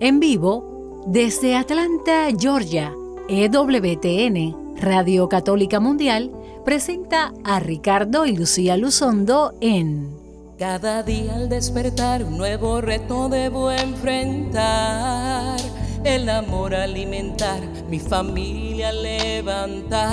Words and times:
En 0.00 0.18
vivo, 0.18 1.04
desde 1.06 1.54
Atlanta, 1.54 2.26
Georgia, 2.36 2.92
EWTN, 3.28 4.76
Radio 4.76 5.28
Católica 5.28 5.78
Mundial, 5.78 6.32
presenta 6.64 7.32
a 7.44 7.60
Ricardo 7.60 8.26
y 8.26 8.36
Lucía 8.36 8.76
Luzondo 8.76 9.54
en 9.60 10.18
Cada 10.58 11.04
día 11.04 11.36
al 11.36 11.48
despertar 11.48 12.24
un 12.24 12.36
nuevo 12.36 12.80
reto 12.80 13.28
debo 13.28 13.70
enfrentar. 13.70 15.60
El 16.02 16.28
amor 16.28 16.74
alimentar, 16.74 17.60
mi 17.88 18.00
familia 18.00 18.90
levantar. 18.92 20.12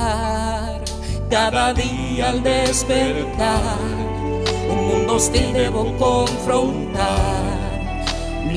Cada 1.29 1.73
día 1.73 2.29
al 2.29 2.43
despertar, 2.43 3.79
un 4.69 4.87
mundo 4.89 5.15
hostil 5.15 5.51
debo 5.53 5.97
confrontar 5.97 7.40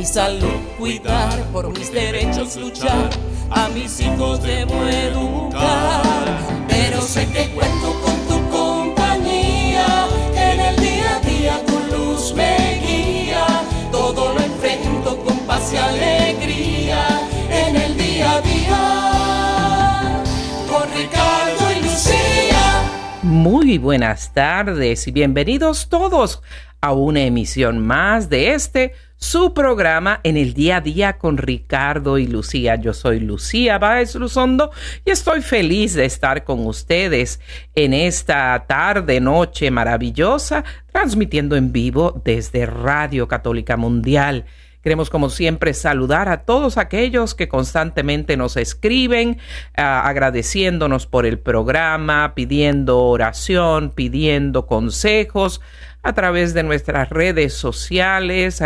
salud 0.05 0.61
cuidar, 0.79 1.43
por 1.53 1.69
mis 1.77 1.93
derechos 1.93 2.57
luchar, 2.57 3.11
a 3.51 3.69
mis 3.69 4.01
hijos 4.01 4.43
debo 4.43 4.75
educar. 4.87 6.39
Pero 6.69 7.01
sé 7.01 7.27
que 7.29 7.51
cuento 7.51 8.01
con 8.03 8.17
tu 8.29 8.51
compañía, 8.51 10.07
en 10.35 10.61
el 10.61 10.77
día 10.77 11.17
a 11.17 11.21
día 11.21 11.67
tu 11.67 11.97
luz 11.97 12.35
me 12.35 12.81
guía, 12.87 13.47
todo 13.91 14.35
lo 14.35 14.41
enfrento 14.41 15.17
con 15.25 15.39
paz 15.47 15.73
y 15.73 15.77
alegría, 15.77 17.21
en 17.51 17.77
el 17.77 17.97
día 17.97 18.33
a 18.33 18.41
día, 18.41 20.23
con 20.69 20.83
Ricardo 20.95 21.73
y 21.73 21.83
Lucía. 21.83 22.83
Muy 23.23 23.79
buenas 23.79 24.33
tardes 24.35 25.07
y 25.09 25.13
bienvenidos 25.13 25.89
todos 25.89 26.43
a 26.85 26.93
una 26.93 27.23
emisión 27.23 27.79
más 27.79 28.29
de 28.29 28.53
este 28.53 28.93
su 29.17 29.55
programa 29.55 30.21
en 30.23 30.37
el 30.37 30.55
día 30.55 30.77
a 30.77 30.81
día 30.81 31.19
con 31.19 31.37
Ricardo 31.37 32.19
y 32.19 32.27
Lucía. 32.27 32.77
Yo 32.77 32.93
soy 32.93 33.21
Lucía 33.21 33.79
Báez 33.79 34.15
Luzondo 34.15 34.71
y 35.05 35.11
estoy 35.11 35.41
feliz 35.41 35.95
de 35.95 36.05
estar 36.05 36.45
con 36.45 36.67
ustedes 36.67 37.41
en 37.75 37.95
esta 37.95 38.65
tarde, 38.67 39.21
noche 39.21 39.71
maravillosa, 39.71 40.65
transmitiendo 40.93 41.57
en 41.57 41.73
vivo 41.73 42.21
desde 42.25 42.67
Radio 42.67 43.29
Católica 43.29 43.77
Mundial. 43.77 44.45
Queremos, 44.85 45.09
como 45.09 45.31
siempre, 45.31 45.73
saludar 45.73 46.29
a 46.29 46.43
todos 46.43 46.77
aquellos 46.77 47.35
que 47.35 47.49
constantemente 47.49 48.37
nos 48.37 48.59
escriben, 48.59 49.39
ah, 49.79 50.07
agradeciéndonos 50.07 51.07
por 51.07 51.25
el 51.25 51.39
programa, 51.39 52.35
pidiendo 52.35 53.01
oración, 53.01 53.91
pidiendo 53.91 54.67
consejos 54.67 55.63
a 56.03 56.13
través 56.13 56.53
de 56.53 56.65
nuestras 56.65 57.09
redes 57.09 57.55
sociales, 57.55 58.61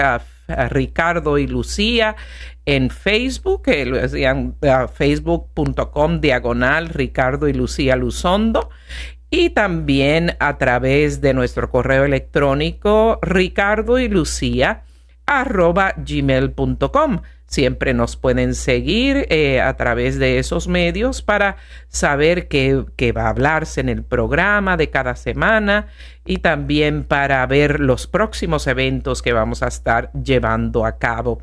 Ricardo 0.70 1.38
y 1.38 1.46
Lucía 1.46 2.16
en 2.64 2.91
Facebook, 2.91 3.62
que 3.62 4.88
facebook.com 4.92 6.20
diagonal 6.20 6.88
Ricardo 6.88 7.48
y 7.48 7.52
Lucía 7.52 7.96
Luzondo. 7.96 8.70
Y 9.30 9.50
también 9.50 10.36
a 10.40 10.56
través 10.56 11.20
de 11.20 11.34
nuestro 11.34 11.68
correo 11.68 12.05
electrónico 12.05 13.18
ricardo 13.20 13.98
y 13.98 14.08
lucía 14.08 14.84
arroba 15.28 15.94
gmail.com. 15.96 17.20
Siempre 17.46 17.94
nos 17.94 18.16
pueden 18.16 18.54
seguir 18.54 19.26
eh, 19.30 19.60
a 19.60 19.76
través 19.76 20.18
de 20.18 20.38
esos 20.38 20.68
medios 20.68 21.22
para 21.22 21.56
saber 21.88 22.48
qué, 22.48 23.12
va 23.16 23.22
a 23.22 23.28
hablarse 23.28 23.80
en 23.80 23.88
el 23.88 24.02
programa 24.02 24.76
de 24.76 24.90
cada 24.90 25.16
semana 25.16 25.86
y 26.26 26.38
también 26.38 27.04
para 27.04 27.46
ver 27.46 27.80
los 27.80 28.06
próximos 28.06 28.66
eventos 28.66 29.22
que 29.22 29.32
vamos 29.32 29.62
a 29.62 29.68
estar 29.68 30.10
llevando 30.12 30.84
a 30.84 30.98
cabo. 30.98 31.40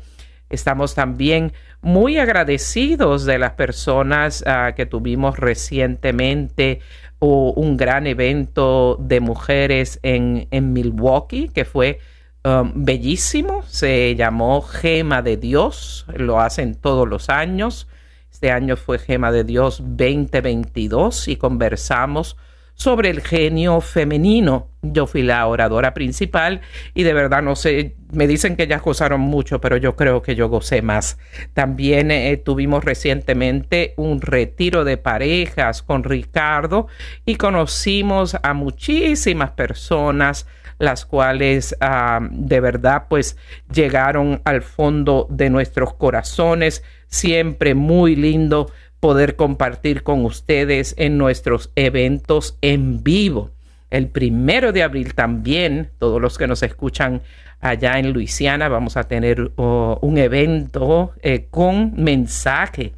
Estamos 0.48 0.94
también 0.94 1.52
muy 1.80 2.18
agradecidos 2.18 3.24
de 3.24 3.38
las 3.38 3.52
personas 3.52 4.44
ah, 4.46 4.74
que 4.76 4.86
tuvimos 4.86 5.38
recientemente 5.38 6.80
un 7.18 7.76
gran 7.76 8.06
evento 8.06 8.96
de 9.00 9.20
mujeres 9.20 9.98
en 10.02 10.46
Milwaukee, 10.72 11.48
que 11.48 11.64
fue 11.64 11.98
Um, 12.46 12.70
bellísimo, 12.76 13.64
se 13.66 14.14
llamó 14.14 14.62
Gema 14.62 15.20
de 15.20 15.36
Dios, 15.36 16.06
lo 16.14 16.40
hacen 16.40 16.76
todos 16.76 17.08
los 17.08 17.28
años. 17.28 17.88
Este 18.30 18.52
año 18.52 18.76
fue 18.76 19.00
Gema 19.00 19.32
de 19.32 19.42
Dios 19.42 19.82
2022 19.84 21.26
y 21.26 21.38
conversamos 21.38 22.36
sobre 22.74 23.10
el 23.10 23.20
genio 23.20 23.80
femenino. 23.80 24.68
Yo 24.82 25.08
fui 25.08 25.22
la 25.22 25.44
oradora 25.44 25.92
principal 25.92 26.60
y 26.94 27.02
de 27.02 27.14
verdad 27.14 27.42
no 27.42 27.56
sé, 27.56 27.96
me 28.12 28.28
dicen 28.28 28.54
que 28.54 28.68
ya 28.68 28.78
gozaron 28.78 29.22
mucho, 29.22 29.60
pero 29.60 29.76
yo 29.76 29.96
creo 29.96 30.22
que 30.22 30.36
yo 30.36 30.48
gocé 30.48 30.82
más. 30.82 31.18
También 31.52 32.12
eh, 32.12 32.36
tuvimos 32.36 32.84
recientemente 32.84 33.92
un 33.96 34.20
retiro 34.20 34.84
de 34.84 34.98
parejas 34.98 35.82
con 35.82 36.04
Ricardo 36.04 36.86
y 37.24 37.34
conocimos 37.34 38.36
a 38.40 38.54
muchísimas 38.54 39.50
personas 39.50 40.46
las 40.78 41.06
cuales 41.06 41.76
ah, 41.80 42.20
de 42.30 42.60
verdad 42.60 43.04
pues 43.08 43.36
llegaron 43.72 44.40
al 44.44 44.62
fondo 44.62 45.26
de 45.30 45.50
nuestros 45.50 45.94
corazones. 45.94 46.82
Siempre 47.08 47.74
muy 47.74 48.16
lindo 48.16 48.70
poder 49.00 49.36
compartir 49.36 50.02
con 50.02 50.24
ustedes 50.24 50.94
en 50.98 51.18
nuestros 51.18 51.70
eventos 51.76 52.58
en 52.60 53.02
vivo. 53.02 53.50
El 53.90 54.08
primero 54.08 54.72
de 54.72 54.82
abril 54.82 55.14
también, 55.14 55.90
todos 55.98 56.20
los 56.20 56.38
que 56.38 56.46
nos 56.46 56.62
escuchan 56.62 57.22
allá 57.60 57.98
en 57.98 58.12
Luisiana, 58.12 58.68
vamos 58.68 58.96
a 58.96 59.04
tener 59.04 59.52
oh, 59.56 59.98
un 60.02 60.18
evento 60.18 61.12
eh, 61.22 61.46
con 61.50 61.94
mensaje 61.96 62.92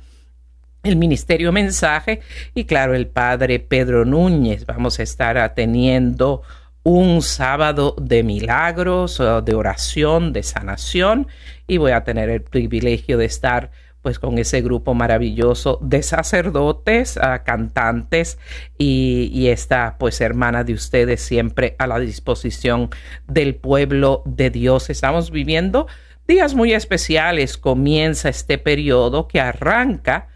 el 0.83 0.97
Ministerio 0.97 1.53
Mensaje 1.53 2.21
y 2.55 2.65
claro, 2.65 2.95
el 2.95 3.09
Padre 3.09 3.59
Pedro 3.59 4.05
Núñez. 4.05 4.67
Vamos 4.67 4.99
a 4.99 5.03
estar 5.03 5.39
atendiendo 5.39 6.43
un 6.89 7.21
sábado 7.21 7.95
de 8.01 8.23
milagros, 8.23 9.21
de 9.45 9.55
oración, 9.55 10.33
de 10.33 10.43
sanación 10.43 11.29
y 11.67 11.77
voy 11.77 11.93
a 11.93 12.03
tener 12.03 12.31
el 12.31 12.41
privilegio 12.41 13.19
de 13.19 13.27
estar 13.27 13.71
pues 14.01 14.19
con 14.19 14.39
ese 14.39 14.63
grupo 14.63 14.95
maravilloso 14.95 15.79
de 15.83 16.03
sacerdotes, 16.03 17.19
ah, 17.19 17.43
cantantes 17.45 18.39
y, 18.79 19.29
y, 19.35 19.49
esta 19.49 19.97
pues 19.99 20.19
hermana 20.23 20.65
de 20.65 20.73
ustedes 20.73 21.21
siempre 21.21 21.77
a 21.79 21.87
la 21.87 21.99
disposición 21.99 22.89
del 23.27 23.57
pueblo 23.57 24.23
de 24.25 24.49
Dios. 24.49 24.89
Estamos 24.89 25.31
viviendo 25.31 25.89
días 26.27 26.55
muy 26.55 26.73
especiales. 26.73 27.59
Comienza 27.59 28.31
este 28.31 28.57
periodo 28.57 29.29
que 29.29 29.41
arranca 29.41 30.29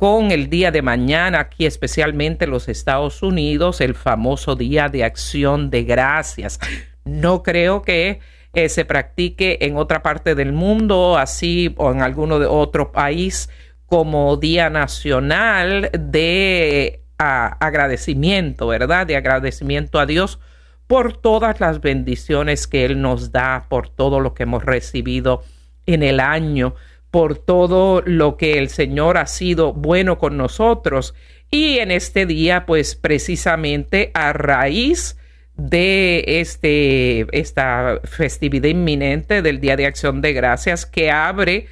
con 0.00 0.30
el 0.30 0.48
día 0.48 0.70
de 0.70 0.80
mañana, 0.80 1.40
aquí 1.40 1.66
especialmente 1.66 2.46
en 2.46 2.52
los 2.52 2.70
Estados 2.70 3.22
Unidos, 3.22 3.82
el 3.82 3.94
famoso 3.94 4.56
Día 4.56 4.88
de 4.88 5.04
Acción 5.04 5.68
de 5.68 5.82
Gracias. 5.84 6.58
No 7.04 7.42
creo 7.42 7.82
que 7.82 8.20
eh, 8.54 8.70
se 8.70 8.86
practique 8.86 9.58
en 9.60 9.76
otra 9.76 10.02
parte 10.02 10.34
del 10.34 10.54
mundo, 10.54 11.18
así 11.18 11.74
o 11.76 11.92
en 11.92 12.00
alguno 12.00 12.38
de 12.38 12.46
otro 12.46 12.92
país, 12.92 13.50
como 13.84 14.38
Día 14.38 14.70
Nacional 14.70 15.90
de 15.92 17.02
agradecimiento, 17.18 18.68
¿verdad? 18.68 19.06
De 19.06 19.16
agradecimiento 19.16 19.98
a 19.98 20.06
Dios 20.06 20.40
por 20.86 21.14
todas 21.14 21.60
las 21.60 21.82
bendiciones 21.82 22.66
que 22.66 22.86
Él 22.86 23.02
nos 23.02 23.32
da, 23.32 23.66
por 23.68 23.90
todo 23.90 24.18
lo 24.18 24.32
que 24.32 24.44
hemos 24.44 24.64
recibido 24.64 25.42
en 25.84 26.02
el 26.02 26.20
año 26.20 26.74
por 27.10 27.36
todo 27.36 28.02
lo 28.04 28.36
que 28.36 28.58
el 28.58 28.68
Señor 28.68 29.18
ha 29.18 29.26
sido 29.26 29.72
bueno 29.72 30.18
con 30.18 30.36
nosotros. 30.36 31.14
Y 31.50 31.78
en 31.78 31.90
este 31.90 32.26
día, 32.26 32.66
pues 32.66 32.94
precisamente 32.94 34.10
a 34.14 34.32
raíz 34.32 35.16
de 35.56 36.24
este, 36.26 37.26
esta 37.38 38.00
festividad 38.04 38.68
inminente 38.68 39.42
del 39.42 39.60
Día 39.60 39.76
de 39.76 39.86
Acción 39.86 40.22
de 40.22 40.32
Gracias 40.32 40.86
que 40.86 41.10
abre 41.10 41.66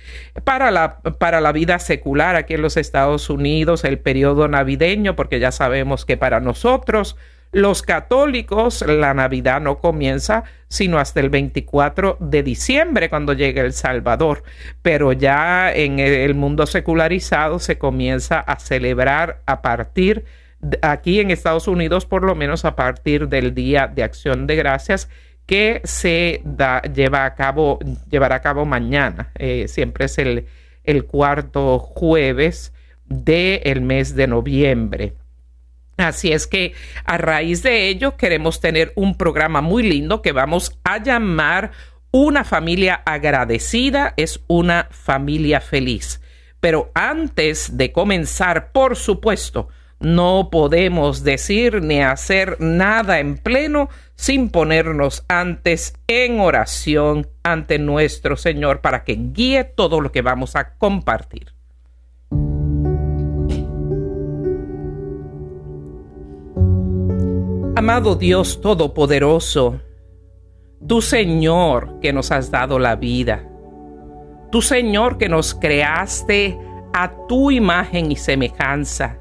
para 0.45 0.71
la, 0.71 0.99
para 0.99 1.41
la 1.41 1.53
vida 1.53 1.79
secular 1.79 2.37
aquí 2.37 2.55
en 2.55 2.63
los 2.63 2.77
Estados 2.77 3.31
Unidos 3.31 3.85
el 3.85 3.99
periodo 3.99 4.47
navideño, 4.47 5.17
porque 5.17 5.41
ya 5.41 5.53
sabemos 5.53 6.05
que 6.05 6.19
para 6.19 6.41
nosotros 6.41 7.17
los 7.53 7.83
católicos, 7.83 8.85
la 8.87 9.15
Navidad 9.15 9.61
no 9.61 9.79
comienza 9.79 10.45
sino 10.69 10.99
hasta 10.99 11.21
el 11.21 11.31
24 11.31 12.19
de 12.21 12.43
diciembre 12.43 13.09
cuando 13.09 13.33
llegue 13.33 13.61
el 13.61 13.73
Salvador, 13.73 14.43
pero 14.83 15.13
ya 15.13 15.73
en 15.73 15.99
el 15.99 16.35
mundo 16.35 16.67
secularizado 16.67 17.59
se 17.59 17.79
comienza 17.79 18.41
a 18.41 18.59
celebrar 18.59 19.41
a 19.47 19.63
partir 19.63 20.27
aquí 20.83 21.21
en 21.21 21.31
Estados 21.31 21.69
Unidos 21.69 22.05
por 22.05 22.23
lo 22.23 22.35
menos 22.35 22.65
a 22.65 22.77
partir 22.77 23.29
del 23.29 23.55
Día 23.55 23.87
de 23.87 24.03
Acción 24.03 24.47
de 24.47 24.57
Gracias 24.57 25.09
que 25.47 25.81
se 25.85 26.43
da, 26.45 26.83
lleva 26.83 27.25
a 27.25 27.35
cabo, 27.35 27.79
llevará 28.11 28.37
a 28.37 28.43
cabo 28.43 28.67
mañana. 28.67 29.31
Eh, 29.39 29.67
siempre 29.67 30.05
es 30.05 30.19
el, 30.19 30.47
el 30.85 31.07
cuarto 31.07 31.79
jueves 31.79 32.75
del 33.07 33.81
mes 33.81 34.15
de 34.15 34.27
noviembre. 34.27 35.15
Así 35.99 36.33
es 36.33 36.47
que 36.47 36.75
a 37.05 37.19
raíz 37.19 37.63
de 37.65 37.89
ello 37.89 38.17
queremos 38.17 38.61
tener 38.61 38.93
un 38.95 39.17
programa 39.17 39.61
muy 39.61 39.83
lindo 39.83 40.23
que 40.23 40.31
vamos 40.31 40.79
a 40.85 41.03
llamar 41.03 41.73
Una 42.13 42.45
familia 42.45 43.03
agradecida 43.05 44.15
es 44.17 44.41
una 44.47 44.89
familia 44.91 45.61
feliz. 45.61 46.23
Pero 46.61 46.91
antes 46.95 47.77
de 47.77 47.93
comenzar, 47.93 48.71
por 48.71 48.97
supuesto, 48.97 49.69
no 49.99 50.49
podemos 50.51 51.25
decir 51.25 51.83
ni 51.83 52.01
hacer 52.01 52.61
nada 52.61 53.19
en 53.19 53.37
pleno 53.37 53.89
sin 54.15 54.51
ponernos 54.51 55.25
antes 55.29 55.95
en 56.07 56.39
oración 56.39 57.29
ante 57.43 57.81
nuestro 57.81 58.37
Señor 58.37 58.81
para 58.81 59.03
que 59.03 59.19
guíe 59.19 59.65
todo 59.65 60.01
lo 60.01 60.13
que 60.13 60.23
vamos 60.23 60.55
a 60.55 60.77
compartir. 60.77 61.58
Amado 67.79 68.17
Dios 68.17 68.61
Todopoderoso, 68.61 69.81
tu 70.85 71.01
Señor 71.01 72.01
que 72.01 72.13
nos 72.13 72.33
has 72.33 72.51
dado 72.51 72.81
la 72.81 72.97
vida, 72.97 73.49
tu 74.51 74.63
Señor 74.63 75.17
que 75.17 75.29
nos 75.29 75.55
creaste 75.55 76.59
a 76.93 77.13
tu 77.29 77.53
imagen 77.53 78.11
y 78.11 78.17
semejanza, 78.17 79.21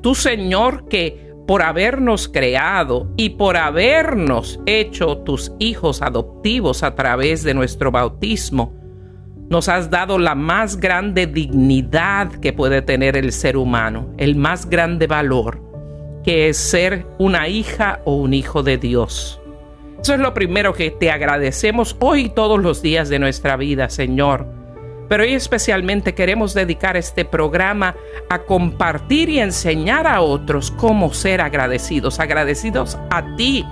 tu 0.00 0.16
Señor 0.16 0.88
que 0.88 1.32
por 1.46 1.62
habernos 1.62 2.26
creado 2.26 3.12
y 3.16 3.30
por 3.30 3.56
habernos 3.56 4.58
hecho 4.66 5.18
tus 5.18 5.52
hijos 5.60 6.02
adoptivos 6.02 6.82
a 6.82 6.96
través 6.96 7.44
de 7.44 7.54
nuestro 7.54 7.92
bautismo, 7.92 8.74
nos 9.48 9.68
has 9.68 9.90
dado 9.90 10.18
la 10.18 10.34
más 10.34 10.76
grande 10.76 11.28
dignidad 11.28 12.32
que 12.40 12.52
puede 12.52 12.82
tener 12.82 13.16
el 13.16 13.30
ser 13.30 13.56
humano, 13.56 14.12
el 14.18 14.34
más 14.34 14.68
grande 14.68 15.06
valor, 15.06 15.61
que 16.24 16.48
es 16.48 16.56
ser 16.56 17.06
una 17.18 17.48
hija 17.48 18.00
o 18.04 18.16
un 18.16 18.34
hijo 18.34 18.62
de 18.62 18.78
Dios. 18.78 19.40
Eso 20.00 20.14
es 20.14 20.20
lo 20.20 20.34
primero 20.34 20.72
que 20.72 20.90
te 20.90 21.10
agradecemos 21.10 21.96
hoy 22.00 22.28
todos 22.28 22.60
los 22.60 22.82
días 22.82 23.08
de 23.08 23.18
nuestra 23.18 23.56
vida, 23.56 23.88
Señor 23.88 24.62
pero 25.12 25.24
hoy 25.24 25.34
especialmente 25.34 26.14
queremos 26.14 26.54
dedicar 26.54 26.96
este 26.96 27.26
programa 27.26 27.94
a 28.30 28.38
compartir 28.38 29.28
y 29.28 29.40
enseñar 29.40 30.06
a 30.06 30.22
otros 30.22 30.70
cómo 30.70 31.12
ser 31.12 31.42
agradecidos, 31.42 32.18
agradecidos 32.18 32.96
a 33.10 33.36
ti, 33.36 33.62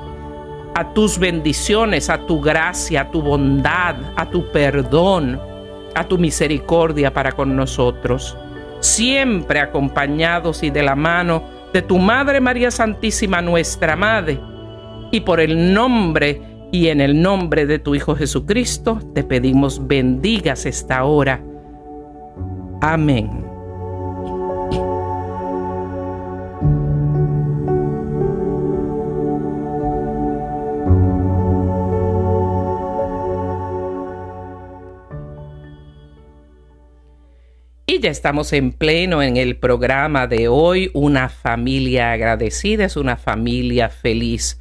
a 0.75 0.93
tus 0.93 1.19
bendiciones, 1.19 2.11
a 2.11 2.27
tu 2.27 2.43
gracia, 2.43 3.01
a 3.01 3.11
tu 3.11 3.23
bondad, 3.23 3.95
a 4.17 4.29
tu 4.29 4.53
perdón, 4.53 5.41
a 5.95 6.05
tu 6.05 6.19
misericordia 6.19 7.15
para 7.15 7.33
con 7.33 7.57
nosotros, 7.57 8.37
siempre 8.81 9.61
acompañados 9.61 10.63
y 10.63 10.69
de 10.69 10.83
la 10.83 10.95
mano 10.95 11.43
de 11.73 11.83
tu 11.83 11.99
Madre 11.99 12.41
María 12.41 12.71
Santísima, 12.71 13.41
nuestra 13.43 13.97
Madre, 13.97 14.41
y 15.13 15.21
por 15.21 15.41
el 15.41 15.73
nombre 15.73 16.41
y 16.73 16.89
en 16.89 17.01
el 17.01 17.21
nombre 17.21 17.67
de 17.67 17.79
tu 17.79 17.95
Hijo 17.95 18.15
Jesucristo 18.15 19.01
te 19.15 19.25
pedimos 19.25 19.87
bendigas 19.87 20.67
esta 20.67 21.05
hora. 21.05 21.43
Amén. 22.81 23.50
Y 37.91 37.99
ya 37.99 38.11
estamos 38.11 38.53
en 38.53 38.71
pleno 38.71 39.21
en 39.21 39.37
el 39.37 39.57
programa 39.57 40.29
de 40.29 40.47
hoy. 40.47 40.93
Una 40.95 41.29
familia 41.29 42.13
agradecida 42.13 42.85
es 42.85 42.95
una 42.95 43.17
familia 43.17 43.89
feliz. 43.89 44.61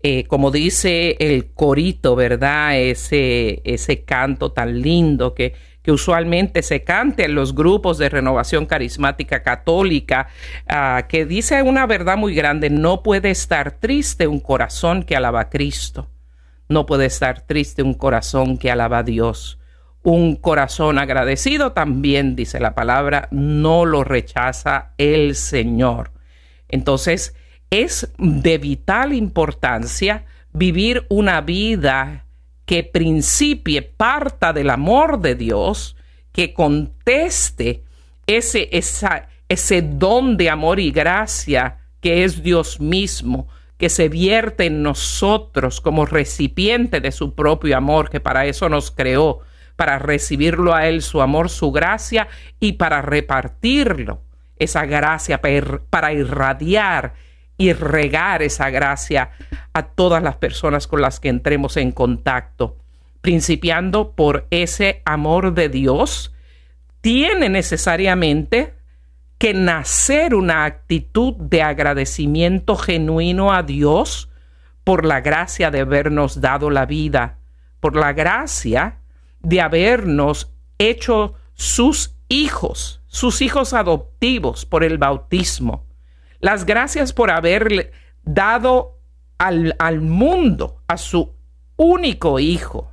Eh, 0.00 0.22
como 0.28 0.52
dice 0.52 1.16
el 1.18 1.50
corito, 1.54 2.14
¿verdad? 2.14 2.78
Ese, 2.78 3.62
ese 3.64 4.04
canto 4.04 4.52
tan 4.52 4.80
lindo 4.80 5.34
que, 5.34 5.54
que 5.82 5.90
usualmente 5.90 6.62
se 6.62 6.84
canta 6.84 7.24
en 7.24 7.34
los 7.34 7.52
grupos 7.52 7.98
de 7.98 8.10
renovación 8.10 8.64
carismática 8.64 9.42
católica, 9.42 10.28
ah, 10.68 11.06
que 11.08 11.26
dice 11.26 11.60
una 11.62 11.84
verdad 11.84 12.16
muy 12.16 12.32
grande, 12.32 12.70
no 12.70 13.02
puede 13.02 13.30
estar 13.30 13.72
triste 13.72 14.28
un 14.28 14.38
corazón 14.38 15.02
que 15.02 15.16
alaba 15.16 15.40
a 15.40 15.50
Cristo, 15.50 16.12
no 16.68 16.86
puede 16.86 17.06
estar 17.06 17.40
triste 17.40 17.82
un 17.82 17.94
corazón 17.94 18.56
que 18.56 18.70
alaba 18.70 18.98
a 18.98 19.02
Dios. 19.02 19.58
Un 20.08 20.36
corazón 20.36 20.98
agradecido 20.98 21.72
también, 21.72 22.34
dice 22.34 22.60
la 22.60 22.74
palabra, 22.74 23.28
no 23.30 23.84
lo 23.84 24.04
rechaza 24.04 24.92
el 24.96 25.34
Señor. 25.34 26.12
Entonces, 26.66 27.36
es 27.68 28.10
de 28.16 28.56
vital 28.56 29.12
importancia 29.12 30.24
vivir 30.54 31.04
una 31.10 31.42
vida 31.42 32.24
que 32.64 32.84
principie, 32.84 33.82
parta 33.82 34.54
del 34.54 34.70
amor 34.70 35.20
de 35.20 35.34
Dios, 35.34 35.94
que 36.32 36.54
conteste 36.54 37.84
ese, 38.26 38.70
ese 38.72 39.82
don 39.82 40.38
de 40.38 40.48
amor 40.48 40.80
y 40.80 40.90
gracia 40.90 41.80
que 42.00 42.24
es 42.24 42.42
Dios 42.42 42.80
mismo, 42.80 43.46
que 43.76 43.90
se 43.90 44.08
vierte 44.08 44.64
en 44.64 44.82
nosotros 44.82 45.82
como 45.82 46.06
recipiente 46.06 47.02
de 47.02 47.12
su 47.12 47.34
propio 47.34 47.76
amor, 47.76 48.08
que 48.08 48.20
para 48.20 48.46
eso 48.46 48.70
nos 48.70 48.90
creó, 48.90 49.42
para 49.78 50.00
recibirlo 50.00 50.74
a 50.74 50.88
Él, 50.88 51.02
su 51.02 51.22
amor, 51.22 51.50
su 51.50 51.70
gracia, 51.70 52.26
y 52.58 52.72
para 52.72 53.00
repartirlo, 53.00 54.22
esa 54.58 54.86
gracia, 54.86 55.40
para 55.88 56.12
irradiar 56.12 57.14
y 57.56 57.72
regar 57.72 58.42
esa 58.42 58.70
gracia 58.70 59.30
a 59.72 59.84
todas 59.84 60.20
las 60.20 60.34
personas 60.34 60.88
con 60.88 61.00
las 61.00 61.20
que 61.20 61.28
entremos 61.28 61.76
en 61.76 61.92
contacto, 61.92 62.76
principiando 63.20 64.16
por 64.16 64.48
ese 64.50 65.00
amor 65.04 65.54
de 65.54 65.68
Dios, 65.68 66.34
tiene 67.00 67.48
necesariamente 67.48 68.74
que 69.38 69.54
nacer 69.54 70.34
una 70.34 70.64
actitud 70.64 71.34
de 71.36 71.62
agradecimiento 71.62 72.74
genuino 72.74 73.52
a 73.52 73.62
Dios 73.62 74.28
por 74.82 75.04
la 75.04 75.20
gracia 75.20 75.70
de 75.70 75.82
habernos 75.82 76.40
dado 76.40 76.68
la 76.68 76.84
vida, 76.84 77.38
por 77.78 77.94
la 77.94 78.12
gracia 78.12 78.96
de 79.40 79.60
habernos 79.60 80.52
hecho 80.78 81.34
sus 81.54 82.16
hijos, 82.28 83.02
sus 83.06 83.42
hijos 83.42 83.72
adoptivos 83.72 84.66
por 84.66 84.84
el 84.84 84.98
bautismo 84.98 85.88
las 86.40 86.66
gracias 86.66 87.12
por 87.12 87.30
haberle 87.30 87.92
dado 88.22 88.98
al, 89.38 89.74
al 89.78 90.00
mundo 90.00 90.82
a 90.86 90.96
su 90.96 91.34
único 91.76 92.38
hijo 92.38 92.92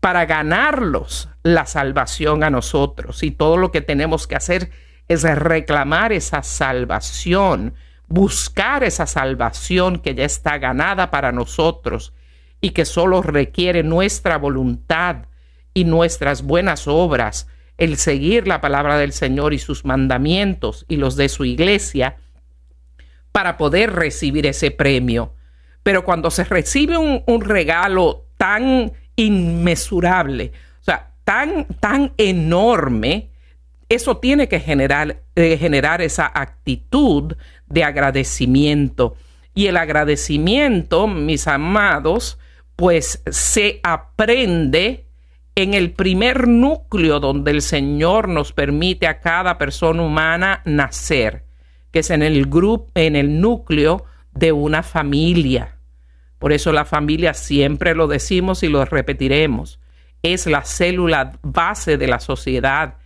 para 0.00 0.24
ganarlos 0.26 1.28
la 1.42 1.66
salvación 1.66 2.42
a 2.42 2.50
nosotros. 2.50 3.22
Y 3.22 3.30
todo 3.30 3.56
lo 3.56 3.70
que 3.70 3.80
tenemos 3.80 4.26
que 4.26 4.36
hacer 4.36 4.70
es 5.08 5.22
reclamar 5.22 6.12
esa 6.12 6.42
salvación, 6.42 7.74
buscar 8.08 8.82
esa 8.82 9.06
salvación 9.06 9.98
que 9.98 10.14
ya 10.14 10.24
está 10.24 10.58
ganada 10.58 11.10
para 11.10 11.32
nosotros 11.32 12.14
y 12.60 12.70
que 12.70 12.84
solo 12.84 13.22
requiere 13.22 13.82
nuestra 13.82 14.38
voluntad 14.38 15.26
y 15.80 15.84
nuestras 15.84 16.42
buenas 16.42 16.86
obras, 16.86 17.48
el 17.78 17.96
seguir 17.96 18.46
la 18.46 18.60
palabra 18.60 18.98
del 18.98 19.12
Señor 19.12 19.54
y 19.54 19.58
sus 19.58 19.86
mandamientos 19.86 20.84
y 20.88 20.96
los 20.96 21.16
de 21.16 21.30
su 21.30 21.46
iglesia, 21.46 22.16
para 23.32 23.56
poder 23.56 23.94
recibir 23.94 24.46
ese 24.46 24.70
premio. 24.70 25.32
Pero 25.82 26.04
cuando 26.04 26.30
se 26.30 26.44
recibe 26.44 26.98
un, 26.98 27.40
regalo 27.40 28.26
tan 28.36 28.92
inmesurable, 29.16 30.52
o 30.82 30.84
sea, 30.84 31.12
tan, 31.24 31.64
tan 31.80 32.12
enorme, 32.18 33.30
eso 33.88 34.18
tiene 34.18 34.48
que 34.48 34.60
generar, 34.60 35.22
eh, 35.34 35.56
generar 35.56 36.02
esa 36.02 36.30
actitud 36.34 37.36
de 37.68 37.84
agradecimiento. 37.84 39.16
Y 39.54 39.68
el 39.68 39.78
agradecimiento, 39.78 41.06
mis 41.06 41.46
amados, 41.46 42.38
pues 42.76 43.22
se 43.30 43.80
aprende 43.82 45.09
en 45.54 45.74
el 45.74 45.92
primer 45.92 46.48
núcleo 46.48 47.20
donde 47.20 47.50
el 47.50 47.62
Señor 47.62 48.28
nos 48.28 48.52
permite 48.52 49.06
a 49.06 49.20
cada 49.20 49.58
persona 49.58 50.02
humana 50.02 50.62
nacer 50.64 51.50
que 51.90 52.00
es 52.00 52.10
en 52.10 52.22
el 52.22 52.46
grupo, 52.46 52.90
en 52.94 53.16
el 53.16 53.40
núcleo 53.40 54.04
de 54.32 54.52
una 54.52 54.82
familia. 54.82 55.76
Por 56.38 56.52
eso 56.52 56.72
la 56.72 56.84
familia 56.84 57.34
siempre 57.34 57.94
lo 57.94 58.06
decimos 58.06 58.62
y 58.62 58.68
lo 58.68 58.84
repetiremos. 58.84 59.80
Es 60.22 60.46
la 60.46 60.62
célula 60.62 61.38
base 61.42 61.96
de 61.96 62.06
la 62.06 62.20
sociedad. 62.20 62.96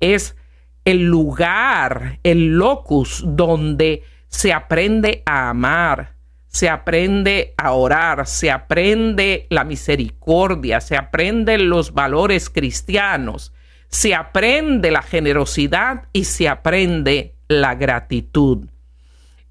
Es 0.00 0.36
el 0.84 1.04
lugar, 1.04 2.18
el 2.22 2.48
locus 2.48 3.22
donde 3.24 4.02
se 4.28 4.52
aprende 4.52 5.22
a 5.24 5.50
amar, 5.50 6.11
se 6.52 6.68
aprende 6.68 7.54
a 7.56 7.72
orar, 7.72 8.26
se 8.26 8.50
aprende 8.50 9.46
la 9.50 9.64
misericordia, 9.64 10.80
se 10.80 10.96
aprenden 10.96 11.68
los 11.68 11.94
valores 11.94 12.50
cristianos, 12.50 13.52
se 13.88 14.14
aprende 14.14 14.90
la 14.90 15.02
generosidad 15.02 16.04
y 16.12 16.24
se 16.24 16.48
aprende 16.48 17.36
la 17.48 17.74
gratitud. 17.74 18.68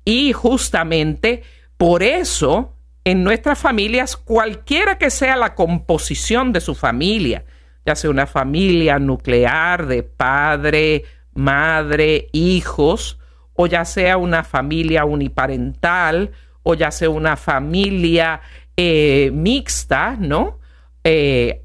Y 0.06 0.32
justamente 0.34 1.44
por 1.78 2.04
eso 2.04 2.76
en 3.04 3.24
nuestras 3.24 3.58
familias, 3.58 4.16
cualquiera 4.16 5.00
que 5.00 5.10
sea 5.10 5.36
la 5.36 5.56
composición 5.56 6.54
de 6.54 6.62
su 6.62 6.76
familia, 6.76 7.46
ya 7.84 7.96
sea 7.96 8.12
una 8.12 8.28
familia 8.28 9.00
nuclear 9.00 9.88
de 9.88 10.04
padre, 10.04 11.06
madre, 11.34 12.28
hijos, 12.32 13.18
o 13.54 13.66
ya 13.66 13.86
sea 13.86 14.18
una 14.18 14.44
familia 14.44 15.04
uniparental, 15.06 16.32
o 16.64 16.74
ya 16.74 16.92
sea 16.92 17.10
una 17.10 17.38
familia 17.38 18.42
eh, 18.78 19.32
mixta, 19.34 20.16
¿no? 20.20 20.60
Eh, 21.04 21.64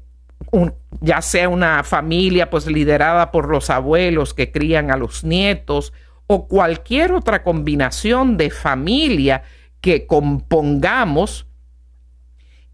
ya 1.01 1.21
sea 1.21 1.49
una 1.49 1.83
familia 1.83 2.49
pues 2.49 2.67
liderada 2.67 3.31
por 3.31 3.49
los 3.49 3.69
abuelos 3.69 4.33
que 4.33 4.51
crían 4.51 4.91
a 4.91 4.97
los 4.97 5.23
nietos, 5.23 5.93
o 6.27 6.47
cualquier 6.47 7.13
otra 7.13 7.43
combinación 7.43 8.37
de 8.37 8.49
familia 8.49 9.43
que 9.81 10.05
compongamos, 10.05 11.47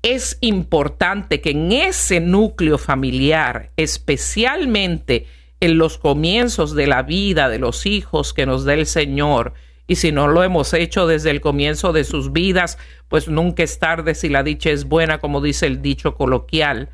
es 0.02 0.38
importante 0.42 1.40
que 1.40 1.52
en 1.52 1.72
ese 1.72 2.20
núcleo 2.20 2.78
familiar, 2.78 3.72
especialmente 3.78 5.28
en 5.60 5.78
los 5.78 5.98
comienzos 5.98 6.76
de 6.76 6.88
la 6.88 7.04
vida 7.04 7.48
de 7.48 7.60
los 7.60 7.86
hijos 7.86 8.34
que 8.34 8.46
nos 8.46 8.66
dé 8.66 8.74
el 8.74 8.86
Señor, 8.86 9.54
y 9.88 9.96
si 9.96 10.12
no 10.12 10.28
lo 10.28 10.44
hemos 10.44 10.74
hecho 10.74 11.08
desde 11.08 11.32
el 11.32 11.42
comienzo 11.42 11.92
de 11.92 12.04
sus 12.04 12.32
vidas, 12.32 12.78
pues 13.10 13.28
nunca 13.28 13.64
es 13.64 13.80
tarde 13.80 14.16
si 14.16 14.30
la 14.30 14.44
dicha 14.44 14.70
es 14.70 14.86
buena, 14.86 15.20
como 15.20 15.42
dice 15.42 15.66
el 15.68 15.82
dicho 15.82 16.16
coloquial. 16.16 16.90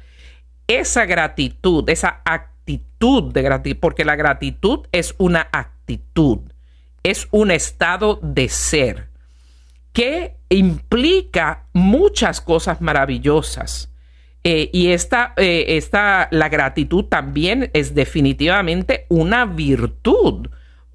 Esa 0.67 1.05
gratitud, 1.05 1.87
esa 1.89 2.21
actitud 2.25 3.31
de 3.31 3.41
gratitud, 3.41 3.79
porque 3.79 4.05
la 4.05 4.15
gratitud 4.15 4.87
es 4.91 5.15
una 5.17 5.47
actitud, 5.51 6.39
es 7.03 7.27
un 7.31 7.51
estado 7.51 8.19
de 8.21 8.49
ser 8.49 9.09
que 9.93 10.37
implica 10.49 11.65
muchas 11.73 12.41
cosas 12.41 12.81
maravillosas. 12.81 13.91
Eh, 14.43 14.69
y 14.71 14.91
esta, 14.91 15.33
eh, 15.37 15.65
esta, 15.77 16.27
la 16.31 16.49
gratitud 16.49 17.05
también 17.05 17.69
es 17.73 17.93
definitivamente 17.93 19.05
una 19.09 19.45
virtud, 19.45 20.47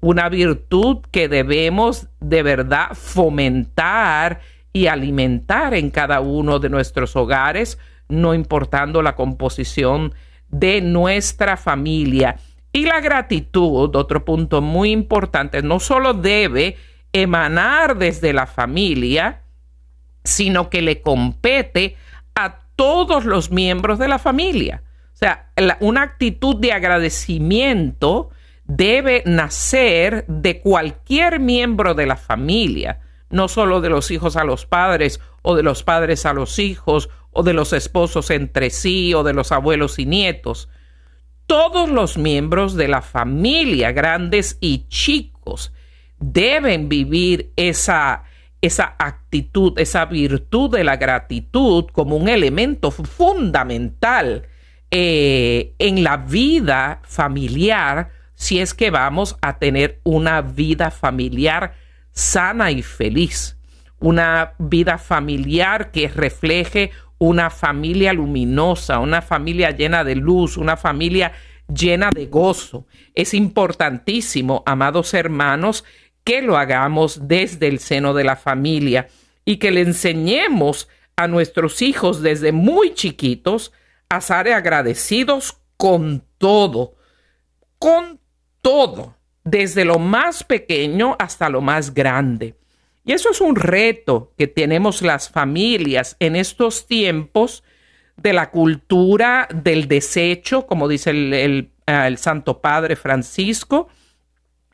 una 0.05 0.29
virtud 0.29 0.99
que 1.09 1.27
debemos 1.27 2.09
de 2.19 2.43
verdad 2.43 2.89
fomentar 2.93 4.39
y 4.71 4.85
alimentar 4.85 5.73
en 5.73 5.89
cada 5.89 6.19
uno 6.19 6.59
de 6.59 6.69
nuestros 6.69 7.15
hogares, 7.15 7.79
no 8.07 8.35
importando 8.35 9.01
la 9.01 9.15
composición 9.15 10.13
de 10.49 10.81
nuestra 10.81 11.57
familia. 11.57 12.35
Y 12.71 12.85
la 12.85 12.99
gratitud, 12.99 13.95
otro 13.95 14.23
punto 14.23 14.61
muy 14.61 14.91
importante, 14.91 15.63
no 15.63 15.79
solo 15.79 16.13
debe 16.13 16.77
emanar 17.11 17.97
desde 17.97 18.31
la 18.31 18.45
familia, 18.45 19.41
sino 20.23 20.69
que 20.69 20.83
le 20.83 21.01
compete 21.01 21.95
a 22.35 22.59
todos 22.75 23.25
los 23.25 23.49
miembros 23.49 23.97
de 23.97 24.07
la 24.07 24.19
familia. 24.19 24.83
O 25.15 25.17
sea, 25.17 25.49
una 25.79 26.03
actitud 26.03 26.57
de 26.57 26.73
agradecimiento 26.73 28.29
debe 28.67 29.23
nacer 29.25 30.25
de 30.27 30.61
cualquier 30.61 31.39
miembro 31.39 31.93
de 31.93 32.05
la 32.05 32.15
familia, 32.15 33.01
no 33.29 33.47
solo 33.47 33.81
de 33.81 33.89
los 33.89 34.11
hijos 34.11 34.35
a 34.35 34.43
los 34.43 34.65
padres 34.65 35.19
o 35.41 35.55
de 35.55 35.63
los 35.63 35.83
padres 35.83 36.25
a 36.25 36.33
los 36.33 36.59
hijos 36.59 37.09
o 37.31 37.43
de 37.43 37.53
los 37.53 37.73
esposos 37.73 38.31
entre 38.31 38.69
sí 38.69 39.13
o 39.13 39.23
de 39.23 39.33
los 39.33 39.51
abuelos 39.51 39.99
y 39.99 40.05
nietos. 40.05 40.69
Todos 41.47 41.89
los 41.89 42.17
miembros 42.17 42.75
de 42.75 42.87
la 42.87 43.01
familia, 43.01 43.91
grandes 43.91 44.57
y 44.61 44.87
chicos, 44.87 45.71
deben 46.17 46.89
vivir 46.89 47.51
esa, 47.55 48.23
esa 48.61 48.95
actitud, 48.97 49.77
esa 49.77 50.05
virtud 50.05 50.71
de 50.71 50.83
la 50.83 50.97
gratitud 50.97 51.85
como 51.91 52.15
un 52.15 52.29
elemento 52.29 52.89
fundamental 52.89 54.47
eh, 54.89 55.75
en 55.77 56.03
la 56.03 56.17
vida 56.17 57.01
familiar 57.03 58.14
si 58.35 58.59
es 58.59 58.73
que 58.73 58.91
vamos 58.91 59.37
a 59.41 59.57
tener 59.57 59.99
una 60.03 60.41
vida 60.41 60.91
familiar 60.91 61.75
sana 62.11 62.71
y 62.71 62.81
feliz, 62.83 63.57
una 63.99 64.53
vida 64.59 64.97
familiar 64.97 65.91
que 65.91 66.07
refleje 66.07 66.91
una 67.17 67.49
familia 67.49 68.13
luminosa, 68.13 68.99
una 68.99 69.21
familia 69.21 69.71
llena 69.71 70.03
de 70.03 70.15
luz, 70.15 70.57
una 70.57 70.77
familia 70.77 71.31
llena 71.73 72.09
de 72.13 72.27
gozo. 72.27 72.85
Es 73.13 73.33
importantísimo, 73.33 74.63
amados 74.65 75.13
hermanos, 75.13 75.85
que 76.23 76.41
lo 76.41 76.57
hagamos 76.57 77.27
desde 77.27 77.67
el 77.67 77.79
seno 77.79 78.13
de 78.13 78.23
la 78.23 78.35
familia 78.35 79.07
y 79.45 79.57
que 79.57 79.71
le 79.71 79.81
enseñemos 79.81 80.89
a 81.15 81.27
nuestros 81.27 81.81
hijos 81.81 82.21
desde 82.21 82.51
muy 82.51 82.93
chiquitos 82.93 83.71
a 84.09 84.21
ser 84.21 84.53
agradecidos 84.53 85.57
con 85.77 86.23
todo, 86.37 86.95
con 87.79 88.19
todo, 88.65 89.13
desde 89.43 89.85
lo 89.85 89.99
más 89.99 90.43
pequeño 90.43 91.15
hasta 91.19 91.49
lo 91.49 91.61
más 91.61 91.93
grande. 91.93 92.55
Y 93.03 93.11
eso 93.11 93.29
es 93.29 93.39
un 93.39 93.55
reto 93.55 94.33
que 94.39 94.47
tenemos 94.47 95.03
las 95.03 95.29
familias 95.29 96.17
en 96.19 96.35
estos 96.35 96.87
tiempos 96.87 97.63
de 98.17 98.33
la 98.33 98.49
cultura 98.49 99.47
del 99.53 99.87
desecho, 99.87 100.65
como 100.65 100.87
dice 100.87 101.11
el, 101.11 101.69
el 101.85 102.17
Santo 102.17 102.59
Padre 102.59 102.95
Francisco. 102.95 103.87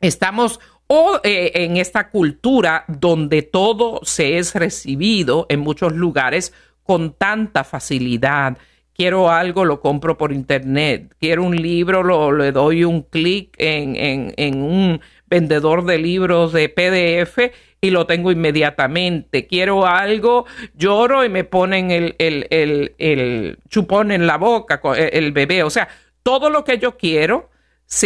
Estamos 0.00 0.58
o 0.86 1.20
eh, 1.22 1.52
en 1.54 1.76
esta 1.76 2.08
cultura 2.08 2.86
donde 2.88 3.42
todo 3.42 4.00
se 4.04 4.38
es 4.38 4.54
recibido 4.54 5.44
en 5.50 5.60
muchos 5.60 5.92
lugares 5.92 6.54
con 6.82 7.12
tanta 7.12 7.62
facilidad. 7.62 8.56
Quiero 8.94 9.30
algo, 9.30 9.64
lo 9.64 9.80
compro 9.80 10.18
por 10.18 10.32
internet. 10.32 11.14
Quiero 11.18 11.44
un 11.44 11.56
libro, 11.56 12.02
lo, 12.02 12.32
le 12.32 12.52
doy 12.52 12.84
un 12.84 13.02
clic 13.02 13.54
en, 13.58 14.32
en, 14.36 14.62
un 14.62 15.00
vendedor 15.26 15.84
de 15.84 15.98
libros 15.98 16.52
de 16.52 16.68
PDF 16.68 17.54
y 17.80 17.90
lo 17.90 18.06
tengo 18.06 18.30
inmediatamente. 18.30 19.46
Quiero 19.46 19.86
algo, 19.86 20.46
lloro 20.74 21.24
y 21.24 21.30
me 21.30 21.44
ponen 21.44 21.90
el, 21.90 22.14
el, 22.18 22.46
el, 22.50 22.94
el 22.98 23.58
chupón 23.68 24.12
en 24.12 24.26
la 24.26 24.36
boca, 24.36 24.80
el 24.94 25.32
bebé. 25.32 25.62
O 25.62 25.70
sea, 25.70 25.88
todo 26.22 26.50
lo 26.50 26.64
que 26.64 26.78
yo 26.78 26.96
quiero 26.98 27.50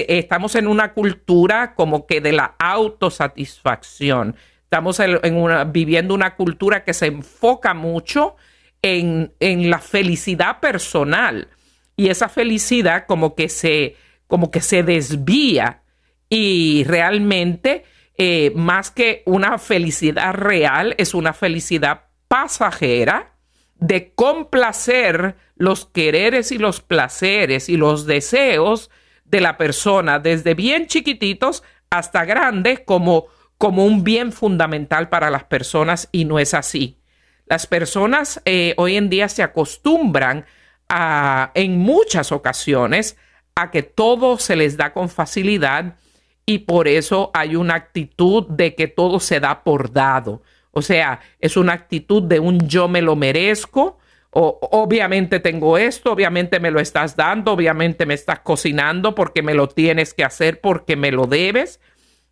estamos 0.09 0.55
en 0.57 0.67
una 0.67 0.93
cultura 0.93 1.75
como 1.75 2.07
que 2.07 2.21
de 2.21 2.33
la 2.33 2.55
autosatisfacción. 2.59 4.37
Estamos 4.65 4.99
en 5.01 5.37
una, 5.37 5.65
viviendo 5.65 6.13
una 6.13 6.35
cultura 6.35 6.83
que 6.85 6.93
se 6.93 7.07
enfoca 7.07 7.73
mucho 7.73 8.37
en, 8.83 9.33
la 9.41 9.79
felicidad 9.79 10.61
personal. 10.61 11.49
Y 11.97 12.09
esa 12.09 12.29
felicidad 12.29 13.07
como 13.07 13.35
que 13.35 13.49
se, 13.49 13.97
como 14.27 14.51
que 14.51 14.61
se 14.61 14.83
desvía 14.83 15.83
y 16.29 16.85
realmente 16.85 17.85
eh, 18.19 18.53
más 18.55 18.91
que 18.91 19.23
una 19.27 19.59
felicidad 19.59 20.35
real 20.35 20.95
es 20.99 21.15
una 21.15 21.33
felicidad 21.33 22.05
pasajera 22.29 23.37
de 23.77 24.13
complacer 24.15 25.37
los 25.55 25.87
quereres 25.87 26.53
y 26.53 26.59
los 26.59 26.81
placeres 26.81 27.69
y 27.69 27.77
los 27.77 28.07
deseos 28.07 28.91
de 29.25 29.41
la 29.41 29.57
persona, 29.57 30.19
desde 30.19 30.55
bien 30.55 30.87
chiquititos 30.87 31.63
hasta 31.91 32.25
grandes, 32.25 32.81
como, 32.81 33.27
como 33.59 33.85
un 33.85 34.05
bien 34.05 34.33
fundamental 34.33 35.09
para 35.09 35.31
las 35.31 35.45
personas 35.45 36.09
y 36.13 36.25
no 36.25 36.39
es 36.39 36.55
así. 36.55 36.99
Las 37.47 37.67
personas 37.67 38.41
eh, 38.45 38.75
hoy 38.77 38.97
en 38.97 39.09
día 39.09 39.29
se 39.29 39.43
acostumbran 39.43 40.45
a, 40.89 41.53
en 41.55 41.79
muchas 41.79 42.33
ocasiones, 42.33 43.17
a 43.55 43.71
que 43.71 43.83
todo 43.83 44.39
se 44.39 44.57
les 44.57 44.77
da 44.77 44.93
con 44.93 45.09
facilidad 45.09 45.97
y 46.45 46.59
por 46.59 46.89
eso 46.89 47.31
hay 47.35 47.57
una 47.57 47.75
actitud 47.75 48.47
de 48.49 48.75
que 48.75 48.89
todo 48.89 49.21
se 49.21 49.41
da 49.41 49.65
por 49.65 49.93
dado. 49.93 50.43
O 50.73 50.83
sea, 50.83 51.21
es 51.41 51.57
una 51.57 51.73
actitud 51.73 52.23
de 52.23 52.39
un 52.39 52.69
yo 52.69 52.89
me 52.89 53.01
lo 53.01 53.17
merezco, 53.17 53.99
obviamente 54.31 55.41
tengo 55.41 55.79
esto, 55.79 56.13
obviamente 56.13 56.61
me 56.61 56.71
lo 56.71 56.81
estás 56.81 57.17
dando, 57.17 57.53
obviamente 57.53 58.05
me 58.05 58.15
estás 58.15 58.41
cocinando 58.41 59.15
porque 59.15 59.43
me 59.43 59.55
lo 59.55 59.69
tienes 59.69 60.13
que 60.13 60.25
hacer, 60.25 60.61
porque 60.61 60.97
me 60.97 61.11
lo 61.11 61.27
debes. 61.27 61.81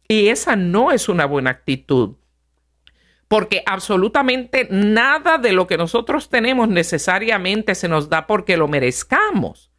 Y 0.07 0.29
esa 0.29 0.55
no 0.57 0.93
es 0.93 1.09
una 1.09 1.25
buena 1.25 1.51
actitud. 1.51 2.17
Porque 3.29 3.63
absolutamente 3.67 4.69
nada 4.71 5.39
de 5.39 5.53
lo 5.53 5.67
que 5.67 5.79
nosotros 5.79 6.29
tenemos 6.29 6.69
necesariamente 6.69 7.75
se 7.75 7.89
nos 7.89 8.09
da 8.09 8.27
porque 8.27 8.57
lo 8.57 8.69
merezcamos, 8.69 9.71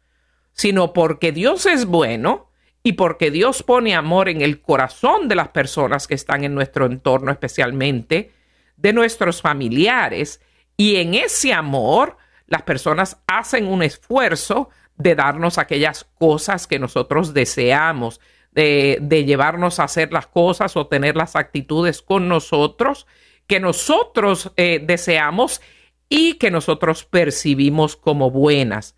sino 0.52 0.92
porque 0.92 1.32
Dios 1.32 1.66
es 1.66 1.86
bueno 1.86 2.50
y 2.82 2.92
porque 2.92 3.30
Dios 3.30 3.62
pone 3.62 3.94
amor 3.94 4.28
en 4.28 4.42
el 4.42 4.60
corazón 4.60 5.28
de 5.28 5.34
las 5.34 5.48
personas 5.48 6.06
que 6.06 6.14
están 6.14 6.44
en 6.44 6.54
nuestro 6.54 6.86
entorno, 6.86 7.30
especialmente 7.30 8.32
de 8.76 8.92
nuestros 8.92 9.42
familiares. 9.42 10.40
Y 10.76 10.96
en 10.96 11.14
ese 11.14 11.52
amor, 11.52 12.16
las 12.46 12.62
personas 12.62 13.18
hacen 13.26 13.66
un 13.66 13.82
esfuerzo 13.82 14.70
de 14.96 15.14
darnos 15.14 15.58
aquellas 15.58 16.04
cosas 16.18 16.66
que 16.66 16.78
nosotros 16.78 17.34
deseamos, 17.34 18.20
de, 18.52 19.24
llevarnos 19.26 19.80
a 19.80 19.84
hacer 19.84 20.12
las 20.12 20.26
cosas 20.26 20.76
o 20.76 20.86
tener 20.86 21.16
las 21.16 21.36
actitudes 21.36 22.00
con 22.00 22.28
nosotros 22.28 23.06
que 23.46 23.60
nosotros 23.60 24.52
eh, 24.56 24.80
deseamos 24.82 25.60
y 26.08 26.34
que 26.34 26.50
nosotros 26.50 27.04
percibimos 27.04 27.96
como 27.96 28.30
buenas. 28.30 28.96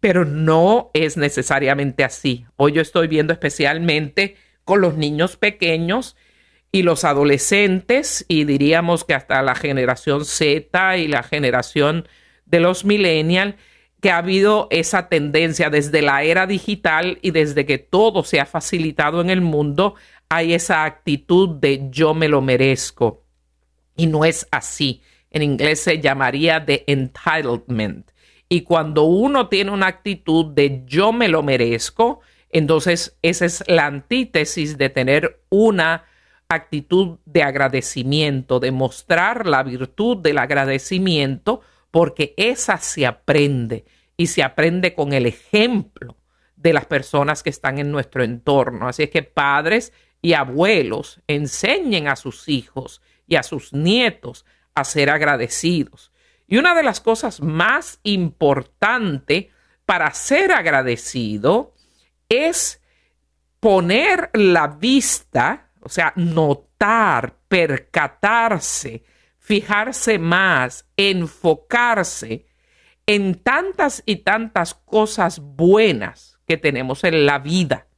Pero 0.00 0.24
no 0.24 0.90
es 0.94 1.16
necesariamente 1.16 2.04
así. 2.04 2.46
Hoy 2.56 2.72
yo 2.72 2.82
estoy 2.82 3.08
viendo 3.08 3.32
especialmente 3.32 4.36
con 4.64 4.80
los 4.80 4.96
niños 4.96 5.36
pequeños 5.36 6.16
y 6.70 6.82
los 6.82 7.04
adolescentes 7.04 8.24
y 8.28 8.44
diríamos 8.44 9.04
que 9.04 9.14
hasta 9.14 9.42
la 9.42 9.54
generación 9.54 10.24
Z 10.24 10.98
y 10.98 11.08
la 11.08 11.22
generación 11.22 12.06
de 12.44 12.60
los 12.60 12.84
millennials, 12.84 13.56
que 14.00 14.10
ha 14.10 14.18
habido 14.18 14.68
esa 14.70 15.08
tendencia 15.08 15.70
desde 15.70 16.02
la 16.02 16.22
era 16.22 16.46
digital 16.46 17.18
y 17.20 17.32
desde 17.32 17.66
que 17.66 17.78
todo 17.78 18.22
se 18.22 18.38
ha 18.40 18.46
facilitado 18.46 19.20
en 19.20 19.28
el 19.28 19.40
mundo, 19.40 19.96
hay 20.28 20.54
esa 20.54 20.84
actitud 20.84 21.56
de 21.56 21.88
yo 21.90 22.14
me 22.14 22.28
lo 22.28 22.40
merezco. 22.40 23.24
Y 23.98 24.06
no 24.06 24.24
es 24.24 24.48
así. 24.50 25.02
En 25.30 25.42
inglés 25.42 25.80
se 25.80 26.00
llamaría 26.00 26.60
de 26.60 26.84
entitlement. 26.86 28.10
Y 28.48 28.62
cuando 28.62 29.02
uno 29.02 29.48
tiene 29.48 29.72
una 29.72 29.88
actitud 29.88 30.46
de 30.46 30.84
yo 30.86 31.12
me 31.12 31.28
lo 31.28 31.42
merezco, 31.42 32.20
entonces 32.48 33.18
esa 33.20 33.44
es 33.44 33.62
la 33.66 33.84
antítesis 33.84 34.78
de 34.78 34.88
tener 34.88 35.42
una 35.50 36.04
actitud 36.48 37.18
de 37.26 37.42
agradecimiento, 37.42 38.58
de 38.58 38.70
mostrar 38.70 39.46
la 39.46 39.62
virtud 39.62 40.16
del 40.16 40.38
agradecimiento, 40.38 41.60
porque 41.90 42.32
esa 42.38 42.78
se 42.78 43.04
aprende 43.04 43.84
y 44.16 44.28
se 44.28 44.42
aprende 44.42 44.94
con 44.94 45.12
el 45.12 45.26
ejemplo 45.26 46.16
de 46.56 46.72
las 46.72 46.86
personas 46.86 47.42
que 47.42 47.50
están 47.50 47.78
en 47.78 47.90
nuestro 47.90 48.24
entorno. 48.24 48.88
Así 48.88 49.02
es 49.02 49.10
que 49.10 49.22
padres 49.22 49.92
y 50.22 50.32
abuelos 50.32 51.20
enseñen 51.26 52.08
a 52.08 52.16
sus 52.16 52.48
hijos 52.48 53.02
y 53.28 53.36
a 53.36 53.44
sus 53.44 53.72
nietos 53.72 54.44
a 54.74 54.84
ser 54.84 55.10
agradecidos. 55.10 56.12
Y 56.48 56.56
una 56.56 56.74
de 56.74 56.82
las 56.82 57.00
cosas 57.00 57.40
más 57.40 58.00
importantes 58.02 59.46
para 59.84 60.12
ser 60.14 60.50
agradecido 60.50 61.74
es 62.28 62.80
poner 63.60 64.30
la 64.32 64.66
vista, 64.68 65.70
o 65.80 65.88
sea, 65.88 66.12
notar, 66.16 67.36
percatarse, 67.48 69.04
fijarse 69.38 70.18
más, 70.18 70.86
enfocarse 70.96 72.46
en 73.06 73.34
tantas 73.36 74.02
y 74.04 74.16
tantas 74.16 74.74
cosas 74.74 75.40
buenas 75.40 76.38
que 76.46 76.56
tenemos 76.56 77.04
en 77.04 77.26
la 77.26 77.38
vida, 77.38 77.88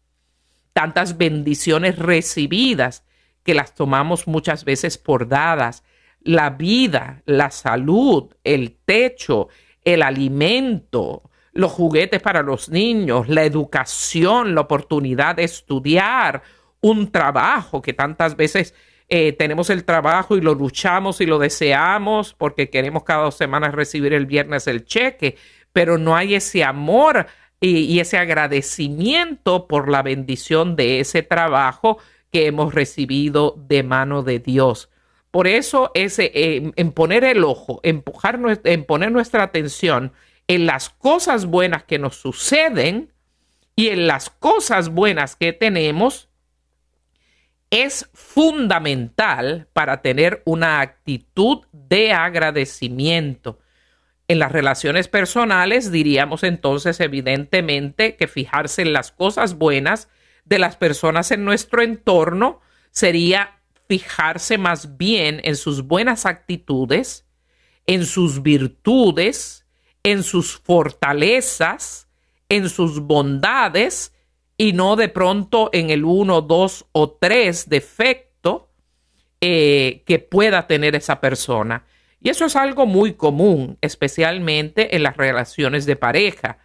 tantas 0.72 1.18
bendiciones 1.18 1.98
recibidas 1.98 3.04
que 3.42 3.54
las 3.54 3.74
tomamos 3.74 4.26
muchas 4.26 4.64
veces 4.64 4.98
por 4.98 5.28
dadas, 5.28 5.82
la 6.22 6.50
vida, 6.50 7.22
la 7.24 7.50
salud, 7.50 8.34
el 8.44 8.76
techo, 8.84 9.48
el 9.84 10.02
alimento, 10.02 11.30
los 11.52 11.72
juguetes 11.72 12.20
para 12.20 12.42
los 12.42 12.68
niños, 12.68 13.28
la 13.28 13.44
educación, 13.44 14.54
la 14.54 14.62
oportunidad 14.62 15.36
de 15.36 15.44
estudiar, 15.44 16.42
un 16.80 17.10
trabajo 17.10 17.82
que 17.82 17.92
tantas 17.92 18.36
veces 18.36 18.74
eh, 19.08 19.32
tenemos 19.32 19.70
el 19.70 19.84
trabajo 19.84 20.36
y 20.36 20.40
lo 20.40 20.54
luchamos 20.54 21.20
y 21.20 21.26
lo 21.26 21.38
deseamos 21.38 22.32
porque 22.34 22.70
queremos 22.70 23.02
cada 23.04 23.24
dos 23.24 23.36
semanas 23.36 23.74
recibir 23.74 24.14
el 24.14 24.26
viernes 24.26 24.66
el 24.66 24.84
cheque, 24.84 25.36
pero 25.72 25.98
no 25.98 26.16
hay 26.16 26.36
ese 26.36 26.64
amor 26.64 27.26
y, 27.60 27.98
ese 28.00 28.16
agradecimiento 28.16 29.66
por 29.66 29.90
la 29.90 30.02
bendición 30.02 30.76
de 30.76 31.00
ese 31.00 31.22
trabajo 31.22 31.98
que 32.30 32.46
hemos 32.46 32.74
recibido 32.74 33.56
de 33.68 33.82
mano 33.82 34.22
de 34.22 34.38
Dios. 34.38 34.90
Por 35.30 35.46
eso 35.46 35.90
ese, 35.94 36.30
eh, 36.34 36.72
en 36.74 36.92
poner 36.92 37.24
el 37.24 37.44
ojo, 37.44 37.80
empujar, 37.82 38.40
en 38.64 38.84
poner 38.84 39.12
nuestra 39.12 39.44
atención 39.44 40.12
en 40.48 40.66
las 40.66 40.90
cosas 40.90 41.46
buenas 41.46 41.84
que 41.84 41.98
nos 41.98 42.16
suceden 42.16 43.12
y 43.76 43.88
en 43.88 44.06
las 44.08 44.30
cosas 44.30 44.88
buenas 44.88 45.36
que 45.36 45.52
tenemos, 45.52 46.28
es 47.70 48.10
fundamental 48.12 49.68
para 49.72 50.02
tener 50.02 50.42
una 50.44 50.80
actitud 50.80 51.60
de 51.72 52.12
agradecimiento. 52.12 53.60
En 54.26 54.40
las 54.40 54.50
relaciones 54.50 55.06
personales 55.06 55.92
diríamos 55.92 56.42
entonces 56.42 56.98
evidentemente 57.00 58.16
que 58.16 58.26
fijarse 58.26 58.82
en 58.82 58.92
las 58.92 59.12
cosas 59.12 59.54
buenas 59.54 60.08
de 60.50 60.58
las 60.58 60.76
personas 60.76 61.30
en 61.30 61.44
nuestro 61.44 61.80
entorno 61.80 62.60
sería 62.90 63.60
fijarse 63.88 64.58
más 64.58 64.98
bien 64.98 65.40
en 65.44 65.56
sus 65.56 65.82
buenas 65.82 66.26
actitudes, 66.26 67.24
en 67.86 68.04
sus 68.04 68.42
virtudes, 68.42 69.64
en 70.02 70.22
sus 70.22 70.58
fortalezas, 70.58 72.08
en 72.48 72.68
sus 72.68 73.00
bondades 73.00 74.12
y 74.56 74.72
no 74.72 74.96
de 74.96 75.08
pronto 75.08 75.70
en 75.72 75.90
el 75.90 76.04
uno, 76.04 76.42
dos 76.42 76.84
o 76.92 77.10
tres 77.12 77.68
defecto 77.68 78.70
eh, 79.40 80.02
que 80.04 80.18
pueda 80.18 80.66
tener 80.66 80.96
esa 80.96 81.20
persona. 81.20 81.84
Y 82.20 82.28
eso 82.28 82.44
es 82.44 82.56
algo 82.56 82.86
muy 82.86 83.14
común, 83.14 83.78
especialmente 83.80 84.96
en 84.96 85.04
las 85.04 85.16
relaciones 85.16 85.86
de 85.86 85.96
pareja 85.96 86.58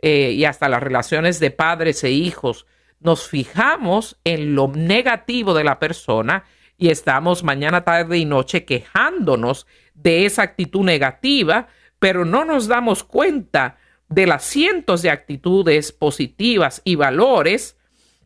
eh, 0.00 0.32
y 0.32 0.44
hasta 0.44 0.68
las 0.68 0.82
relaciones 0.82 1.40
de 1.40 1.50
padres 1.50 2.02
e 2.04 2.10
hijos. 2.10 2.66
Nos 3.00 3.28
fijamos 3.28 4.18
en 4.24 4.54
lo 4.54 4.68
negativo 4.68 5.54
de 5.54 5.64
la 5.64 5.78
persona 5.78 6.44
y 6.76 6.90
estamos 6.90 7.42
mañana, 7.42 7.84
tarde 7.84 8.18
y 8.18 8.24
noche 8.24 8.64
quejándonos 8.64 9.66
de 9.94 10.26
esa 10.26 10.42
actitud 10.42 10.84
negativa, 10.84 11.68
pero 11.98 12.24
no 12.24 12.44
nos 12.44 12.68
damos 12.68 13.02
cuenta 13.04 13.78
de 14.08 14.26
las 14.26 14.44
cientos 14.44 15.02
de 15.02 15.10
actitudes 15.10 15.92
positivas 15.92 16.80
y 16.84 16.94
valores 16.94 17.76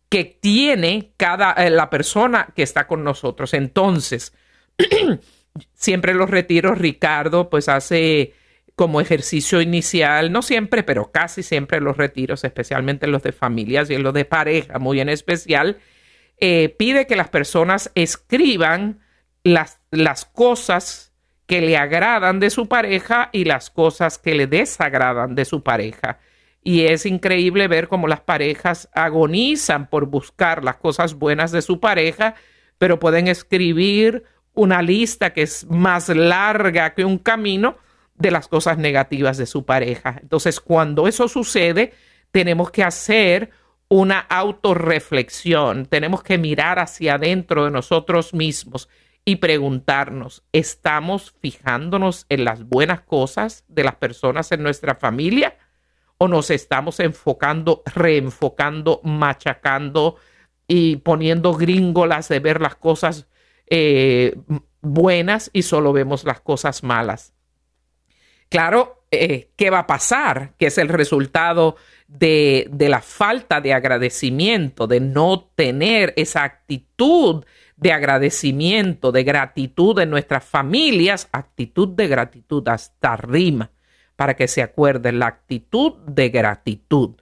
que 0.09 0.25
tiene 0.25 1.15
cada 1.17 1.53
eh, 1.55 1.71
la 1.71 1.89
persona 1.89 2.53
que 2.55 2.63
está 2.63 2.87
con 2.87 3.03
nosotros. 3.03 3.55
Entonces, 3.55 4.35
siempre 5.75 6.15
los 6.15 6.29
retiros, 6.29 6.79
Ricardo, 6.79 7.49
pues 7.49 7.69
hace 7.69 8.35
como 8.75 9.01
ejercicio 9.01 9.61
inicial, 9.61 10.33
no 10.33 10.43
siempre, 10.43 10.83
pero 10.83 11.13
casi 11.13 11.43
siempre 11.43 11.81
los 11.81 11.97
retiros, 11.97 12.45
especialmente 12.45 13.07
los 13.07 13.23
de 13.23 13.33
familias 13.33 13.91
y 13.91 13.97
los 13.99 14.15
de 14.15 14.25
pareja, 14.25 14.79
muy 14.79 15.01
en 15.01 15.09
especial, 15.09 15.79
eh, 16.39 16.75
pide 16.79 17.07
que 17.07 17.17
las 17.17 17.29
personas 17.29 17.91
escriban 17.95 19.01
las, 19.45 19.81
las 19.91 20.25
cosas 20.25 21.13
que 21.47 21.61
le 21.61 21.77
agradan 21.77 22.41
de 22.41 22.51
su 22.51 22.67
pareja 22.69 23.29
y 23.33 23.45
las 23.45 23.71
cosas 23.71 24.19
que 24.19 24.35
le 24.35 24.47
desagradan 24.47 25.35
de 25.35 25.45
su 25.45 25.63
pareja. 25.63 26.19
Y 26.65 26.83
es 26.87 27.07
increíble 27.07 27.69
ver 27.69 27.89
cómo 27.89 28.07
las 28.09 28.21
parejas 28.21 28.89
agonizan 28.95 29.91
por 29.91 30.07
buscar 30.07 30.65
las 30.65 30.77
cosas 30.77 31.15
buenas 31.15 31.53
de 31.53 31.61
su 31.61 31.81
pareja, 31.81 32.37
pero 32.79 32.99
pueden 32.99 33.29
escribir 33.29 34.25
una 34.55 34.81
lista 34.81 35.33
que 35.33 35.43
es 35.43 35.67
más 35.69 36.09
larga 36.09 36.95
que 36.95 37.05
un 37.05 37.19
camino 37.19 37.77
de 38.15 38.31
las 38.31 38.49
cosas 38.49 38.79
negativas 38.79 39.37
de 39.37 39.47
su 39.47 39.65
pareja. 39.65 40.19
Entonces, 40.21 40.61
cuando 40.61 41.09
eso 41.09 41.29
sucede, 41.29 41.93
tenemos 42.31 42.71
que 42.71 42.85
hacer 42.85 43.51
una 43.89 44.21
autorreflexión, 44.21 45.87
tenemos 45.87 46.23
que 46.23 46.39
mirar 46.39 46.79
hacia 46.79 47.15
adentro 47.15 47.67
de 47.67 47.71
nosotros 47.71 48.33
mismos 48.33 48.89
y 49.25 49.37
preguntarnos, 49.37 50.43
¿estamos 50.53 51.35
fijándonos 51.41 52.27
en 52.29 52.45
las 52.45 52.65
buenas 52.65 53.03
cosas 53.03 53.65
de 53.69 53.85
las 53.85 53.97
personas 53.97 54.51
en 54.51 54.63
nuestra 54.63 54.95
familia? 54.95 55.59
¿O 56.19 56.27
nos 56.27 56.51
estamos 56.51 57.01
enfocando, 57.01 57.83
reenfocando, 57.95 59.01
machacando 59.05 60.17
y 60.67 60.97
poniendo 60.97 61.53
gringolas 61.53 62.29
de 62.29 62.41
ver 62.41 62.61
las 62.61 62.77
cosas 62.77 63.29
eh, 63.67 64.37
buenas 64.81 65.51
y 65.53 65.63
solo 65.63 65.93
vemos 65.93 66.25
las 66.25 66.41
cosas 66.41 66.83
malas? 66.83 67.35
Claro, 68.53 69.07
eh, 69.11 69.49
¿qué 69.57 69.71
va 69.71 69.79
a 69.79 69.87
pasar? 69.87 70.53
Que 70.59 70.67
es 70.67 70.77
el 70.77 70.91
resultado 70.91 71.77
de, 72.07 72.69
la 72.79 73.01
falta 73.01 73.63
de 73.63 73.73
agradecimiento, 73.73 74.87
de 74.87 75.01
no 75.01 75.51
tener 75.57 76.13
esa 76.19 76.45
actitud 76.45 77.47
de 77.79 77.93
agradecimiento, 77.93 79.11
de 79.11 79.25
gratitud 79.25 79.99
en 80.01 80.11
nuestras 80.11 80.45
familias, 80.45 81.31
actitud 81.33 81.89
de 81.97 82.09
gratitud, 82.09 82.69
hasta 82.69 83.17
rima, 83.17 83.71
para 84.17 84.37
que 84.37 84.47
se 84.47 84.61
acuerden, 84.61 85.19
la 85.19 85.29
actitud 85.29 85.95
de 86.07 86.29
gratitud. 86.29 87.13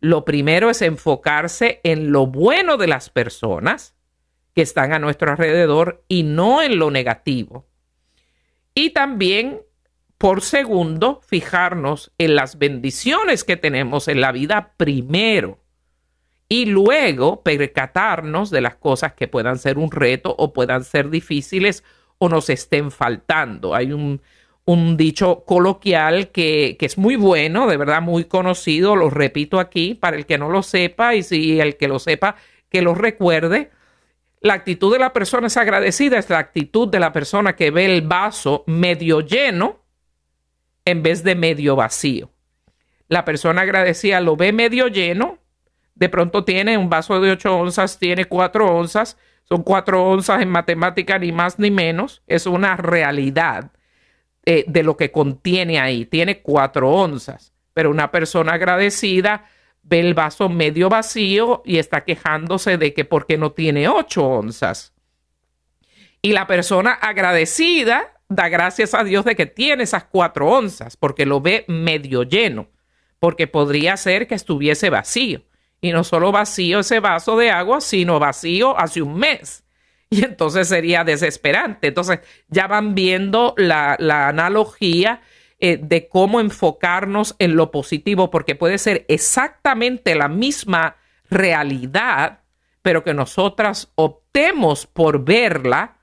Lo 0.00 0.24
primero 0.24 0.70
es 0.70 0.82
enfocarse 0.82 1.78
en 1.84 2.10
lo 2.10 2.26
bueno 2.26 2.78
de 2.78 2.88
las 2.88 3.10
personas 3.10 3.94
que 4.56 4.62
están 4.62 4.92
a 4.92 4.98
nuestro 4.98 5.30
alrededor 5.30 6.02
y 6.08 6.24
no 6.24 6.62
en 6.62 6.80
lo 6.80 6.90
negativo. 6.90 7.68
Y 8.74 8.90
también, 8.90 9.60
por 10.20 10.42
segundo, 10.42 11.22
fijarnos 11.26 12.12
en 12.18 12.34
las 12.34 12.58
bendiciones 12.58 13.42
que 13.42 13.56
tenemos 13.56 14.06
en 14.06 14.20
la 14.20 14.32
vida 14.32 14.74
primero 14.76 15.60
y 16.46 16.66
luego 16.66 17.42
percatarnos 17.42 18.50
de 18.50 18.60
las 18.60 18.74
cosas 18.74 19.14
que 19.14 19.28
puedan 19.28 19.56
ser 19.56 19.78
un 19.78 19.90
reto 19.90 20.34
o 20.36 20.52
puedan 20.52 20.84
ser 20.84 21.08
difíciles 21.08 21.84
o 22.18 22.28
nos 22.28 22.50
estén 22.50 22.90
faltando. 22.90 23.74
Hay 23.74 23.94
un, 23.94 24.20
un 24.66 24.98
dicho 24.98 25.42
coloquial 25.46 26.28
que, 26.28 26.76
que, 26.78 26.84
es 26.84 26.98
muy 26.98 27.16
bueno, 27.16 27.66
de 27.66 27.78
verdad 27.78 28.02
muy 28.02 28.26
conocido, 28.26 28.96
lo 28.96 29.08
repito 29.08 29.58
aquí 29.58 29.94
para 29.94 30.18
el 30.18 30.26
que 30.26 30.36
no 30.36 30.50
lo 30.50 30.62
sepa 30.62 31.14
y 31.14 31.22
si 31.22 31.60
el 31.60 31.78
que 31.78 31.88
lo 31.88 31.98
sepa, 31.98 32.36
que 32.68 32.82
lo 32.82 32.94
recuerde. 32.94 33.70
La 34.42 34.52
actitud 34.52 34.92
de 34.92 34.98
la 34.98 35.14
persona 35.14 35.46
es 35.46 35.56
agradecida, 35.56 36.18
es 36.18 36.28
la 36.28 36.40
actitud 36.40 36.88
de 36.88 37.00
la 37.00 37.10
persona 37.10 37.56
que 37.56 37.70
ve 37.70 37.86
el 37.86 38.02
vaso 38.02 38.64
medio 38.66 39.22
lleno 39.22 39.79
en 40.84 41.02
vez 41.02 41.22
de 41.22 41.34
medio 41.34 41.76
vacío. 41.76 42.30
La 43.08 43.24
persona 43.24 43.62
agradecida 43.62 44.20
lo 44.20 44.36
ve 44.36 44.52
medio 44.52 44.88
lleno, 44.88 45.38
de 45.94 46.08
pronto 46.08 46.44
tiene 46.44 46.78
un 46.78 46.88
vaso 46.88 47.20
de 47.20 47.32
8 47.32 47.56
onzas, 47.56 47.98
tiene 47.98 48.24
4 48.24 48.66
onzas, 48.66 49.18
son 49.48 49.62
4 49.62 50.02
onzas 50.02 50.42
en 50.42 50.48
matemática 50.48 51.18
ni 51.18 51.32
más 51.32 51.58
ni 51.58 51.70
menos, 51.70 52.22
es 52.26 52.46
una 52.46 52.76
realidad 52.76 53.72
eh, 54.46 54.64
de 54.66 54.82
lo 54.82 54.96
que 54.96 55.10
contiene 55.10 55.80
ahí, 55.80 56.06
tiene 56.06 56.40
4 56.40 56.88
onzas, 56.88 57.52
pero 57.74 57.90
una 57.90 58.10
persona 58.10 58.52
agradecida 58.52 59.46
ve 59.82 60.00
el 60.00 60.14
vaso 60.14 60.48
medio 60.48 60.88
vacío 60.88 61.62
y 61.64 61.78
está 61.78 62.04
quejándose 62.04 62.78
de 62.78 62.94
que 62.94 63.04
porque 63.04 63.36
no 63.38 63.52
tiene 63.52 63.88
8 63.88 64.24
onzas. 64.24 64.94
Y 66.22 66.32
la 66.32 66.46
persona 66.46 66.92
agradecida 66.92 68.19
da 68.30 68.48
gracias 68.48 68.94
a 68.94 69.04
Dios 69.04 69.24
de 69.24 69.34
que 69.34 69.44
tiene 69.44 69.82
esas 69.82 70.04
4 70.04 70.48
onzas, 70.48 70.96
porque 70.96 71.26
lo 71.26 71.40
ve 71.40 71.64
medio 71.68 72.22
lleno, 72.22 72.68
porque 73.18 73.48
podría 73.48 73.96
ser 73.96 74.26
que 74.26 74.36
estuviese 74.36 74.88
vacío. 74.88 75.42
Y 75.80 75.92
no 75.92 76.04
solo 76.04 76.30
vacío 76.30 76.78
ese 76.80 77.00
vaso 77.00 77.36
de 77.36 77.50
agua, 77.50 77.80
sino 77.80 78.18
vacío 78.18 78.78
hace 78.78 79.02
un 79.02 79.18
mes. 79.18 79.64
Y 80.10 80.24
entonces 80.24 80.68
sería 80.68 81.04
desesperante. 81.04 81.88
Entonces 81.88 82.20
ya 82.48 82.66
van 82.66 82.94
viendo 82.94 83.54
la, 83.56 83.94
analogía 84.28 85.22
eh, 85.58 85.78
de 85.80 86.08
cómo 86.08 86.40
enfocarnos 86.40 87.36
en 87.38 87.56
lo 87.56 87.70
positivo, 87.70 88.30
porque 88.30 88.54
puede 88.54 88.78
ser 88.78 89.04
exactamente 89.08 90.14
la 90.14 90.28
misma 90.28 90.96
realidad, 91.30 92.40
pero 92.82 93.04
que 93.04 93.14
nosotras 93.14 93.92
optemos 93.94 94.86
por 94.86 95.24
verla 95.24 95.99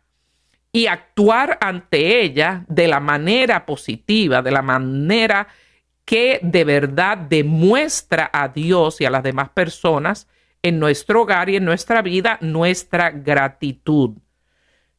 y 0.78 0.86
actuar 0.86 1.58
ante 1.60 2.22
ella 2.22 2.64
de 2.68 2.88
la 2.88 3.00
manera 3.00 3.66
positiva, 3.66 4.44
de 4.44 4.52
la 4.52 4.62
manera 4.62 5.48
que 6.06 6.40
de 6.44 6.64
verdad 6.66 7.18
demuestra 7.18 8.30
a 8.32 8.50
Dios 8.50 9.02
y 9.02 9.06
a 9.06 9.10
las 9.10 9.24
demás 9.24 9.50
personas 9.50 10.28
en 10.62 10.78
nuestro 10.78 11.24
hogar 11.24 11.50
y 11.50 11.56
en 11.56 11.66
nuestra 11.66 12.04
vida 12.04 12.38
nuestra 12.42 13.10
gratitud. 13.10 14.20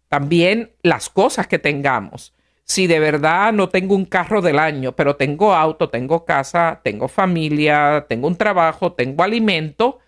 También 0.08 0.72
las 0.82 1.08
cosas 1.08 1.46
que 1.46 1.60
tengamos. 1.60 2.34
Si 2.64 2.88
de 2.88 2.98
verdad 2.98 3.52
no 3.52 3.68
tengo 3.68 3.94
un 3.94 4.04
carro 4.04 4.42
del 4.42 4.58
año, 4.58 4.96
pero 4.96 5.14
tengo 5.14 5.54
auto, 5.54 5.90
tengo 5.90 6.24
casa, 6.24 6.80
tengo 6.82 7.06
familia, 7.06 8.04
tengo 8.08 8.26
un 8.26 8.34
trabajo, 8.36 8.94
tengo 8.94 9.22
alimento, 9.22 10.00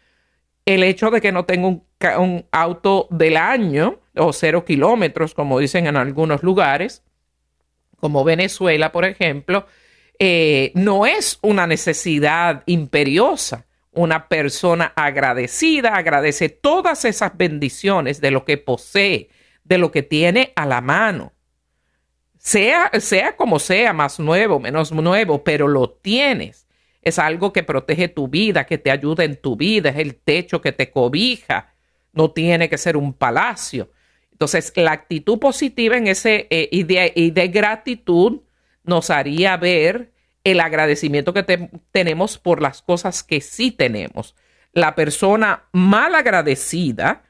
el 0.67 0.83
hecho 0.83 1.11
de 1.11 1.21
que 1.21 1.33
no 1.33 1.45
tengo 1.45 1.69
un, 1.69 1.85
un 2.19 2.47
auto 2.53 3.09
del 3.11 3.37
año 3.37 4.01
o 4.17 4.33
cero 4.33 4.65
kilómetros, 4.65 5.35
como 5.35 5.59
dicen 5.59 5.87
en 5.87 5.97
algunos 5.97 6.43
lugares, 6.43 7.03
como 8.01 8.25
Venezuela, 8.25 8.93
por 8.93 9.05
ejemplo, 9.05 9.67
eh, 10.19 10.73
no 10.75 11.07
es 11.07 11.39
una 11.43 11.67
necesidad 11.67 12.63
imperiosa. 12.67 13.67
Una 13.93 14.29
persona 14.29 14.93
agradecida 14.95 15.97
agradece 15.97 16.49
todas 16.49 17.05
esas 17.05 17.37
bendiciones 17.37 18.21
de 18.21 18.31
lo 18.31 18.45
que 18.45 18.57
posee, 18.57 19.31
de 19.65 19.79
lo 19.79 19.91
que 19.91 20.03
tiene 20.03 20.53
a 20.57 20.67
la 20.67 20.81
mano. 20.81 21.33
Sea, 22.39 22.91
sea 23.01 23.37
como 23.37 23.59
sea, 23.59 23.93
más 23.93 24.21
nuevo, 24.21 24.61
menos 24.61 24.93
nuevo, 24.93 25.43
pero 25.43 25.69
lo 25.69 25.91
tienes. 25.91 26.67
Es 27.03 27.19
algo 27.19 27.53
que 27.53 27.63
protege 27.63 28.09
tu 28.09 28.29
vida, 28.29 28.67
que 28.67 28.79
te 28.79 28.91
ayuda 28.91 29.25
en 29.25 29.37
tu 29.37 29.57
vida, 29.57 29.91
es 29.91 29.97
el 29.97 30.17
techo 30.17 30.61
que 30.61 30.73
te 30.73 30.91
cobija. 30.91 31.75
No 32.13 32.33
tiene 32.33 32.69
que 32.69 32.79
ser 32.79 32.97
un 32.97 33.13
palacio. 33.13 33.91
Entonces, 34.41 34.73
la 34.75 34.93
actitud 34.93 35.39
positiva 35.39 35.99
en 35.99 36.07
ese 36.07 36.47
eh, 36.49 36.69
y, 36.73 36.85
de, 36.85 37.49
gratitud 37.49 38.41
nos 38.85 39.11
haría 39.11 39.57
ver 39.59 40.13
el 40.45 40.61
agradecimiento 40.61 41.35
que 41.35 41.69
tenemos 41.93 42.39
por 42.39 42.63
las 42.63 42.81
cosas 42.81 43.23
que 43.23 43.43
sí 43.43 43.71
tenemos. 43.71 44.35
La 44.73 44.95
persona 44.95 45.65
mal 45.73 46.15
agradecida, 46.15 47.25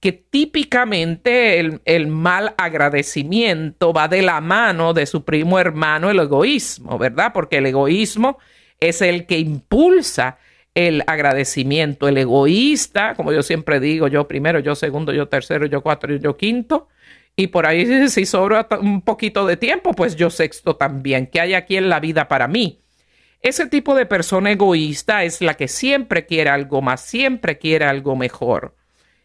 que 0.00 0.12
típicamente 0.12 1.58
el, 1.60 1.80
el, 1.86 2.08
mal 2.08 2.54
agradecimiento 2.58 3.94
va 3.94 4.08
de 4.08 4.20
la 4.20 4.42
mano 4.42 4.92
de 4.92 5.06
su 5.06 5.24
primo 5.24 5.58
hermano, 5.58 6.10
el 6.10 6.18
egoísmo, 6.18 6.98
¿verdad? 6.98 7.32
Porque 7.32 7.56
el 7.56 7.66
egoísmo 7.66 8.38
es 8.80 9.02
el 9.02 9.26
que 9.26 9.38
impulsa 9.38 10.38
el 10.74 11.02
agradecimiento. 11.06 12.08
El 12.08 12.18
egoísta, 12.18 13.14
como 13.14 13.32
yo 13.32 13.42
siempre 13.42 13.80
digo, 13.80 14.08
yo 14.08 14.26
primero, 14.26 14.58
yo 14.60 14.74
segundo, 14.74 15.12
yo 15.12 15.28
tercero, 15.28 15.66
yo 15.66 15.82
cuatro, 15.82 16.14
yo 16.16 16.36
quinto. 16.36 16.88
Y 17.36 17.48
por 17.48 17.66
ahí 17.66 18.08
si 18.08 18.26
sobra 18.26 18.66
un 18.80 19.02
poquito 19.02 19.46
de 19.46 19.56
tiempo, 19.56 19.92
pues 19.92 20.16
yo 20.16 20.30
sexto 20.30 20.76
también. 20.76 21.26
¿Qué 21.26 21.40
hay 21.40 21.54
aquí 21.54 21.76
en 21.76 21.88
la 21.88 22.00
vida 22.00 22.28
para 22.28 22.48
mí? 22.48 22.80
Ese 23.42 23.66
tipo 23.66 23.94
de 23.94 24.04
persona 24.04 24.50
egoísta 24.50 25.24
es 25.24 25.40
la 25.40 25.54
que 25.54 25.66
siempre 25.66 26.26
quiere 26.26 26.50
algo 26.50 26.82
más, 26.82 27.00
siempre 27.00 27.58
quiere 27.58 27.86
algo 27.86 28.14
mejor. 28.14 28.76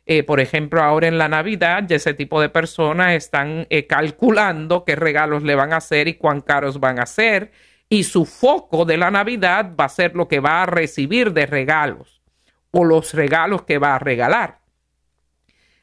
Eh, 0.05 0.23
por 0.23 0.39
ejemplo, 0.39 0.81
ahora 0.81 1.07
en 1.07 1.17
la 1.17 1.27
Navidad, 1.27 1.91
ese 1.91 2.13
tipo 2.13 2.39
de 2.39 2.47
personas 2.47 3.13
están 3.13 3.65
eh, 3.69 3.87
calculando 3.87 4.85
qué 4.85 4.95
regalos 4.95 5.43
le 5.43 5.55
van 5.55 5.73
a 5.73 5.77
hacer 5.77 6.07
y 6.07 6.13
cuán 6.13 6.41
caros 6.41 6.79
van 6.79 6.99
a 6.99 7.05
ser 7.07 7.51
y 7.89 8.03
su 8.03 8.25
foco 8.25 8.85
de 8.85 8.97
la 8.97 9.11
Navidad 9.11 9.71
va 9.79 9.85
a 9.85 9.89
ser 9.89 10.15
lo 10.15 10.27
que 10.27 10.39
va 10.39 10.63
a 10.63 10.65
recibir 10.65 11.33
de 11.33 11.45
regalos 11.45 12.21
o 12.71 12.83
los 12.83 13.13
regalos 13.13 13.63
que 13.63 13.77
va 13.77 13.95
a 13.95 13.99
regalar. 13.99 14.59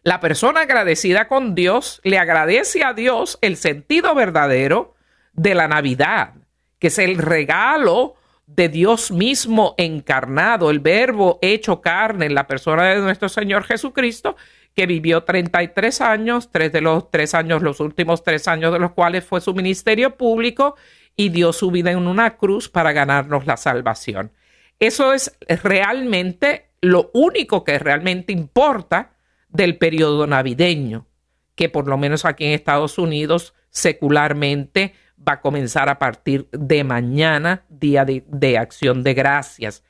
La 0.03 0.19
persona 0.19 0.63
agradecida 0.63 1.29
con 1.29 1.55
Dios 1.55 2.01
le 2.03 2.19
agradece 2.19 2.83
a 2.83 2.93
Dios 2.93 3.39
el 3.41 3.57
sentido 3.57 4.15
verdadero 4.15 4.95
de 5.33 5.55
la 5.55 5.69
Navidad, 5.69 6.35
que 6.81 6.89
es 6.89 6.99
el 6.99 7.19
regalo 7.19 8.17
de 8.47 8.69
Dios 8.69 9.13
mismo 9.13 9.75
encarnado, 9.79 10.71
el 10.71 10.81
verbo 10.81 11.39
hecho 11.41 11.81
carne 11.81 12.27
en 12.27 12.35
la 12.35 12.47
persona 12.47 12.87
de 12.87 13.01
nuestro 13.01 13.29
Señor 13.29 13.63
Jesucristo, 13.63 14.37
que 14.75 14.87
vivió 14.87 15.23
33 15.23 16.01
años, 16.01 16.51
tres 16.51 16.73
de 16.73 16.81
los 16.81 17.11
tres 17.11 17.35
años, 17.35 17.63
los 17.63 17.81
últimos 17.81 18.23
tres 18.23 18.49
años 18.49 18.73
de 18.73 18.79
los 18.79 18.93
cuales 18.93 19.25
fue 19.25 19.41
su 19.41 19.55
ministerio 19.55 20.17
público, 20.17 20.77
y 21.17 21.29
dio 21.29 21.53
su 21.53 21.71
vida 21.71 21.91
en 21.91 22.07
una 22.07 22.37
cruz 22.37 22.69
para 22.69 22.93
ganarnos 22.93 23.47
la 23.47 23.57
salvación. 23.57 24.33
Eso 24.79 25.13
es 25.13 25.33
realmente 25.63 26.71
lo 26.81 27.11
único 27.15 27.65
que 27.65 27.79
realmente 27.79 28.33
importa 28.33 29.13
del 29.49 29.79
periodo 29.79 30.27
navideño, 30.27 31.07
que 31.55 31.69
por 31.69 31.87
lo 31.87 31.97
menos 31.97 32.25
aquí 32.25 32.45
en 32.45 32.53
Estados 32.53 32.99
Unidos 32.99 33.55
secularmente 33.71 34.95
va 35.17 35.35
a 35.35 35.41
comenzar 35.41 35.89
a 35.89 35.99
partir 35.99 36.49
de 36.51 36.83
mañana, 36.83 37.65
día 37.69 38.05
de, 38.05 38.25
de 38.27 38.59
acción 38.59 39.03
de 39.03 39.15
gracias. 39.15 39.85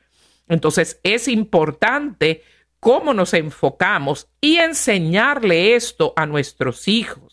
Entonces 0.48 1.00
es 1.02 1.28
importante 1.28 2.42
cómo 2.78 3.14
nos 3.14 3.32
enfocamos 3.32 4.28
y 4.40 4.56
enseñarle 4.56 5.74
esto 5.74 6.12
a 6.16 6.26
nuestros 6.26 6.88
hijos 6.88 7.31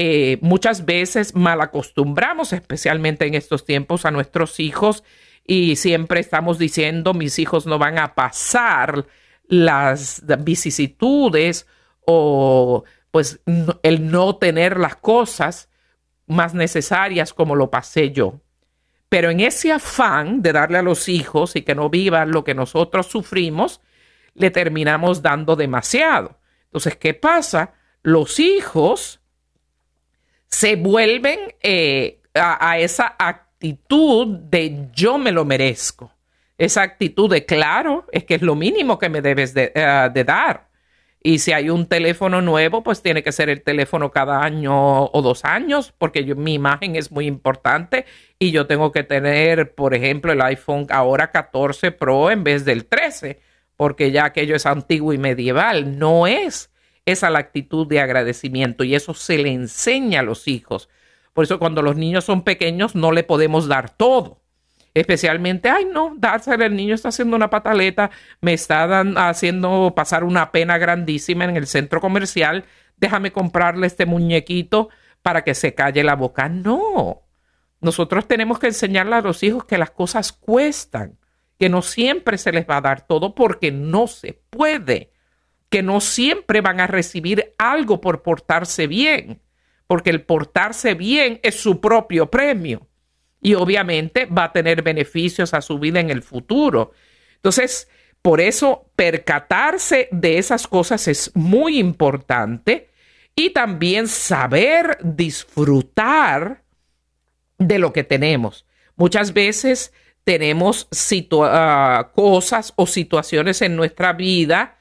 eh, 0.00 0.38
muchas 0.42 0.84
veces 0.84 1.34
mal 1.34 1.60
acostumbramos, 1.60 2.52
especialmente 2.52 3.26
en 3.26 3.34
estos 3.34 3.64
tiempos, 3.64 4.04
a 4.04 4.12
nuestros 4.12 4.60
hijos 4.60 5.02
y 5.44 5.74
siempre 5.74 6.20
estamos 6.20 6.56
diciendo 6.56 7.14
mis 7.14 7.40
hijos 7.40 7.66
no 7.66 7.80
van 7.80 7.98
a 7.98 8.14
pasar 8.14 9.06
las 9.48 10.22
vicisitudes 10.44 11.66
o 12.06 12.84
pues 13.10 13.40
el 13.82 14.08
no 14.08 14.36
tener 14.36 14.78
las 14.78 14.94
cosas 14.94 15.68
más 16.28 16.54
necesarias 16.54 17.34
como 17.34 17.56
lo 17.56 17.68
pasé 17.68 18.12
yo. 18.12 18.40
Pero 19.08 19.30
en 19.30 19.40
ese 19.40 19.72
afán 19.72 20.42
de 20.42 20.52
darle 20.52 20.78
a 20.78 20.82
los 20.82 21.08
hijos 21.08 21.56
y 21.56 21.62
que 21.62 21.74
no 21.74 21.90
vivan 21.90 22.30
lo 22.30 22.44
que 22.44 22.54
nosotros 22.54 23.08
sufrimos, 23.08 23.80
le 24.34 24.52
terminamos 24.52 25.22
dando 25.22 25.56
demasiado. 25.56 26.38
Entonces, 26.66 26.94
¿qué 26.94 27.14
pasa? 27.14 27.72
Los 28.04 28.38
hijos 28.38 29.18
se 30.48 30.76
vuelven 30.76 31.54
eh, 31.62 32.20
a, 32.34 32.78
esa 32.78 33.14
actitud 33.18 34.26
de 34.26 34.88
yo 34.92 35.18
me 35.18 35.32
lo 35.32 35.44
merezco. 35.44 36.12
Esa 36.56 36.82
actitud 36.82 37.30
de 37.30 37.44
claro, 37.44 38.06
es 38.10 38.24
que 38.24 38.34
es 38.34 38.42
lo 38.42 38.56
mínimo 38.56 38.98
que 38.98 39.08
me 39.08 39.20
debes 39.20 39.54
de, 39.54 39.72
eh, 39.74 40.24
dar. 40.24 40.68
Y 41.22 41.40
si 41.40 41.52
hay 41.52 41.68
un 41.68 41.86
teléfono 41.86 42.40
nuevo, 42.40 42.82
pues 42.82 43.02
tiene 43.02 43.22
que 43.22 43.32
ser 43.32 43.48
el 43.48 43.62
teléfono 43.62 44.10
cada 44.10 44.42
año 44.42 45.04
o 45.06 45.22
dos 45.22 45.44
años, 45.44 45.92
porque 45.98 46.22
mi 46.34 46.54
imagen 46.54 46.96
es 46.96 47.10
muy 47.10 47.26
importante 47.26 48.06
y 48.38 48.50
yo 48.50 48.66
tengo 48.66 48.92
que 48.92 49.02
tener, 49.02 49.74
por 49.74 49.94
ejemplo, 49.94 50.32
el 50.32 50.40
iPhone 50.40 50.86
ahora 50.90 51.30
14 51.30 51.92
Pro 51.92 52.30
en 52.30 52.44
vez 52.44 52.64
del 52.64 52.86
13, 52.86 53.40
porque 53.76 54.10
ya 54.10 54.26
aquello 54.26 54.56
es 54.56 54.66
antiguo 54.66 55.12
y 55.12 55.18
medieval. 55.18 55.98
No 55.98 56.26
es 56.26 56.70
esa 57.12 57.30
la 57.30 57.38
actitud 57.38 57.86
de 57.86 58.00
agradecimiento 58.00 58.84
y 58.84 58.94
eso 58.94 59.14
se 59.14 59.38
le 59.38 59.50
enseña 59.50 60.20
a 60.20 60.22
los 60.22 60.48
hijos. 60.48 60.88
Por 61.32 61.44
eso 61.44 61.58
cuando 61.58 61.82
los 61.82 61.96
niños 61.96 62.24
son 62.24 62.42
pequeños 62.42 62.94
no 62.94 63.12
le 63.12 63.22
podemos 63.22 63.68
dar 63.68 63.90
todo. 63.90 64.42
Especialmente, 64.94 65.68
ay 65.68 65.86
no, 65.92 66.14
dárselo, 66.16 66.64
el 66.64 66.74
niño 66.74 66.94
está 66.94 67.08
haciendo 67.10 67.36
una 67.36 67.50
pataleta, 67.50 68.10
me 68.40 68.52
está 68.52 69.00
haciendo 69.28 69.92
pasar 69.94 70.24
una 70.24 70.50
pena 70.50 70.78
grandísima 70.78 71.44
en 71.44 71.56
el 71.56 71.66
centro 71.66 72.00
comercial, 72.00 72.64
déjame 72.96 73.30
comprarle 73.30 73.86
este 73.86 74.06
muñequito 74.06 74.88
para 75.22 75.44
que 75.44 75.54
se 75.54 75.74
calle 75.74 76.02
la 76.02 76.16
boca. 76.16 76.48
No, 76.48 77.22
nosotros 77.80 78.26
tenemos 78.26 78.58
que 78.58 78.68
enseñarle 78.68 79.14
a 79.14 79.20
los 79.20 79.42
hijos 79.42 79.64
que 79.64 79.78
las 79.78 79.90
cosas 79.90 80.32
cuestan, 80.32 81.18
que 81.58 81.68
no 81.68 81.82
siempre 81.82 82.38
se 82.38 82.52
les 82.52 82.68
va 82.68 82.78
a 82.78 82.82
dar 82.82 83.06
todo 83.06 83.34
porque 83.34 83.70
no 83.70 84.06
se 84.08 84.40
puede, 84.50 85.12
que 85.70 85.82
no 85.82 86.00
siempre 86.00 86.60
van 86.60 86.80
a 86.80 86.86
recibir 86.86 87.54
algo 87.58 88.00
por 88.00 88.22
portarse 88.22 88.86
bien, 88.86 89.40
porque 89.86 90.10
el 90.10 90.22
portarse 90.22 90.94
bien 90.94 91.40
es 91.42 91.56
su 91.56 91.80
propio 91.80 92.30
premio 92.30 92.86
y 93.40 93.54
obviamente 93.54 94.26
va 94.26 94.44
a 94.44 94.52
tener 94.52 94.82
beneficios 94.82 95.54
a 95.54 95.60
su 95.60 95.78
vida 95.78 96.00
en 96.00 96.10
el 96.10 96.22
futuro. 96.22 96.92
Entonces, 97.36 97.88
por 98.22 98.40
eso 98.40 98.90
percatarse 98.96 100.08
de 100.10 100.38
esas 100.38 100.66
cosas 100.66 101.06
es 101.08 101.30
muy 101.34 101.78
importante 101.78 102.90
y 103.34 103.50
también 103.50 104.08
saber 104.08 104.98
disfrutar 105.02 106.64
de 107.58 107.78
lo 107.78 107.92
que 107.92 108.04
tenemos. 108.04 108.66
Muchas 108.96 109.32
veces 109.32 109.92
tenemos 110.24 110.88
ah, 111.40 112.10
cosas 112.14 112.72
o 112.76 112.86
situaciones 112.86 113.62
en 113.62 113.76
nuestra 113.76 114.12
vida 114.12 114.77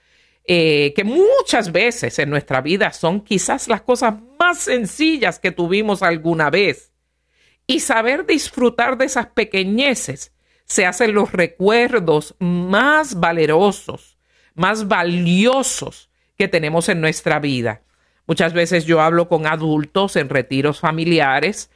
eh, 0.50 0.94
que 0.96 1.04
muchas 1.04 1.74
veces 1.74 2.18
en 2.20 2.30
nuestra 2.30 2.62
vida 2.62 2.94
son 2.94 3.20
quizás 3.20 3.68
las 3.68 3.82
cosas 3.82 4.14
más 4.40 4.60
sencillas 4.60 5.40
que 5.40 5.52
tuvimos 5.52 6.02
alguna 6.02 6.50
vez. 6.50 6.94
Y 7.68 7.82
saber 7.82 8.26
disfrutar 8.26 8.98
de 8.98 9.06
esas 9.06 9.28
pequeñeces 9.28 10.32
se 10.64 10.86
hacen 10.86 11.14
los 11.14 11.34
recuerdos 11.34 12.36
más 12.40 13.20
valerosos, 13.20 14.18
más 14.54 14.88
valiosos 14.88 16.10
que 16.38 16.48
tenemos 16.48 16.88
en 16.88 17.02
nuestra 17.02 17.40
vida. 17.40 17.82
Muchas 18.26 18.54
veces 18.54 18.86
yo 18.86 19.02
hablo 19.02 19.28
con 19.28 19.48
adultos 19.48 20.16
en 20.16 20.30
retiros 20.30 20.80
familiares 20.80 21.70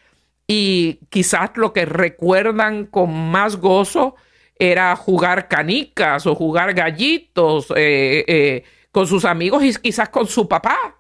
y 0.48 1.00
quizás 1.10 1.52
lo 1.56 1.74
que 1.74 1.86
recuerdan 1.86 2.86
con 2.86 3.14
más 3.14 3.58
gozo 3.58 4.16
era 4.62 4.96
jugar 4.96 5.48
canicas 5.48 6.28
o 6.28 6.36
jugar 6.36 6.76
gallitos 6.76 7.72
eh, 7.76 8.24
eh, 8.28 8.64
con 8.92 9.08
sus 9.08 9.26
amigos 9.26 9.64
y 9.64 9.74
quizás 9.74 10.10
con 10.10 10.28
su 10.28 10.48
papá. 10.48 10.98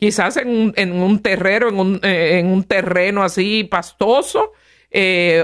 Quizás 0.00 0.36
en 0.36 0.48
un, 0.48 0.72
en 0.74 0.92
un 1.00 1.22
terreno, 1.22 1.68
en 1.68 1.78
un, 1.78 2.00
eh, 2.02 2.40
en 2.40 2.48
un, 2.48 2.64
terreno 2.64 3.22
así 3.22 3.62
pastoso 3.62 4.52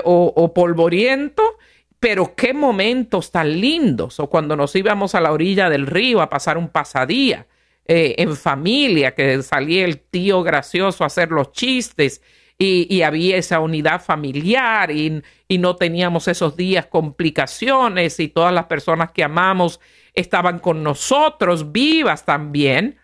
o, 0.05 0.33
o 0.35 0.53
polvoriento 0.53 1.57
pero 2.01 2.35
qué 2.37 2.55
momentos 2.55 3.33
tan 3.33 3.61
lindos, 3.61 4.20
o 4.20 4.29
cuando 4.29 4.55
nos 4.55 4.74
íbamos 4.77 5.16
a 5.16 5.20
la 5.20 5.33
orilla 5.33 5.68
del 5.68 5.87
río 5.87 6.20
a 6.20 6.31
pasar 6.31 6.57
un 6.57 6.68
pasadía 6.68 7.46
en 7.85 8.37
familia, 8.37 9.16
que 9.16 9.42
salía 9.42 9.85
el 9.85 9.98
tío 9.98 10.44
gracioso 10.44 11.03
a 11.03 11.09
hacer 11.09 11.31
los 11.31 11.51
chistes 11.51 12.22
y, 12.61 13.03
había 13.03 13.37
esa 13.37 13.61
unidad 13.61 14.03
familiar 14.03 14.90
y, 14.90 15.23
y, 15.47 15.59
no 15.59 15.77
teníamos 15.77 16.27
esos 16.27 16.57
días 16.57 16.87
complicaciones 16.87 18.18
y 18.18 18.29
todas 18.29 18.53
las 18.53 18.66
personas 18.66 19.12
que 19.12 19.23
amamos 19.23 19.79
estaban 20.12 20.59
con 20.59 20.83
nosotros 20.83 21.71
vivas 21.71 22.25
también, 22.25 22.99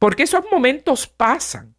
porque 0.00 0.24
esos 0.24 0.44
momentos 0.50 1.06
pasan. 1.06 1.76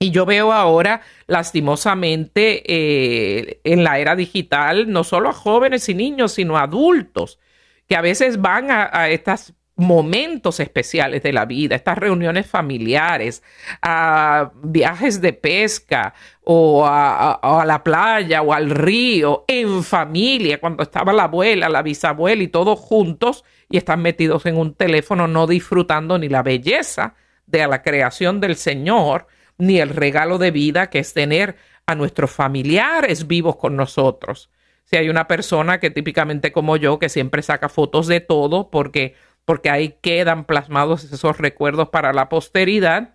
Y 0.00 0.10
yo 0.10 0.26
veo 0.26 0.50
ahora, 0.52 1.02
lastimosamente, 1.28 2.62
eh, 2.66 3.60
en 3.62 3.84
la 3.84 3.98
era 4.00 4.16
digital, 4.16 4.90
no 4.90 5.04
solo 5.04 5.28
a 5.28 5.34
jóvenes 5.34 5.88
y 5.88 5.94
niños, 5.94 6.32
sino 6.32 6.56
a 6.56 6.62
adultos, 6.62 7.38
que 7.86 7.96
a 7.96 8.00
veces 8.00 8.40
van 8.40 8.70
a, 8.70 8.90
a 8.92 9.10
estas 9.10 9.54
momentos 9.80 10.60
especiales 10.60 11.22
de 11.22 11.32
la 11.32 11.46
vida, 11.46 11.74
estas 11.74 11.96
reuniones 11.96 12.46
familiares, 12.46 13.42
a 13.80 14.52
viajes 14.62 15.22
de 15.22 15.32
pesca 15.32 16.12
o 16.44 16.84
a, 16.86 17.64
la 17.66 17.82
playa 17.82 18.42
o 18.42 18.52
al 18.52 18.68
río, 18.68 19.46
en 19.48 19.82
familia, 19.82 20.60
cuando 20.60 20.82
estaba 20.82 21.14
la 21.14 21.24
abuela, 21.24 21.70
la 21.70 21.80
bisabuela 21.80 22.42
y 22.42 22.48
todos 22.48 22.78
juntos 22.78 23.42
y 23.70 23.78
están 23.78 24.02
metidos 24.02 24.44
en 24.44 24.58
un 24.58 24.74
teléfono 24.74 25.26
no 25.26 25.46
disfrutando 25.46 26.18
ni 26.18 26.28
la 26.28 26.42
belleza 26.42 27.14
de 27.46 27.66
la 27.66 27.80
creación 27.80 28.38
del 28.38 28.56
Señor, 28.56 29.28
ni 29.56 29.80
el 29.80 29.88
regalo 29.88 30.36
de 30.36 30.50
vida 30.50 30.90
que 30.90 30.98
es 30.98 31.14
tener 31.14 31.56
a 31.86 31.94
nuestros 31.94 32.30
familiares 32.30 33.26
vivos 33.26 33.56
con 33.56 33.76
nosotros. 33.76 34.50
Si 34.84 34.96
hay 34.96 35.08
una 35.08 35.28
persona 35.28 35.78
que 35.78 35.90
típicamente 35.90 36.50
como 36.50 36.76
yo, 36.76 36.98
que 36.98 37.08
siempre 37.08 37.42
saca 37.42 37.68
fotos 37.68 38.08
de 38.08 38.20
todo 38.20 38.70
porque 38.70 39.14
porque 39.44 39.70
ahí 39.70 39.96
quedan 40.00 40.44
plasmados 40.44 41.04
esos 41.04 41.38
recuerdos 41.38 41.88
para 41.88 42.12
la 42.12 42.28
posteridad. 42.28 43.14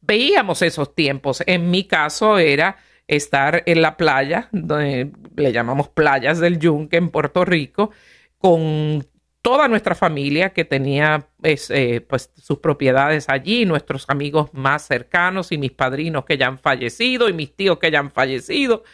Veíamos 0.00 0.62
esos 0.62 0.94
tiempos. 0.94 1.42
En 1.46 1.70
mi 1.70 1.84
caso 1.84 2.38
era 2.38 2.76
estar 3.06 3.62
en 3.66 3.82
la 3.82 3.96
playa, 3.96 4.48
donde 4.52 5.12
le 5.36 5.52
llamamos 5.52 5.88
playas 5.88 6.38
del 6.38 6.58
Yunque 6.58 6.96
en 6.96 7.10
Puerto 7.10 7.44
Rico, 7.44 7.90
con 8.38 9.04
toda 9.42 9.68
nuestra 9.68 9.94
familia 9.94 10.50
que 10.50 10.64
tenía 10.64 11.26
pues, 11.40 11.68
eh, 11.70 12.00
pues, 12.00 12.30
sus 12.36 12.58
propiedades 12.58 13.28
allí, 13.28 13.66
nuestros 13.66 14.04
amigos 14.08 14.50
más 14.54 14.86
cercanos 14.86 15.50
y 15.52 15.58
mis 15.58 15.72
padrinos 15.72 16.24
que 16.24 16.38
ya 16.38 16.46
han 16.46 16.58
fallecido 16.58 17.28
y 17.28 17.32
mis 17.32 17.54
tíos 17.54 17.78
que 17.78 17.90
ya 17.90 17.98
han 17.98 18.12
fallecido, 18.12 18.84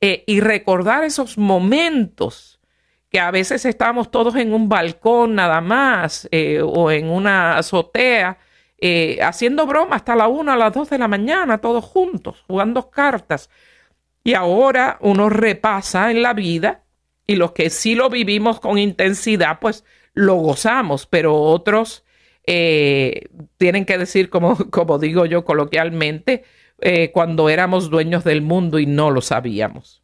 eh, 0.00 0.22
y 0.26 0.40
recordar 0.40 1.04
esos 1.04 1.38
momentos 1.38 2.53
que 3.14 3.20
a 3.20 3.30
veces 3.30 3.64
estamos 3.64 4.10
todos 4.10 4.34
en 4.34 4.52
un 4.52 4.68
balcón 4.68 5.36
nada 5.36 5.60
más 5.60 6.26
eh, 6.32 6.60
o 6.60 6.90
en 6.90 7.08
una 7.08 7.58
azotea 7.58 8.38
eh, 8.76 9.20
haciendo 9.22 9.68
broma 9.68 9.94
hasta 9.94 10.16
la 10.16 10.26
una, 10.26 10.54
a 10.54 10.56
las 10.56 10.72
dos 10.74 10.90
de 10.90 10.98
la 10.98 11.06
mañana, 11.06 11.58
todos 11.58 11.84
juntos, 11.84 12.42
jugando 12.48 12.90
cartas. 12.90 13.50
Y 14.24 14.34
ahora 14.34 14.98
uno 15.00 15.28
repasa 15.28 16.10
en 16.10 16.22
la 16.22 16.34
vida 16.34 16.82
y 17.24 17.36
los 17.36 17.52
que 17.52 17.70
sí 17.70 17.94
lo 17.94 18.10
vivimos 18.10 18.58
con 18.58 18.78
intensidad, 18.78 19.60
pues 19.60 19.84
lo 20.12 20.34
gozamos, 20.34 21.06
pero 21.06 21.40
otros 21.40 22.04
eh, 22.48 23.28
tienen 23.58 23.84
que 23.84 23.96
decir, 23.96 24.28
como, 24.28 24.56
como 24.72 24.98
digo 24.98 25.24
yo 25.24 25.44
coloquialmente, 25.44 26.42
cuando 27.12 27.48
éramos 27.48 27.90
dueños 27.90 28.24
del 28.24 28.42
mundo 28.42 28.80
y 28.80 28.86
no 28.86 29.12
lo 29.12 29.20
sabíamos. 29.20 30.03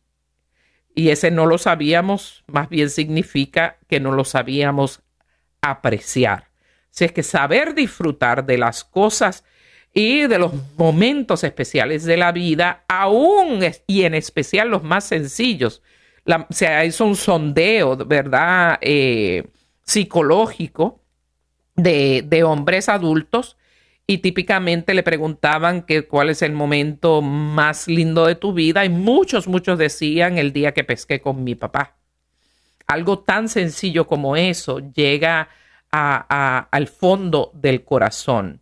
Y 0.94 1.10
ese 1.10 1.30
no 1.30 1.46
lo 1.46 1.58
sabíamos, 1.58 2.44
más 2.46 2.68
bien 2.68 2.90
significa 2.90 3.78
que 3.88 4.00
no 4.00 4.12
lo 4.12 4.24
sabíamos 4.24 5.02
apreciar. 5.62 6.48
Si 6.90 7.04
es 7.04 7.12
que 7.12 7.22
saber 7.22 7.74
disfrutar 7.74 8.44
de 8.44 8.58
las 8.58 8.84
cosas 8.84 9.44
y 9.92 10.26
de 10.26 10.38
los 10.38 10.52
momentos 10.76 11.44
especiales 11.44 12.04
de 12.04 12.16
la 12.16 12.32
vida, 12.32 12.84
aún 12.88 13.60
y 13.86 14.02
en 14.02 14.14
especial 14.14 14.68
los 14.68 14.82
más 14.82 15.04
sencillos. 15.04 15.82
se 16.50 16.86
hizo 16.86 17.06
un 17.06 17.16
sondeo, 17.16 17.96
¿verdad? 17.96 18.78
Eh, 18.80 19.48
psicológico 19.84 21.00
de 21.76 22.42
hombres 22.44 22.88
adultos 22.88 23.56
y 24.10 24.18
típicamente 24.18 24.92
le 24.92 25.04
preguntaban 25.04 25.82
que 25.82 26.08
cuál 26.08 26.30
es 26.30 26.42
el 26.42 26.50
momento 26.50 27.22
más 27.22 27.86
lindo 27.86 28.26
de 28.26 28.34
tu 28.34 28.52
vida 28.52 28.84
y 28.84 28.88
muchos, 28.88 29.46
muchos 29.46 29.78
decían 29.78 30.36
el 30.36 30.52
día 30.52 30.74
que 30.74 30.82
pesqué 30.82 31.20
con 31.20 31.44
mi 31.44 31.54
papá. 31.54 31.96
Algo 32.88 33.20
tan 33.20 33.48
sencillo 33.48 34.08
como 34.08 34.34
eso 34.34 34.80
llega 34.80 35.48
al 35.92 36.88
fondo 36.88 37.52
del 37.54 37.84
corazón. 37.84 38.60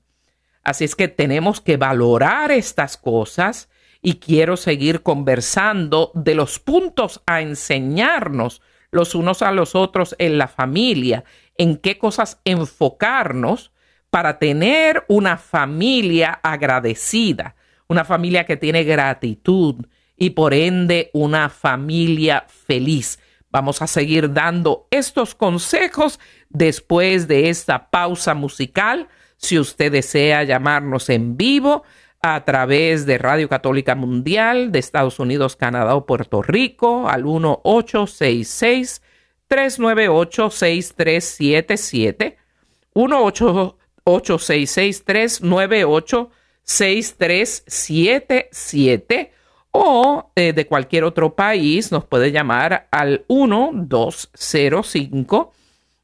Así 0.65 0.85
es 0.85 0.95
que 0.95 1.09
tenemos 1.09 1.63
que 1.63 1.79
valorar 1.79 2.53
estas 2.53 2.99
cosas 2.99 3.71
y 4.03 4.17
quiero 4.17 4.59
seguir 4.59 5.03
conversando 5.03 6.13
de 6.15 6.35
los 6.35 6.59
puntos 6.59 7.23
a 7.25 7.41
enseñarnos 7.41 8.61
los 8.91 9.15
unos 9.15 9.41
a 9.41 9.51
los 9.53 9.75
otros 9.75 10.15
en 10.19 10.37
la 10.37 10.49
familia, 10.49 11.25
en 11.57 11.79
qué 11.79 11.97
cosas 11.97 12.39
enfocarnos 12.45 13.73
para 14.11 14.38
tener 14.38 15.05
una 15.09 15.37
familia 15.37 16.40
agradecida, 16.42 17.55
una 17.88 18.05
familia 18.05 18.44
que 18.44 18.57
tiene 18.57 18.85
gratitud 18.85 19.87
y 20.16 20.31
por 20.31 20.55
ende 20.55 21.11
una 21.12 21.49
familia 21.49 22.44
feliz. 22.49 23.18
Vamos 23.51 23.81
a 23.81 23.87
seguir 23.87 24.33
dando 24.33 24.87
estos 24.90 25.35
consejos 25.35 26.21
después 26.51 27.29
de 27.29 27.49
esta 27.49 27.90
pausa 27.90 28.35
musical. 28.35 29.09
Si 29.37 29.59
usted 29.59 29.92
desea 29.92 30.42
llamarnos 30.42 31.09
en 31.09 31.37
vivo 31.37 31.83
a 32.21 32.44
través 32.44 33.07
de 33.07 33.16
Radio 33.16 33.49
Católica 33.49 33.94
Mundial 33.94 34.73
de 34.73 34.81
Estados 34.81 35.18
Unidos, 35.18 35.57
Canadá 35.57 35.94
o 35.94 36.05
Puerto 36.05 36.42
Rico 36.42 37.09
al 37.09 37.25
1866 37.25 39.03
398 39.47 40.51
6377 40.51 42.38
18 42.94 43.78
866-398 44.09 46.31
6377 46.62 49.33
o 49.71 50.33
eh, 50.35 50.55
de 50.55 50.66
cualquier 50.66 51.05
otro 51.05 51.35
país 51.35 51.92
nos 51.92 52.05
puede 52.05 52.33
llamar 52.33 52.88
al 52.90 53.25
1205 53.29 55.53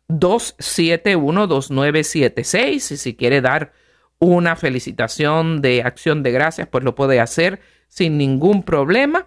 271 0.08 1.46
2976 1.46 2.92
y 2.92 2.96
si 2.96 3.14
quiere 3.14 3.40
dar 3.40 3.72
una 4.18 4.56
felicitación 4.56 5.60
de 5.60 5.82
acción 5.82 6.22
de 6.22 6.32
gracias, 6.32 6.68
pues 6.68 6.84
lo 6.84 6.94
puede 6.94 7.20
hacer 7.20 7.60
sin 7.88 8.18
ningún 8.18 8.62
problema. 8.62 9.26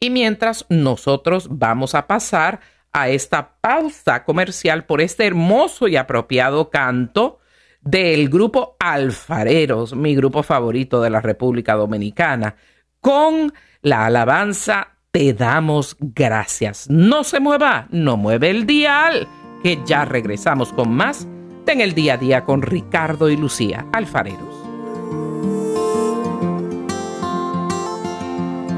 Y 0.00 0.10
mientras 0.10 0.66
nosotros 0.68 1.48
vamos 1.50 1.94
a 1.94 2.06
pasar 2.06 2.60
a 2.92 3.08
esta 3.08 3.56
pausa 3.60 4.24
comercial 4.24 4.84
por 4.84 5.00
este 5.00 5.26
hermoso 5.26 5.88
y 5.88 5.96
apropiado 5.96 6.70
canto 6.70 7.40
del 7.84 8.28
grupo 8.28 8.76
Alfareros, 8.78 9.94
mi 9.94 10.14
grupo 10.14 10.42
favorito 10.42 11.00
de 11.00 11.10
la 11.10 11.20
República 11.20 11.74
Dominicana, 11.74 12.56
con 13.00 13.52
la 13.82 14.06
alabanza 14.06 14.88
Te 15.10 15.32
damos 15.32 15.96
gracias. 16.00 16.90
No 16.90 17.22
se 17.22 17.38
mueva, 17.38 17.86
no 17.90 18.16
mueve 18.16 18.50
el 18.50 18.66
dial, 18.66 19.28
que 19.62 19.78
ya 19.86 20.04
regresamos 20.04 20.72
con 20.72 20.92
más 20.92 21.28
en 21.66 21.80
el 21.80 21.94
día 21.94 22.14
a 22.14 22.16
día 22.16 22.44
con 22.44 22.62
Ricardo 22.62 23.30
y 23.30 23.36
Lucía 23.36 23.86
Alfareros. 23.92 24.54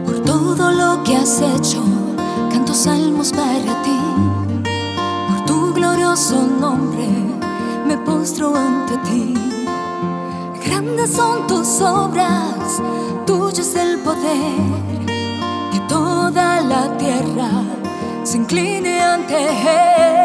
Por 0.04 0.24
todo 0.24 0.72
lo 0.72 1.02
que 1.04 1.16
has 1.16 1.40
hecho, 1.40 1.82
canto 2.50 2.74
salmos 2.74 3.32
para 3.32 3.82
ti. 3.82 3.98
Por 5.28 5.46
tu 5.46 5.74
glorioso 5.74 6.46
nombre, 6.46 7.35
me 7.86 7.96
postro 7.98 8.54
ante 8.56 8.96
ti. 9.08 9.34
Grandes 10.64 11.12
son 11.12 11.46
tus 11.46 11.80
obras, 11.80 12.82
tuyo 13.26 13.62
es 13.62 13.74
el 13.76 13.98
poder, 14.00 14.58
que 15.72 15.80
toda 15.88 16.60
la 16.62 16.96
tierra 16.98 17.50
se 18.24 18.38
incline 18.38 19.00
ante 19.00 19.36
él. 19.36 20.15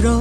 Rey. 0.00 0.20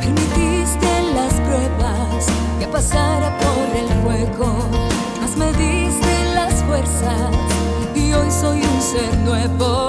Permitiste 0.00 0.86
las 1.14 1.32
pruebas 1.34 2.26
que 2.60 2.66
pasara 2.66 3.38
por 3.38 3.76
el 3.76 3.88
fuego, 4.02 4.54
mas 5.20 5.36
me 5.36 5.46
diste 5.54 6.34
las 6.34 6.62
fuerzas 6.64 7.30
y 7.94 8.12
hoy 8.12 8.30
soy 8.30 8.60
un 8.60 8.82
ser 8.82 9.16
nuevo. 9.18 9.87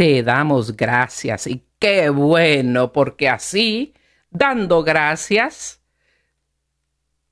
Te 0.00 0.22
damos 0.22 0.78
gracias 0.78 1.46
y 1.46 1.62
qué 1.78 2.08
bueno, 2.08 2.90
porque 2.90 3.28
así, 3.28 3.92
dando 4.30 4.82
gracias, 4.82 5.82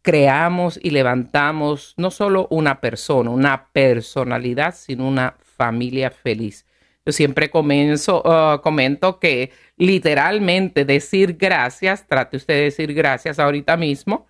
creamos 0.02 0.78
y 0.82 0.90
levantamos 0.90 1.94
no 1.96 2.10
solo 2.10 2.46
una 2.50 2.82
persona, 2.82 3.30
una 3.30 3.68
personalidad, 3.72 4.74
sino 4.74 5.08
una 5.08 5.34
familia 5.40 6.10
feliz. 6.10 6.66
Yo 7.06 7.12
siempre 7.12 7.50
uh, 7.54 8.60
comento 8.62 9.18
que 9.18 9.50
literalmente 9.78 10.84
decir 10.84 11.38
gracias, 11.38 12.06
trate 12.06 12.36
usted 12.36 12.52
de 12.52 12.64
decir 12.64 12.92
gracias 12.92 13.38
ahorita 13.38 13.78
mismo, 13.78 14.26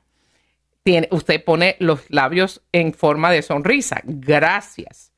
tiene, 0.84 1.08
usted 1.10 1.42
pone 1.42 1.74
los 1.80 2.08
labios 2.08 2.62
en 2.70 2.94
forma 2.94 3.32
de 3.32 3.42
sonrisa, 3.42 4.00
gracias. 4.04 5.10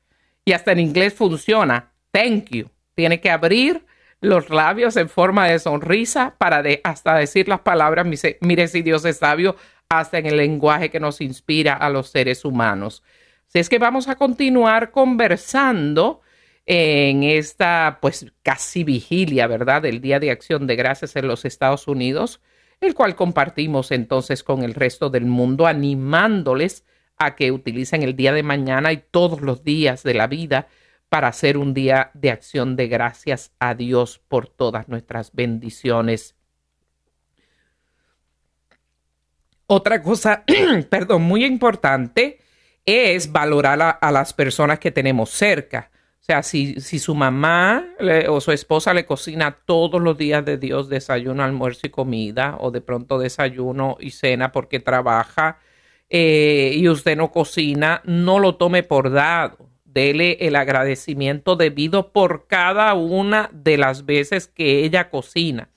Y 0.43 0.53
hasta 0.53 0.71
en 0.71 0.79
inglés 0.79 1.13
funciona, 1.13 1.91
thank 2.11 2.49
you 2.49 2.67
tiene 3.01 3.19
que 3.19 3.31
abrir 3.31 3.83
los 4.19 4.51
labios 4.51 4.95
en 4.95 5.09
forma 5.09 5.47
de 5.47 5.57
sonrisa 5.57 6.35
para 6.37 6.61
hasta 6.83 7.15
decir 7.15 7.47
las 7.47 7.61
palabras, 7.61 8.05
mire 8.41 8.67
si 8.67 8.83
Dios 8.83 9.03
es 9.05 9.17
sabio, 9.17 9.55
hasta 9.89 10.19
en 10.19 10.27
el 10.27 10.37
lenguaje 10.37 10.91
que 10.91 10.99
nos 10.99 11.19
inspira 11.19 11.73
a 11.73 11.89
los 11.89 12.09
seres 12.09 12.45
humanos. 12.45 13.01
Así 13.47 13.57
es 13.57 13.69
que 13.69 13.79
vamos 13.79 14.07
a 14.07 14.17
continuar 14.17 14.91
conversando 14.91 16.21
en 16.67 17.23
esta, 17.23 17.97
pues 18.03 18.31
casi 18.43 18.83
vigilia, 18.83 19.47
¿verdad?, 19.47 19.81
del 19.81 19.99
Día 19.99 20.19
de 20.19 20.29
Acción 20.29 20.67
de 20.67 20.75
Gracias 20.75 21.15
en 21.15 21.27
los 21.27 21.43
Estados 21.43 21.87
Unidos, 21.87 22.39
el 22.81 22.93
cual 22.93 23.15
compartimos 23.15 23.89
entonces 23.89 24.43
con 24.43 24.61
el 24.61 24.75
resto 24.75 25.09
del 25.09 25.25
mundo, 25.25 25.65
animándoles 25.65 26.85
a 27.17 27.35
que 27.35 27.51
utilicen 27.51 28.03
el 28.03 28.15
día 28.15 28.31
de 28.31 28.43
mañana 28.43 28.93
y 28.93 29.03
todos 29.09 29.41
los 29.41 29.63
días 29.63 30.03
de 30.03 30.13
la 30.13 30.27
vida 30.27 30.67
para 31.11 31.27
hacer 31.27 31.57
un 31.57 31.73
día 31.73 32.09
de 32.13 32.31
acción 32.31 32.77
de 32.77 32.87
gracias 32.87 33.51
a 33.59 33.75
Dios 33.75 34.21
por 34.29 34.47
todas 34.47 34.87
nuestras 34.87 35.33
bendiciones. 35.33 36.37
Otra 39.67 40.01
cosa, 40.01 40.45
perdón, 40.89 41.23
muy 41.23 41.43
importante 41.43 42.39
es 42.85 43.29
valorar 43.29 43.99
a, 43.99 44.11
las 44.13 44.31
personas 44.31 44.79
que 44.79 44.89
tenemos 44.89 45.31
cerca. 45.31 45.91
O 46.21 46.23
sea, 46.23 46.43
si, 46.43 46.79
su 46.79 47.13
mamá 47.13 47.87
o 48.29 48.39
su 48.39 48.53
esposa 48.53 48.93
le 48.93 49.05
cocina 49.05 49.57
todos 49.65 50.01
los 50.01 50.17
días 50.17 50.45
de 50.45 50.57
Dios 50.57 50.87
desayuno, 50.87 51.43
almuerzo 51.43 51.87
y 51.87 51.89
comida, 51.89 52.55
o 52.57 52.71
de 52.71 52.79
pronto 52.79 53.19
desayuno 53.19 53.97
y 53.99 54.11
cena 54.11 54.53
porque 54.53 54.79
trabaja 54.79 55.59
eh, 56.09 56.71
y 56.73 56.87
usted 56.87 57.17
no 57.17 57.33
cocina, 57.33 58.01
no 58.05 58.39
lo 58.39 58.55
tome 58.55 58.83
por 58.83 59.11
dado. 59.11 59.70
Dele 59.93 60.37
el 60.41 60.55
agradecimiento 60.55 61.55
debido 61.55 62.11
por 62.11 62.47
cada 62.47 62.93
una 62.93 63.49
de 63.53 63.77
las 63.77 64.05
veces 64.05 64.47
que 64.47 64.83
ella 64.83 65.09
cocina. 65.09 65.69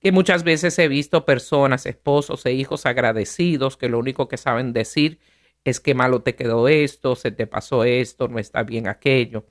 Que 0.00 0.12
muchas 0.12 0.44
veces 0.44 0.78
he 0.78 0.88
visto 0.88 1.24
personas, 1.24 1.86
esposos 1.86 2.44
e 2.44 2.52
hijos 2.52 2.84
agradecidos 2.84 3.76
que 3.76 3.88
lo 3.88 3.98
único 3.98 4.28
que 4.28 4.36
saben 4.36 4.72
decir 4.72 5.18
es 5.64 5.80
que 5.80 5.94
malo 5.94 6.22
te 6.22 6.34
quedó 6.34 6.68
esto, 6.68 7.16
se 7.16 7.30
te 7.30 7.46
pasó 7.46 7.84
esto, 7.84 8.28
no 8.28 8.38
está 8.38 8.62
bien 8.62 8.86
aquello. 8.86 9.46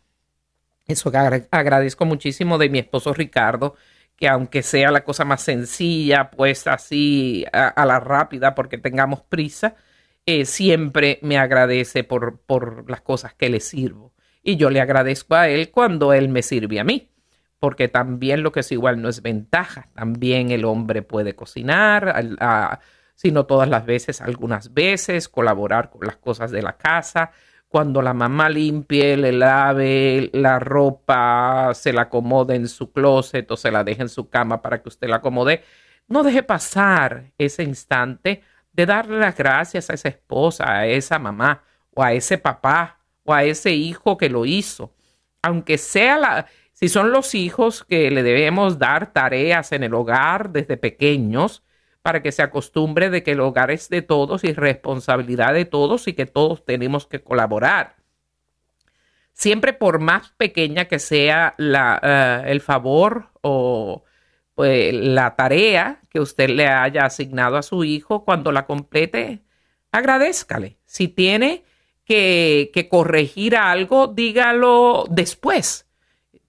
Eso 0.88 1.12
agradezco 1.52 2.06
muchísimo 2.06 2.58
de 2.58 2.70
mi 2.70 2.80
esposo 2.80 3.14
Ricardo, 3.14 3.76
que 4.16 4.28
aunque 4.28 4.64
sea 4.64 4.92
la 4.92 5.04
cosa 5.04 5.26
más 5.26 5.42
sencilla, 5.42 6.30
pues 6.30 6.68
así 6.68 7.46
a, 7.52 7.86
la 7.86 8.00
rápida, 8.00 8.54
porque 8.54 8.78
tengamos 8.78 9.22
prisa, 9.22 9.76
eh, 10.26 10.46
siempre 10.46 11.20
me 11.22 11.38
agradece 11.38 12.04
por, 12.04 12.40
por 12.42 12.90
las 12.90 13.02
cosas 13.02 13.34
que 13.34 13.50
le 13.50 13.60
sirvo. 13.60 14.14
Y 14.42 14.58
yo 14.58 14.70
le 14.70 14.82
agradezco 14.82 15.36
a 15.36 15.48
él 15.50 15.72
cuando 15.72 16.14
él 16.14 16.30
me 16.30 16.42
sirve 16.42 16.80
a 16.80 16.84
mí, 16.84 17.10
porque 17.60 17.88
también 17.88 18.44
lo 18.44 18.52
que 18.52 18.62
es 18.62 18.72
igual 18.72 19.02
no 19.02 19.10
es 19.10 19.22
ventaja. 19.22 19.90
También 19.94 20.52
el 20.52 20.66
hombre 20.66 21.02
puede 21.02 21.36
cocinar, 21.36 22.36
a, 22.40 22.80
sino 23.16 23.46
todas 23.46 23.70
las 23.70 23.86
veces, 23.86 24.22
algunas 24.22 24.74
veces, 24.74 25.30
colaborar 25.30 25.90
con 25.90 26.06
las 26.06 26.18
cosas 26.18 26.52
de 26.52 26.62
la 26.62 26.78
casa. 26.78 27.32
Cuando 27.70 28.02
la 28.02 28.14
mamá 28.14 28.50
limpie, 28.50 29.18
le 29.18 29.32
lave 29.32 30.30
la 30.34 30.60
ropa, 30.60 31.72
se 31.74 31.94
la 31.94 32.04
acomode 32.04 32.56
en 32.56 32.68
su 32.68 32.92
closet 32.92 33.50
o 33.50 33.58
se 33.58 33.72
la 33.72 33.84
deje 33.84 34.04
en 34.04 34.10
su 34.10 34.30
cama 34.30 34.62
para 34.62 34.82
que 34.82 34.90
usted 34.90 35.08
la 35.10 35.18
acomode, 35.18 35.64
no 36.08 36.24
deje 36.24 36.44
pasar 36.44 37.32
ese 37.38 37.64
instante 37.64 38.44
de 38.74 38.86
darle 38.86 39.20
las 39.20 39.36
gracias 39.38 39.90
a 39.90 39.94
esa 39.94 40.10
esposa, 40.10 40.70
a 40.70 40.88
esa 40.88 41.20
mamá 41.20 41.64
o 41.94 42.04
a 42.04 42.14
ese 42.14 42.38
papá 42.38 43.00
o 43.24 43.34
a 43.34 43.44
ese 43.44 43.72
hijo 43.72 44.18
que 44.18 44.30
lo 44.30 44.46
hizo. 44.46 44.94
Aunque 45.42 45.78
sea 45.78 46.18
la, 46.18 46.48
si 46.74 46.90
son 46.90 47.12
los 47.12 47.36
hijos 47.36 47.84
que 47.84 48.12
le 48.12 48.24
debemos 48.24 48.80
dar 48.80 49.14
tareas 49.14 49.72
en 49.72 49.84
el 49.84 49.94
hogar 49.94 50.50
desde 50.52 50.78
pequeños, 50.78 51.64
para 52.04 52.22
que 52.22 52.34
se 52.34 52.44
acostumbre 52.44 53.10
de 53.10 53.24
que 53.24 53.32
el 53.32 53.40
hogar 53.40 53.72
es 53.72 53.90
de 53.90 54.02
todos 54.02 54.44
y 54.44 54.52
responsabilidad 54.52 55.54
de 55.54 55.64
todos 55.66 56.08
y 56.10 56.14
que 56.14 56.26
todos 56.26 56.66
tenemos 56.66 57.08
que 57.08 57.24
colaborar. 57.24 57.96
Siempre 59.32 59.72
por 59.72 60.00
más 60.00 60.32
pequeña 60.32 60.86
que 60.86 61.00
sea 61.00 61.56
la, 61.58 62.00
eh, 62.04 62.52
el 62.52 62.60
favor 62.60 63.30
o 63.42 64.04
pues, 64.56 64.94
la 64.94 65.36
tarea 65.36 66.02
que 66.10 66.20
usted 66.20 66.50
le 66.50 66.68
haya 66.68 67.06
asignado 67.06 67.58
a 67.58 67.64
su 67.64 67.84
hijo, 67.84 68.24
cuando 68.24 68.52
la 68.52 68.66
complete, 68.66 69.42
agradezcale. 69.92 70.78
Si 70.86 71.08
tiene 71.08 71.64
que, 72.06 72.72
que 72.74 72.90
corregir 72.90 73.56
algo, 73.56 74.08
dígalo 74.08 75.06
después 75.10 75.88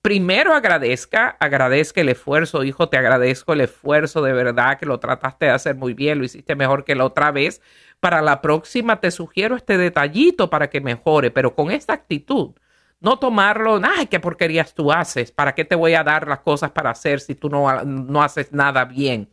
primero 0.04 0.52
agradezca, 0.52 1.34
agradezca 1.40 2.02
el 2.02 2.10
esfuerzo, 2.10 2.62
hijo, 2.62 2.90
te 2.90 2.98
agradezco 2.98 3.54
el 3.54 3.62
esfuerzo 3.62 4.20
de 4.20 4.34
verdad 4.34 4.78
que 4.78 4.84
lo 4.84 5.00
trataste 5.00 5.46
de 5.46 5.52
hacer 5.52 5.76
muy 5.76 5.94
bien, 5.94 6.18
lo 6.18 6.26
hiciste 6.26 6.54
mejor 6.54 6.84
que 6.84 6.94
la 6.94 7.06
otra 7.06 7.32
vez. 7.32 7.62
Para 8.00 8.20
la 8.20 8.42
próxima 8.42 9.00
te 9.00 9.10
sugiero 9.10 9.56
este 9.56 9.78
detallito 9.78 10.50
para 10.50 10.68
que 10.68 10.82
mejore, 10.82 11.30
pero 11.30 11.54
con 11.54 11.70
esta 11.70 11.94
actitud. 11.94 12.50
No 13.04 13.18
tomarlo, 13.18 13.80
ay, 13.84 14.06
qué 14.06 14.18
porquerías 14.18 14.74
tú 14.74 14.90
haces, 14.90 15.30
¿para 15.30 15.54
qué 15.54 15.64
te 15.64 15.74
voy 15.74 15.92
a 15.94 16.02
dar 16.02 16.26
las 16.26 16.40
cosas 16.40 16.70
para 16.70 16.90
hacer 16.90 17.20
si 17.20 17.34
tú 17.34 17.50
no, 17.50 17.84
no 17.84 18.22
haces 18.22 18.50
nada 18.50 18.86
bien? 18.86 19.28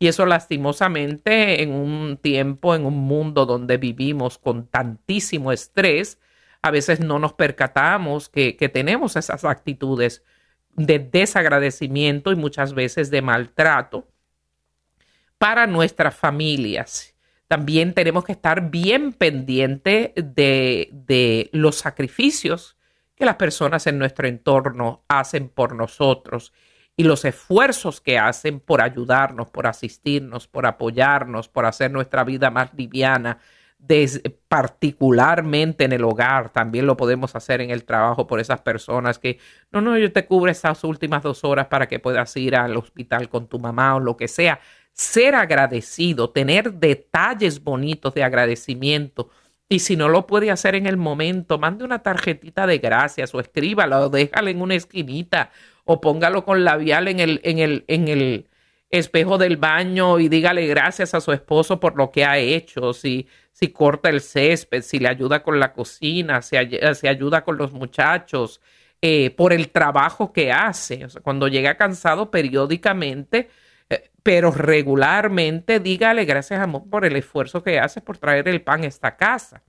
Y 0.00 0.08
eso 0.08 0.26
lastimosamente 0.26 1.62
en 1.62 1.70
un 1.72 2.16
tiempo, 2.16 2.74
en 2.74 2.84
un 2.84 2.98
mundo 2.98 3.46
donde 3.46 3.76
vivimos 3.76 4.36
con 4.36 4.66
tantísimo 4.66 5.52
estrés, 5.52 6.18
a 6.62 6.72
veces 6.72 6.98
no 6.98 7.20
nos 7.20 7.34
percatamos 7.34 8.28
que, 8.28 8.54
tenemos 8.72 9.14
esas 9.14 9.44
actitudes 9.44 10.24
de 10.74 10.98
desagradecimiento 10.98 12.32
y 12.32 12.34
muchas 12.34 12.74
veces 12.74 13.12
de 13.12 13.22
maltrato 13.22 14.08
para 15.38 15.68
nuestras 15.68 16.16
familias. 16.16 17.14
También 17.46 17.94
tenemos 17.94 18.24
que 18.24 18.32
estar 18.32 18.70
bien 18.70 19.12
pendiente 19.12 20.12
de, 20.16 20.88
de, 20.92 21.48
los 21.52 21.76
sacrificios 21.76 22.76
que 23.14 23.24
las 23.24 23.36
personas 23.36 23.86
en 23.86 23.98
nuestro 23.98 24.26
entorno 24.26 25.04
hacen 25.08 25.48
por 25.48 25.74
nosotros 25.74 26.52
y 26.96 27.04
los 27.04 27.24
esfuerzos 27.24 28.00
que 28.00 28.18
hacen 28.18 28.60
por 28.60 28.82
ayudarnos, 28.82 29.48
por 29.50 29.66
asistirnos, 29.66 30.46
por 30.46 30.66
apoyarnos, 30.66 31.48
por 31.48 31.66
hacer 31.66 31.90
nuestra 31.90 32.24
vida 32.24 32.50
más 32.50 32.72
liviana, 32.74 33.38
particularmente 34.48 35.84
en 35.84 35.92
el 35.92 36.04
hogar, 36.04 36.52
también 36.52 36.86
lo 36.86 36.96
podemos 36.96 37.34
hacer 37.34 37.60
en 37.60 37.70
el 37.70 37.84
trabajo 37.84 38.26
por 38.26 38.38
esas 38.38 38.60
personas 38.60 39.18
que, 39.18 39.38
no, 39.72 39.80
no, 39.80 39.98
yo 39.98 40.12
te 40.12 40.24
cubro 40.26 40.50
esas 40.50 40.84
últimas 40.84 41.22
dos 41.22 41.42
horas 41.42 41.66
para 41.66 41.88
que 41.88 41.98
puedas 41.98 42.36
ir 42.36 42.54
al 42.54 42.76
hospital 42.76 43.28
con 43.28 43.48
tu 43.48 43.58
mamá 43.58 43.96
o 43.96 44.00
lo 44.00 44.16
que 44.16 44.28
sea. 44.28 44.60
Ser 44.92 45.34
agradecido, 45.34 46.30
tener 46.30 46.74
detalles 46.74 47.62
bonitos 47.64 48.14
de 48.14 48.22
agradecimiento. 48.22 49.30
Y 49.72 49.78
si 49.78 49.96
no 49.96 50.10
lo 50.10 50.26
puede 50.26 50.50
hacer 50.50 50.74
en 50.74 50.86
el 50.86 50.98
momento, 50.98 51.58
mande 51.58 51.82
una 51.82 52.02
tarjetita 52.02 52.66
de 52.66 52.76
gracias 52.76 53.34
o 53.34 53.40
escríbalo 53.40 54.00
o 54.00 54.08
déjalo 54.10 54.50
en 54.50 54.60
una 54.60 54.74
esquinita 54.74 55.50
o 55.86 55.98
póngalo 55.98 56.44
con 56.44 56.62
labial 56.62 57.08
en 57.08 57.20
el, 57.20 57.40
en 57.42 57.58
el, 57.58 57.84
en 57.88 58.08
el, 58.08 58.48
espejo 58.90 59.38
del 59.38 59.56
baño 59.56 60.20
y 60.20 60.28
dígale 60.28 60.66
gracias 60.66 61.14
a 61.14 61.22
su 61.22 61.32
esposo 61.32 61.80
por 61.80 61.96
lo 61.96 62.10
que 62.10 62.26
ha 62.26 62.36
hecho, 62.36 62.92
si, 62.92 63.26
si 63.50 63.68
corta 63.68 64.10
el 64.10 64.20
césped, 64.20 64.82
si 64.82 64.98
le 64.98 65.08
ayuda 65.08 65.42
con 65.42 65.58
la 65.58 65.72
cocina, 65.72 66.42
si, 66.42 66.58
ayuda 66.58 67.42
con 67.42 67.56
los 67.56 67.72
muchachos, 67.72 68.60
eh, 69.00 69.30
por 69.30 69.54
el 69.54 69.70
trabajo 69.70 70.34
que 70.34 70.52
hace. 70.52 71.06
Cuando 71.22 71.48
llega 71.48 71.78
cansado 71.78 72.30
periódicamente, 72.30 73.48
pero 74.22 74.50
regularmente, 74.50 75.80
dígale 75.80 76.24
gracias 76.24 76.60
amor 76.60 76.88
por 76.88 77.04
el 77.04 77.16
esfuerzo 77.16 77.62
que 77.62 77.78
hace 77.78 78.00
por 78.00 78.18
traer 78.18 78.48
el 78.48 78.62
pan 78.62 78.84
a 78.84 78.86
esta 78.86 79.16
casa. 79.16 79.62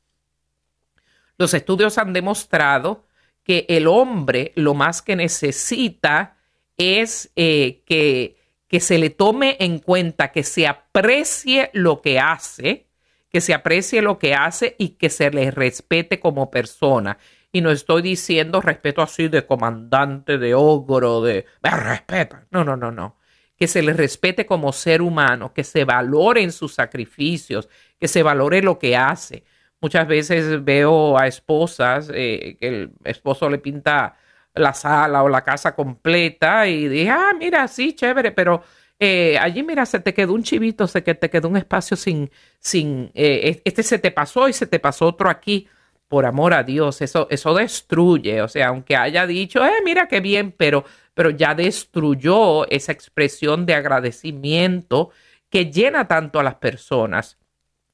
Los 1.38 1.53
estudios 1.53 1.97
han 1.97 2.13
demostrado 2.13 3.07
que 3.43 3.65
el 3.69 3.88
hombre 3.88 4.53
lo 4.55 4.74
más 4.74 5.01
que 5.01 5.15
necesita 5.15 6.38
es 6.78 7.32
eh, 7.36 7.84
que 7.86 8.38
que 8.74 8.80
se 8.80 8.97
le 8.97 9.11
tome 9.11 9.55
en 9.59 9.78
cuenta, 9.78 10.32
que 10.32 10.41
se 10.41 10.65
aprecie 10.65 11.69
lo 11.74 12.01
que 12.01 12.19
hace, 12.19 12.88
que 13.30 13.39
se 13.39 13.53
aprecie 13.53 14.01
lo 14.01 14.17
que 14.17 14.34
hace 14.34 14.76
y 14.80 14.95
que 14.97 15.11
se 15.11 15.30
le 15.30 15.51
respete 15.51 16.19
como 16.19 16.49
persona. 16.49 17.19
Y 17.51 17.61
no 17.61 17.69
estoy 17.69 18.01
diciendo 18.01 18.61
respeto 18.61 19.03
así 19.03 19.28
de 19.28 19.45
comandante, 19.45 20.39
de 20.39 20.55
ogro, 20.55 21.21
de 21.21 21.45
me 21.61 21.69
respeta. 21.69 22.47
No, 22.49 22.63
no, 22.63 22.76
no, 22.76 22.91
no. 22.91 23.17
Que 23.58 23.68
se 23.68 23.82
le 23.82 23.93
respete 23.93 24.45
como 24.45 24.74
ser 24.74 25.01
humano, 25.01 25.54
que 25.54 25.64
se 25.64 25.86
valore 25.86 26.41
en 26.41 26.51
sus 26.51 26.74
sacrificios, 26.74 27.70
que 27.99 28.08
se 28.08 28.24
valore 28.24 28.62
lo 28.62 28.80
que 28.80 28.95
hace. 28.97 29.43
Muchas 29.82 30.08
veces 30.08 30.64
veo 30.64 31.18
a 31.18 31.28
esposas 31.28 32.10
eh, 32.14 32.58
que 32.60 32.68
el 32.68 32.91
esposo 33.04 33.49
le 33.49 33.58
pinta 33.60 34.16
la 34.56 34.74
sala 34.74 35.24
o 35.24 35.30
la 35.30 35.43
casa 35.43 35.76
completa 35.76 36.68
y 36.68 36.88
dije, 36.88 37.10
ah, 37.10 37.32
mira, 37.38 37.68
sí, 37.68 37.93
chévere, 37.93 38.32
pero 38.32 38.64
eh, 38.99 39.38
allí, 39.39 39.64
mira, 39.64 39.86
se 39.86 39.99
te 39.99 40.14
quedó 40.14 40.34
un 40.34 40.43
chivito, 40.43 40.88
se 40.88 41.04
que 41.04 41.16
te 41.16 41.30
quedó 41.30 41.49
un 41.49 41.58
espacio 41.58 41.97
sin, 41.97 42.32
sin, 42.60 43.12
eh, 43.16 43.62
este 43.66 43.84
se 43.84 43.99
te 43.99 44.12
pasó 44.12 44.47
y 44.47 44.54
se 44.54 44.68
te 44.68 44.80
pasó 44.80 45.08
otro 45.08 45.30
aquí. 45.30 45.68
Por 46.08 46.26
amor 46.28 46.54
a 46.54 46.64
Dios, 46.64 47.01
eso, 47.01 47.28
eso 47.32 47.56
destruye. 47.56 48.41
O 48.43 48.47
sea, 48.47 48.68
aunque 48.68 48.95
haya 48.95 49.26
dicho, 49.26 49.66
eh, 49.66 49.82
mira 49.84 50.08
qué 50.08 50.20
bien, 50.20 50.51
pero, 50.56 50.86
pero 51.14 51.30
ya 51.30 51.55
destruyó 51.55 52.70
esa 52.70 52.91
expresión 52.91 53.66
de 53.66 53.76
agradecimiento 53.76 55.11
que 55.49 55.72
llena 55.72 56.07
tanto 56.07 56.39
a 56.39 56.43
las 56.43 56.55
personas. 56.55 57.38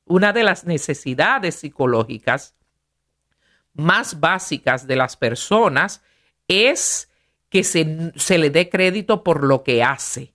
Una 0.06 0.34
de 0.34 0.44
las 0.44 0.66
necesidades 0.66 1.56
psicológicas 1.56 2.56
más 3.74 4.20
básicas 4.20 4.88
de 4.88 4.96
las 4.96 5.18
personas 5.18 6.02
es 6.48 7.10
que 7.50 7.64
se, 7.64 8.38
le 8.38 8.50
dé 8.50 8.70
crédito 8.70 9.24
por 9.24 9.44
lo 9.44 9.64
que 9.64 9.84
hace. 9.84 10.34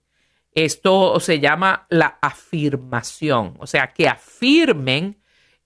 Esto 0.51 1.19
se 1.19 1.39
llama 1.39 1.85
la 1.89 2.17
afirmación, 2.21 3.55
o 3.59 3.67
sea, 3.67 3.91
que 3.93 4.07
afirmen, 4.07 5.17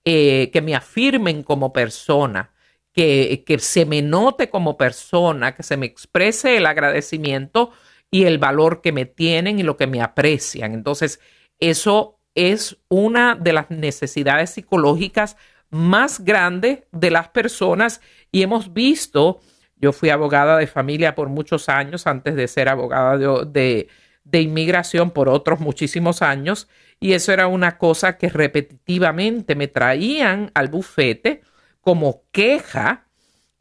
eh, 0.04 0.50
que 0.52 0.62
me 0.62 0.74
afirmen 0.74 1.42
como 1.42 1.72
persona, 1.72 2.52
que, 2.92 3.56
se 3.60 3.86
me 3.86 4.02
note 4.02 4.50
como 4.50 4.76
persona, 4.76 5.54
que 5.54 5.62
se 5.62 5.76
me 5.76 5.86
exprese 5.86 6.56
el 6.56 6.66
agradecimiento 6.66 7.70
y 8.10 8.24
el 8.24 8.38
valor 8.38 8.80
que 8.80 8.92
me 8.92 9.06
tienen 9.06 9.58
y 9.58 9.62
lo 9.62 9.76
que 9.76 9.86
me 9.86 10.02
aprecian. 10.02 10.74
Entonces, 10.74 11.20
eso 11.58 12.18
es 12.34 12.78
una 12.88 13.34
de 13.34 13.52
las 13.52 13.70
necesidades 13.70 14.50
psicológicas 14.50 15.36
más 15.70 16.24
grandes 16.24 16.80
de 16.90 17.10
las 17.10 17.28
personas 17.28 18.00
y 18.32 18.42
hemos 18.42 18.72
visto, 18.72 19.40
yo 19.76 19.92
fui 19.92 20.10
abogada 20.10 20.58
de 20.58 20.66
familia 20.66 21.14
por 21.14 21.28
muchos 21.28 21.68
años 21.68 22.06
antes 22.06 22.34
de 22.34 22.48
ser 22.48 22.68
abogada 22.68 23.44
de, 23.44 23.88
de, 24.24 24.40
inmigración 24.40 25.12
por 25.12 25.28
otros 25.28 25.60
muchísimos 25.60 26.22
años 26.22 26.68
y 26.98 27.12
eso 27.12 27.32
era 27.32 27.46
una 27.46 27.78
cosa 27.78 28.18
que 28.18 28.28
repetitivamente 28.28 29.54
me 29.54 29.68
traían 29.68 30.50
al 30.54 30.68
bufete 30.68 31.42
como 31.80 32.24
queja 32.32 33.06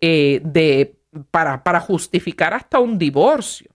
eh, 0.01 0.41
de, 0.43 0.95
para, 1.31 1.63
para 1.63 1.79
justificar 1.79 2.53
hasta 2.53 2.79
un 2.79 2.97
divorcio 2.97 3.69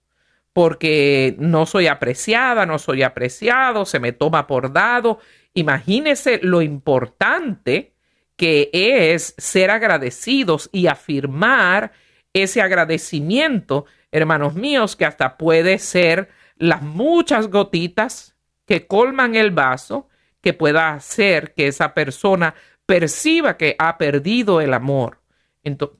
porque 0.54 1.34
no 1.38 1.66
soy 1.66 1.88
apreciada, 1.88 2.64
no 2.64 2.78
soy 2.78 3.02
apreciado, 3.02 3.84
se 3.84 3.98
me 3.98 4.12
toma 4.12 4.46
por 4.46 4.72
dado. 4.72 5.18
Imagínese 5.52 6.38
lo 6.42 6.62
importante 6.62 7.92
que 8.36 8.70
es 8.72 9.34
ser 9.36 9.70
agradecidos 9.70 10.70
y 10.72 10.86
afirmar 10.86 11.92
ese 12.32 12.62
agradecimiento, 12.62 13.86
hermanos 14.12 14.54
míos, 14.54 14.94
que 14.94 15.04
hasta 15.04 15.36
puede 15.36 15.78
ser 15.78 16.28
las 16.56 16.82
muchas 16.82 17.48
gotitas 17.48 18.36
que 18.64 18.86
colman 18.86 19.34
el 19.34 19.50
vaso, 19.50 20.08
que 20.40 20.52
pueda 20.52 20.94
hacer 20.94 21.52
que 21.54 21.66
esa 21.66 21.94
persona 21.94 22.54
perciba 22.86 23.56
que 23.56 23.76
ha 23.78 23.98
perdido 23.98 24.60
el 24.60 24.74
amor 24.74 25.20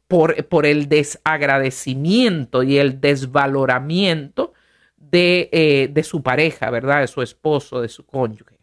por, 0.08 0.44
por, 0.46 0.66
el 0.66 0.88
desagradecimiento 0.88 2.62
y 2.62 2.78
el 2.78 3.00
desvaloramiento 3.00 4.52
de, 4.96 5.48
eh, 5.52 5.88
de 5.90 6.02
su 6.02 6.22
pareja, 6.22 6.70
¿verdad? 6.70 7.00
De 7.00 7.06
su 7.06 7.22
esposo, 7.22 7.80
de 7.80 7.88
su 7.88 8.04
cónyuge. 8.04 8.58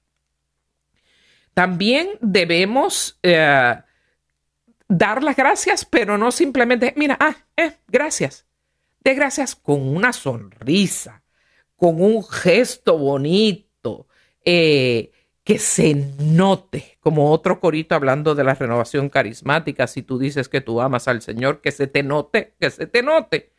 También 1.54 2.10
debemos 2.22 3.20
eh, 3.24 3.76
dar 4.88 5.24
las 5.24 5.36
gracias, 5.36 5.86
pero 5.86 6.18
no 6.18 6.32
simplemente, 6.32 6.94
mira, 6.96 7.18
ah, 7.20 7.36
eh, 7.58 7.74
gracias. 7.88 8.46
De 9.00 9.16
gracias 9.16 9.56
con 9.56 9.82
una 9.88 10.14
sonrisa, 10.14 11.24
con 11.76 12.02
un 12.02 12.24
gesto 12.24 12.98
bonito, 12.98 14.08
eh, 14.46 15.12
que 15.44 15.58
se 15.58 15.96
note, 16.20 16.98
como 17.00 17.32
otro 17.32 17.60
corito 17.60 17.96
hablando 17.96 18.36
de 18.36 18.44
la 18.44 18.54
renovación 18.54 19.10
carismática, 19.10 19.88
si 19.88 20.04
tú 20.04 20.20
dices 20.20 20.50
que 20.50 20.62
tú 20.62 20.82
amas 20.82 21.08
al 21.08 21.22
Señor, 21.22 21.62
que 21.62 21.72
se 21.72 21.88
te 21.88 22.04
note, 22.04 22.54
que 22.60 22.70
se 22.70 22.86
te 22.86 23.02
note. 23.02 23.52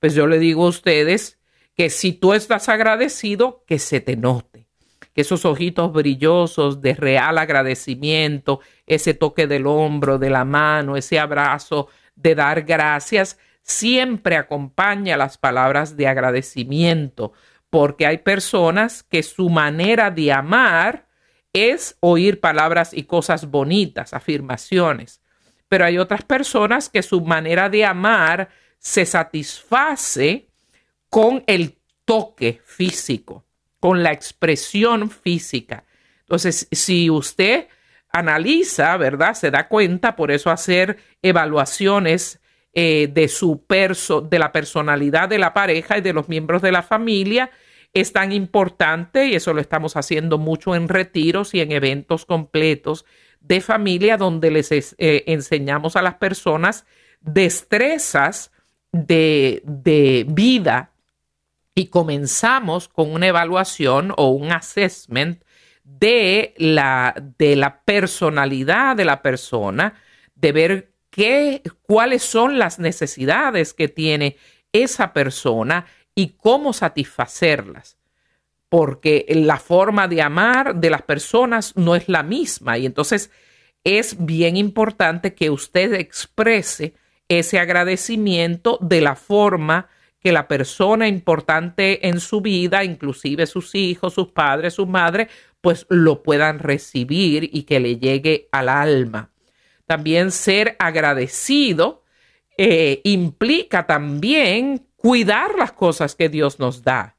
Pues 0.00 0.14
yo 0.14 0.26
le 0.26 0.38
digo 0.38 0.66
a 0.66 0.68
ustedes 0.68 1.38
que 1.76 1.90
si 1.90 2.12
tú 2.12 2.34
estás 2.34 2.68
agradecido, 2.68 3.64
que 3.66 3.78
se 3.78 4.00
te 4.00 4.16
note, 4.16 4.66
que 5.12 5.20
esos 5.20 5.44
ojitos 5.44 5.92
brillosos 5.92 6.80
de 6.80 6.94
real 6.94 7.38
agradecimiento, 7.38 8.60
ese 8.86 9.14
toque 9.14 9.46
del 9.46 9.66
hombro, 9.66 10.18
de 10.18 10.30
la 10.30 10.44
mano, 10.44 10.96
ese 10.96 11.20
abrazo 11.20 11.88
de 12.16 12.34
dar 12.34 12.62
gracias, 12.62 13.38
siempre 13.62 14.36
acompaña 14.36 15.16
las 15.16 15.38
palabras 15.38 15.96
de 15.96 16.08
agradecimiento, 16.08 17.32
porque 17.70 18.06
hay 18.06 18.18
personas 18.18 19.04
que 19.04 19.22
su 19.22 19.48
manera 19.48 20.10
de 20.10 20.32
amar 20.32 21.07
es 21.52 21.96
oír 22.00 22.40
palabras 22.40 22.92
y 22.92 23.04
cosas 23.04 23.50
bonitas, 23.50 24.14
afirmaciones. 24.14 25.20
Pero 25.68 25.84
hay 25.84 25.98
otras 25.98 26.22
personas 26.22 26.88
que 26.88 27.02
su 27.02 27.20
manera 27.20 27.68
de 27.68 27.84
amar 27.84 28.48
se 28.78 29.04
satisface 29.04 30.48
con 31.10 31.42
el 31.46 31.78
toque 32.04 32.60
físico, 32.64 33.44
con 33.80 34.02
la 34.02 34.12
expresión 34.12 35.10
física. 35.10 35.84
Entonces, 36.20 36.68
si 36.70 37.10
usted 37.10 37.68
analiza, 38.10 38.96
¿verdad? 38.96 39.34
Se 39.34 39.50
da 39.50 39.68
cuenta, 39.68 40.16
por 40.16 40.30
eso 40.30 40.50
hacer 40.50 40.98
evaluaciones 41.22 42.40
eh, 42.72 43.08
de 43.12 43.28
su 43.28 43.64
perso, 43.66 44.20
de 44.20 44.38
la 44.38 44.52
personalidad 44.52 45.28
de 45.28 45.38
la 45.38 45.54
pareja 45.54 45.98
y 45.98 46.00
de 46.00 46.12
los 46.12 46.28
miembros 46.28 46.62
de 46.62 46.72
la 46.72 46.82
familia 46.82 47.50
es 47.94 48.12
tan 48.12 48.32
importante 48.32 49.26
y 49.26 49.34
eso 49.34 49.52
lo 49.54 49.60
estamos 49.60 49.96
haciendo 49.96 50.38
mucho 50.38 50.74
en 50.74 50.88
retiros 50.88 51.54
y 51.54 51.60
en 51.60 51.72
eventos 51.72 52.26
completos 52.26 53.04
de 53.40 53.60
familia 53.60 54.16
donde 54.16 54.50
les 54.50 54.70
eh, 54.72 55.24
enseñamos 55.26 55.96
a 55.96 56.02
las 56.02 56.14
personas 56.14 56.84
destrezas 57.20 58.52
de, 58.92 59.62
de 59.64 60.26
vida 60.28 60.92
y 61.74 61.86
comenzamos 61.86 62.88
con 62.88 63.12
una 63.12 63.28
evaluación 63.28 64.12
o 64.16 64.30
un 64.30 64.52
assessment 64.52 65.42
de 65.84 66.54
la, 66.58 67.14
de 67.38 67.56
la 67.56 67.82
personalidad 67.82 68.96
de 68.96 69.04
la 69.04 69.22
persona, 69.22 69.94
de 70.34 70.52
ver 70.52 70.92
qué, 71.10 71.62
cuáles 71.82 72.22
son 72.22 72.58
las 72.58 72.78
necesidades 72.78 73.74
que 73.74 73.88
tiene 73.88 74.36
esa 74.72 75.12
persona 75.12 75.86
y 76.18 76.30
cómo 76.36 76.72
satisfacerlas. 76.72 77.96
Porque 78.68 79.24
la 79.28 79.58
forma 79.58 80.08
de 80.08 80.20
amar 80.20 80.74
de 80.74 80.90
las 80.90 81.02
personas 81.02 81.76
no 81.76 81.94
es 81.94 82.08
la 82.08 82.24
misma 82.24 82.76
y 82.76 82.86
entonces 82.86 83.30
es 83.84 84.16
bien 84.18 84.56
importante 84.56 85.34
que 85.34 85.48
usted 85.48 85.94
exprese 85.94 86.94
ese 87.28 87.60
agradecimiento 87.60 88.78
de 88.80 89.00
la 89.00 89.14
forma 89.14 89.86
que 90.18 90.32
la 90.32 90.48
persona 90.48 91.06
importante 91.06 92.08
en 92.08 92.18
su 92.18 92.40
vida, 92.40 92.82
inclusive 92.82 93.46
sus 93.46 93.76
hijos, 93.76 94.14
sus 94.14 94.32
padres, 94.32 94.74
su 94.74 94.86
madre, 94.86 95.28
pues 95.60 95.86
lo 95.88 96.24
puedan 96.24 96.58
recibir 96.58 97.48
y 97.52 97.62
que 97.62 97.78
le 97.78 97.96
llegue 97.96 98.48
al 98.50 98.68
alma. 98.68 99.30
También 99.86 100.32
ser 100.32 100.74
agradecido 100.80 102.02
eh, 102.58 103.02
implica 103.04 103.86
también 103.86 104.87
cuidar 104.98 105.54
las 105.56 105.72
cosas 105.72 106.14
que 106.14 106.28
Dios 106.28 106.58
nos 106.58 106.82
da. 106.82 107.16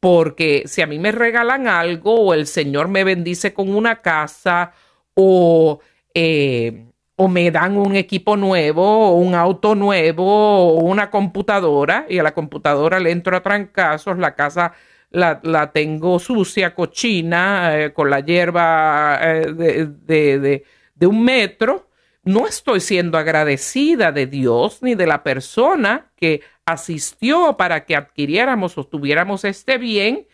Porque 0.00 0.64
si 0.66 0.82
a 0.82 0.86
mí 0.86 0.98
me 0.98 1.12
regalan 1.12 1.68
algo 1.68 2.14
o 2.20 2.34
el 2.34 2.46
Señor 2.46 2.88
me 2.88 3.04
bendice 3.04 3.54
con 3.54 3.74
una 3.74 4.02
casa 4.02 4.72
o, 5.14 5.80
eh, 6.14 6.86
o 7.16 7.28
me 7.28 7.50
dan 7.50 7.76
un 7.76 7.94
equipo 7.96 8.36
nuevo 8.36 9.10
o 9.10 9.14
un 9.16 9.34
auto 9.34 9.74
nuevo 9.74 10.24
o 10.24 10.74
una 10.80 11.10
computadora 11.10 12.06
y 12.08 12.18
a 12.18 12.22
la 12.22 12.32
computadora 12.32 12.98
le 12.98 13.10
entro 13.10 13.36
a 13.36 13.42
trancazos, 13.42 14.18
la 14.18 14.34
casa 14.34 14.72
la, 15.10 15.70
tengo 15.72 16.18
sucia, 16.18 16.74
cochina, 16.74 17.78
eh, 17.78 17.92
con 17.92 18.08
la 18.08 18.20
hierba 18.20 19.18
eh, 19.22 19.52
de, 19.52 20.64
de 20.94 21.06
un 21.06 21.24
metro, 21.24 21.89
no 22.22 22.46
estoy 22.46 22.80
siendo 22.80 23.16
agradecida 23.18 24.12
de 24.12 24.26
Dios 24.26 24.82
ni 24.82 24.94
de 24.94 25.06
la 25.06 25.22
persona 25.22 26.12
que 26.16 26.42
asistió 26.66 27.56
para 27.56 27.84
que 27.84 27.96
adquiriéramos 27.96 28.76
o 28.76 28.84
tuviéramos 28.84 29.44
este 29.44 29.78
bien, 29.78 30.26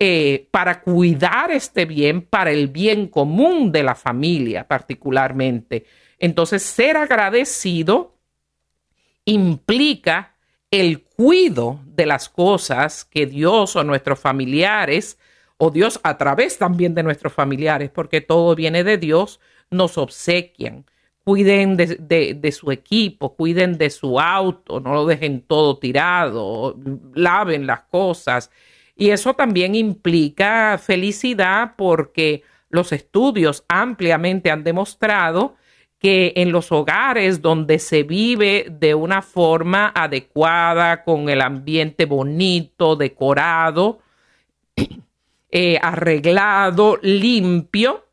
eh, 0.00 0.48
para 0.50 0.80
cuidar 0.80 1.50
este 1.50 1.84
bien, 1.84 2.22
para 2.22 2.50
el 2.50 2.68
bien 2.68 3.06
común 3.06 3.72
de 3.72 3.82
la 3.82 3.94
familia 3.94 4.66
particularmente. 4.66 5.86
Entonces, 6.18 6.62
ser 6.62 6.96
agradecido 6.96 8.16
implica 9.24 10.34
el 10.70 11.02
cuido 11.02 11.80
de 11.86 12.06
las 12.06 12.28
cosas 12.28 13.04
que 13.04 13.26
Dios 13.26 13.76
o 13.76 13.84
nuestros 13.84 14.18
familiares, 14.18 15.18
o 15.56 15.70
Dios 15.70 16.00
a 16.02 16.18
través 16.18 16.58
también 16.58 16.94
de 16.94 17.02
nuestros 17.02 17.32
familiares, 17.32 17.90
porque 17.90 18.20
todo 18.20 18.54
viene 18.54 18.84
de 18.84 18.98
Dios, 18.98 19.40
nos 19.70 19.98
obsequian 19.98 20.84
cuiden 21.28 21.76
de, 21.76 22.52
su 22.58 22.72
equipo, 22.72 23.34
cuiden 23.36 23.76
de 23.76 23.90
su 23.90 24.18
auto, 24.18 24.80
no 24.80 24.94
lo 24.94 25.04
dejen 25.04 25.42
todo 25.42 25.76
tirado, 25.76 26.74
laven 27.12 27.66
las 27.66 27.80
cosas. 27.80 28.50
Y 28.96 29.10
eso 29.10 29.34
también 29.34 29.74
implica 29.74 30.80
felicidad 30.82 31.74
porque 31.76 32.44
los 32.70 32.92
estudios 32.92 33.62
ampliamente 33.68 34.50
han 34.50 34.64
demostrado 34.64 35.56
que 35.98 36.32
en 36.36 36.50
los 36.50 36.72
hogares 36.72 37.42
donde 37.42 37.78
se 37.78 38.04
vive 38.04 38.66
de 38.70 38.94
una 38.94 39.20
forma 39.20 39.92
adecuada, 39.94 41.04
con 41.04 41.28
el 41.28 41.42
ambiente 41.42 42.06
bonito, 42.06 42.96
decorado, 42.96 43.98
eh, 45.50 45.78
arreglado, 45.82 46.98
limpio, 47.02 48.07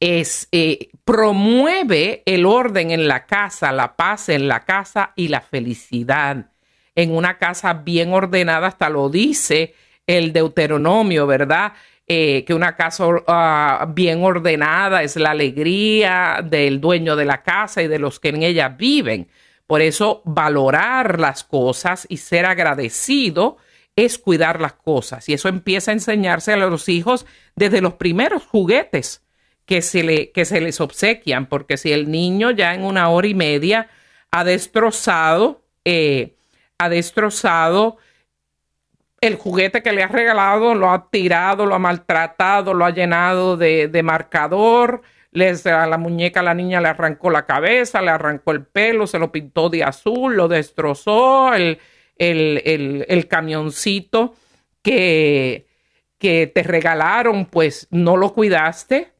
es, 0.00 0.48
eh, 0.52 0.90
promueve 1.04 2.22
el 2.26 2.46
orden 2.46 2.90
en 2.90 3.08
la 3.08 3.26
casa, 3.26 3.72
la 3.72 3.96
paz 3.96 4.28
en 4.28 4.48
la 4.48 4.64
casa 4.64 5.12
y 5.16 5.28
la 5.28 5.40
felicidad. 5.40 6.50
En 6.94 7.14
una 7.14 7.38
casa 7.38 7.74
bien 7.74 8.12
ordenada, 8.12 8.68
hasta 8.68 8.88
lo 8.88 9.08
dice 9.08 9.74
el 10.06 10.32
Deuteronomio, 10.32 11.26
¿verdad? 11.26 11.72
eh, 12.08 12.44
que 12.46 12.54
una 12.54 12.74
casa 12.74 13.04
ah, 13.26 13.86
bien 13.94 14.24
ordenada 14.24 15.02
es 15.02 15.16
la 15.16 15.32
alegría 15.32 16.40
del 16.42 16.80
dueño 16.80 17.16
de 17.16 17.26
la 17.26 17.42
casa 17.42 17.82
y 17.82 17.88
de 17.88 17.98
los 17.98 18.18
que 18.18 18.30
en 18.30 18.42
ella 18.42 18.70
viven. 18.70 19.28
Por 19.66 19.82
eso 19.82 20.22
valorar 20.24 21.20
las 21.20 21.44
cosas 21.44 22.06
y 22.08 22.16
ser 22.16 22.46
agradecido 22.46 23.58
es 23.94 24.18
cuidar 24.18 24.60
las 24.60 24.72
cosas. 24.72 25.28
Y 25.28 25.34
eso 25.34 25.48
empieza 25.48 25.90
a 25.90 25.94
enseñarse 25.94 26.54
a 26.54 26.56
los 26.56 26.88
hijos 26.88 27.26
desde 27.54 27.82
los 27.82 27.94
primeros 27.94 28.46
juguetes 28.46 29.22
que 29.68 29.82
se, 29.82 30.02
le, 30.02 30.32
que 30.32 30.46
se 30.46 30.62
les 30.62 30.80
obsequian, 30.80 31.44
porque 31.44 31.76
si 31.76 31.92
el 31.92 32.10
niño 32.10 32.50
ya 32.52 32.74
en 32.74 32.84
una 32.84 33.10
hora 33.10 33.28
y 33.28 33.34
media 33.34 33.90
ha 34.30 34.42
destrozado, 34.42 35.62
eh, 35.84 36.36
ha 36.78 36.88
destrozado 36.88 37.98
el 39.20 39.34
juguete 39.36 39.82
que 39.82 39.92
le 39.92 40.02
ha 40.02 40.08
regalado, 40.08 40.74
lo 40.74 40.90
ha 40.90 41.10
tirado, 41.10 41.66
lo 41.66 41.74
ha 41.74 41.78
maltratado, 41.78 42.72
lo 42.72 42.86
ha 42.86 42.94
llenado 42.94 43.58
de, 43.58 44.00
marcador, 44.02 45.02
les, 45.32 45.66
a 45.66 45.86
la 45.86 45.98
muñeca 45.98 46.40
a 46.40 46.44
la 46.44 46.54
niña 46.54 46.80
le 46.80 46.88
arrancó 46.88 47.28
la 47.28 47.44
cabeza, 47.44 48.00
le 48.00 48.10
arrancó 48.10 48.52
el 48.52 48.64
pelo, 48.64 49.06
se 49.06 49.18
lo 49.18 49.30
pintó 49.30 49.68
de 49.68 49.84
azul, 49.84 50.34
lo 50.34 50.48
destrozó, 50.48 51.52
el, 51.52 51.78
el, 52.16 53.28
camioncito 53.28 54.34
que, 54.80 55.66
que 56.16 56.46
te 56.46 56.62
regalaron, 56.62 57.44
pues 57.44 57.86
no 57.90 58.16
lo 58.16 58.32
cuidaste. 58.32 59.17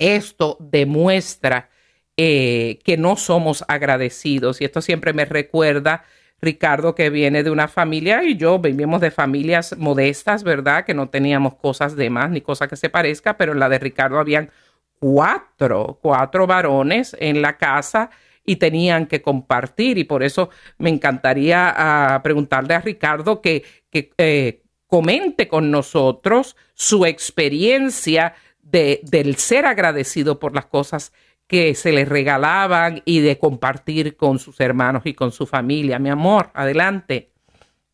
Esto 0.00 0.56
demuestra 0.58 1.70
eh, 2.16 2.80
que 2.84 2.96
no 2.96 3.16
somos 3.16 3.64
agradecidos 3.68 4.60
y 4.60 4.64
esto 4.64 4.82
siempre 4.82 5.12
me 5.12 5.26
recuerda 5.26 6.04
Ricardo 6.40 6.94
que 6.94 7.10
viene 7.10 7.42
de 7.42 7.50
una 7.50 7.68
familia 7.68 8.24
y 8.24 8.36
yo 8.36 8.58
vivimos 8.58 9.00
de 9.00 9.10
familias 9.10 9.76
modestas, 9.78 10.42
¿verdad? 10.42 10.84
Que 10.84 10.94
no 10.94 11.08
teníamos 11.10 11.54
cosas 11.54 11.96
de 11.96 12.10
más 12.10 12.30
ni 12.30 12.40
cosa 12.40 12.66
que 12.66 12.76
se 12.76 12.88
parezca, 12.88 13.36
pero 13.36 13.52
en 13.52 13.60
la 13.60 13.68
de 13.68 13.78
Ricardo 13.78 14.18
habían 14.18 14.50
cuatro, 14.98 15.98
cuatro 16.00 16.46
varones 16.46 17.14
en 17.20 17.42
la 17.42 17.56
casa 17.56 18.10
y 18.44 18.56
tenían 18.56 19.06
que 19.06 19.22
compartir 19.22 19.98
y 19.98 20.04
por 20.04 20.22
eso 20.22 20.50
me 20.78 20.90
encantaría 20.90 21.72
ah, 21.76 22.22
preguntarle 22.22 22.74
a 22.74 22.80
Ricardo 22.80 23.40
que, 23.40 23.64
eh, 23.92 24.62
comente 24.86 25.46
con 25.46 25.70
nosotros 25.70 26.56
su 26.74 27.06
experiencia 27.06 28.34
de, 28.62 29.00
del 29.04 29.36
ser 29.36 29.66
agradecido 29.66 30.38
por 30.38 30.54
las 30.54 30.66
cosas 30.66 31.12
que 31.50 31.74
se 31.74 31.90
les 31.90 32.08
regalaban 32.08 33.02
y 33.04 33.20
de 33.20 33.36
compartir 33.36 34.16
con 34.16 34.38
sus 34.38 34.60
hermanos 34.60 35.02
y 35.04 35.14
con 35.14 35.32
su 35.32 35.46
familia. 35.46 35.98
Mi 35.98 36.08
amor, 36.08 36.50
adelante. 36.54 37.32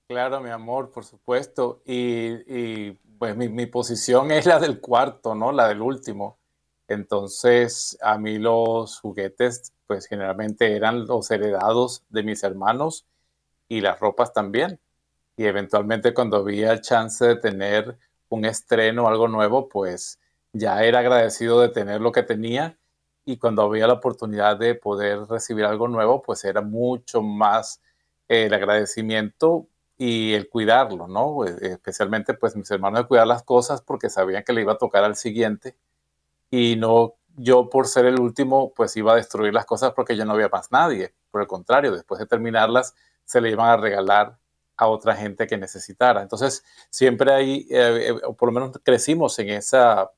Claro, 0.08 0.42
mi 0.42 0.50
amor, 0.50 0.90
por 0.90 1.04
supuesto. 1.04 1.80
Y, 1.86 2.90
pues 3.18 3.34
mi, 3.34 3.64
posición 3.66 4.30
es 4.30 4.44
la 4.44 4.58
del 4.58 4.78
cuarto, 4.78 5.34
¿no? 5.34 5.52
La 5.52 5.68
del 5.68 5.80
último. 5.80 6.38
Entonces, 6.86 7.96
a 8.02 8.18
mí 8.18 8.38
los 8.38 9.00
juguetes, 9.00 9.72
pues 9.86 10.06
generalmente 10.06 10.76
eran 10.76 11.06
los 11.06 11.30
heredados 11.30 12.04
de 12.10 12.22
mis 12.22 12.44
hermanos 12.44 13.06
y 13.68 13.80
las 13.80 13.98
ropas 13.98 14.34
también. 14.34 14.78
Y 15.36 15.46
eventualmente 15.46 16.12
cuando 16.12 16.36
había 16.36 16.80
chance 16.80 17.24
de 17.24 17.36
tener 17.36 17.96
un 18.28 18.44
estreno 18.44 19.08
algo 19.08 19.28
nuevo, 19.28 19.68
pues 19.68 20.20
ya 20.58 20.82
era 20.84 21.00
agradecido 21.00 21.60
de 21.60 21.68
tener 21.68 22.00
lo 22.00 22.12
que 22.12 22.22
tenía 22.22 22.78
y 23.24 23.38
cuando 23.38 23.62
había 23.62 23.86
la 23.86 23.94
oportunidad 23.94 24.56
de 24.56 24.74
poder 24.74 25.20
recibir 25.28 25.64
algo 25.64 25.88
nuevo, 25.88 26.22
pues 26.22 26.44
era 26.44 26.62
mucho 26.62 27.22
más 27.22 27.82
el 28.28 28.54
agradecimiento 28.54 29.68
y 29.98 30.34
el 30.34 30.48
cuidarlo, 30.48 31.08
¿no? 31.08 31.44
E, 31.44 31.72
especialmente 31.72 32.34
pues 32.34 32.56
mis 32.56 32.70
hermanos 32.70 33.00
de 33.00 33.06
cuidar 33.08 33.26
las 33.26 33.42
cosas 33.42 33.82
porque 33.82 34.10
sabían 34.10 34.44
que 34.44 34.52
le 34.52 34.62
iba 34.62 34.74
a 34.74 34.78
tocar 34.78 35.04
al 35.04 35.16
siguiente 35.16 35.76
y 36.50 36.76
no 36.76 37.14
yo 37.36 37.68
por 37.70 37.86
ser 37.86 38.06
el 38.06 38.20
último 38.20 38.72
pues 38.74 38.96
iba 38.96 39.12
a 39.12 39.16
destruir 39.16 39.52
las 39.54 39.66
cosas 39.66 39.92
porque 39.92 40.16
ya 40.16 40.24
no 40.24 40.32
había 40.34 40.48
más 40.48 40.70
nadie. 40.72 41.14
Por 41.30 41.42
el 41.42 41.46
contrario, 41.48 41.92
después 41.92 42.20
de 42.20 42.26
terminarlas 42.26 42.94
se 43.24 43.40
le 43.40 43.50
iban 43.50 43.68
a 43.68 43.76
regalar 43.76 44.38
a 44.76 44.88
otra 44.88 45.16
gente 45.16 45.46
que 45.46 45.56
necesitara. 45.56 46.22
Entonces 46.22 46.64
siempre 46.90 47.32
hay, 47.32 47.66
eh, 47.70 48.08
eh, 48.08 48.12
o 48.24 48.34
por 48.34 48.52
lo 48.52 48.52
menos 48.52 48.78
crecimos 48.82 49.38
en 49.38 49.50
esa, 49.50 50.10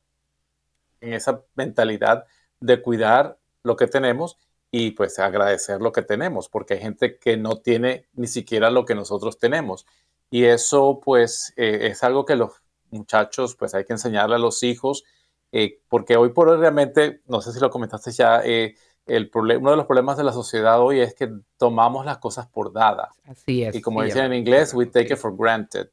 en 1.00 1.14
esa 1.14 1.42
mentalidad 1.54 2.26
de 2.60 2.82
cuidar 2.82 3.38
lo 3.62 3.76
que 3.76 3.86
tenemos 3.86 4.38
y 4.70 4.90
pues 4.92 5.18
agradecer 5.18 5.80
lo 5.80 5.92
que 5.92 6.02
tenemos, 6.02 6.48
porque 6.48 6.74
hay 6.74 6.80
gente 6.80 7.18
que 7.18 7.36
no 7.36 7.56
tiene 7.56 8.06
ni 8.14 8.26
siquiera 8.26 8.70
lo 8.70 8.84
que 8.84 8.94
nosotros 8.94 9.38
tenemos. 9.38 9.86
Y 10.30 10.44
eso 10.44 11.00
pues 11.02 11.54
eh, 11.56 11.88
es 11.90 12.02
algo 12.02 12.24
que 12.24 12.36
los 12.36 12.52
muchachos 12.90 13.54
pues 13.56 13.74
hay 13.74 13.84
que 13.84 13.94
enseñarle 13.94 14.36
a 14.36 14.38
los 14.38 14.62
hijos, 14.62 15.04
eh, 15.52 15.80
porque 15.88 16.16
hoy 16.16 16.30
por 16.30 16.48
hoy 16.48 16.58
realmente, 16.58 17.22
no 17.26 17.40
sé 17.40 17.52
si 17.52 17.60
lo 17.60 17.70
comentaste 17.70 18.10
ya, 18.10 18.42
eh, 18.44 18.74
el 19.06 19.30
uno 19.34 19.70
de 19.70 19.76
los 19.76 19.86
problemas 19.86 20.18
de 20.18 20.24
la 20.24 20.32
sociedad 20.32 20.80
hoy 20.80 21.00
es 21.00 21.14
que 21.14 21.30
tomamos 21.56 22.04
las 22.04 22.18
cosas 22.18 22.46
por 22.46 22.72
dadas. 22.72 23.08
Así 23.24 23.62
es. 23.62 23.74
Y 23.74 23.80
como 23.80 24.02
dicen 24.02 24.26
en 24.26 24.34
inglés, 24.34 24.74
we 24.74 24.84
take 24.84 25.14
it 25.14 25.18
for 25.18 25.34
granted. 25.34 25.88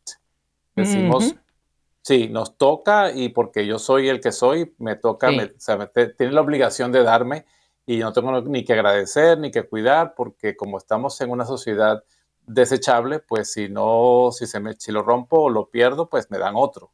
Decimos, 0.75 1.33
Sí, 2.05 2.29
nos 2.29 2.55
toca 2.55 3.11
y 3.11 3.29
porque 3.29 3.65
yo 3.65 3.79
soy 3.79 4.09
el 4.09 4.21
que 4.21 4.31
soy, 4.31 4.75
me 4.77 4.95
toca, 4.95 5.29
tiene 5.29 6.33
la 6.33 6.41
obligación 6.41 6.91
de 6.91 7.01
darme 7.01 7.45
y 7.83 7.97
no 7.97 8.13
tengo 8.13 8.41
ni 8.41 8.63
que 8.63 8.73
agradecer 8.73 9.39
ni 9.39 9.49
que 9.49 9.63
cuidar 9.63 10.13
porque 10.15 10.55
como 10.55 10.77
estamos 10.77 11.19
en 11.21 11.31
una 11.31 11.45
sociedad 11.45 12.03
desechable, 12.45 13.21
pues 13.21 13.53
si 13.53 13.69
no, 13.69 14.29
si, 14.31 14.45
se 14.45 14.59
me, 14.59 14.73
si 14.73 14.91
lo 14.91 15.01
rompo 15.01 15.45
o 15.45 15.49
lo 15.49 15.71
pierdo, 15.71 16.07
pues 16.07 16.29
me 16.29 16.37
dan 16.37 16.53
otro. 16.55 16.91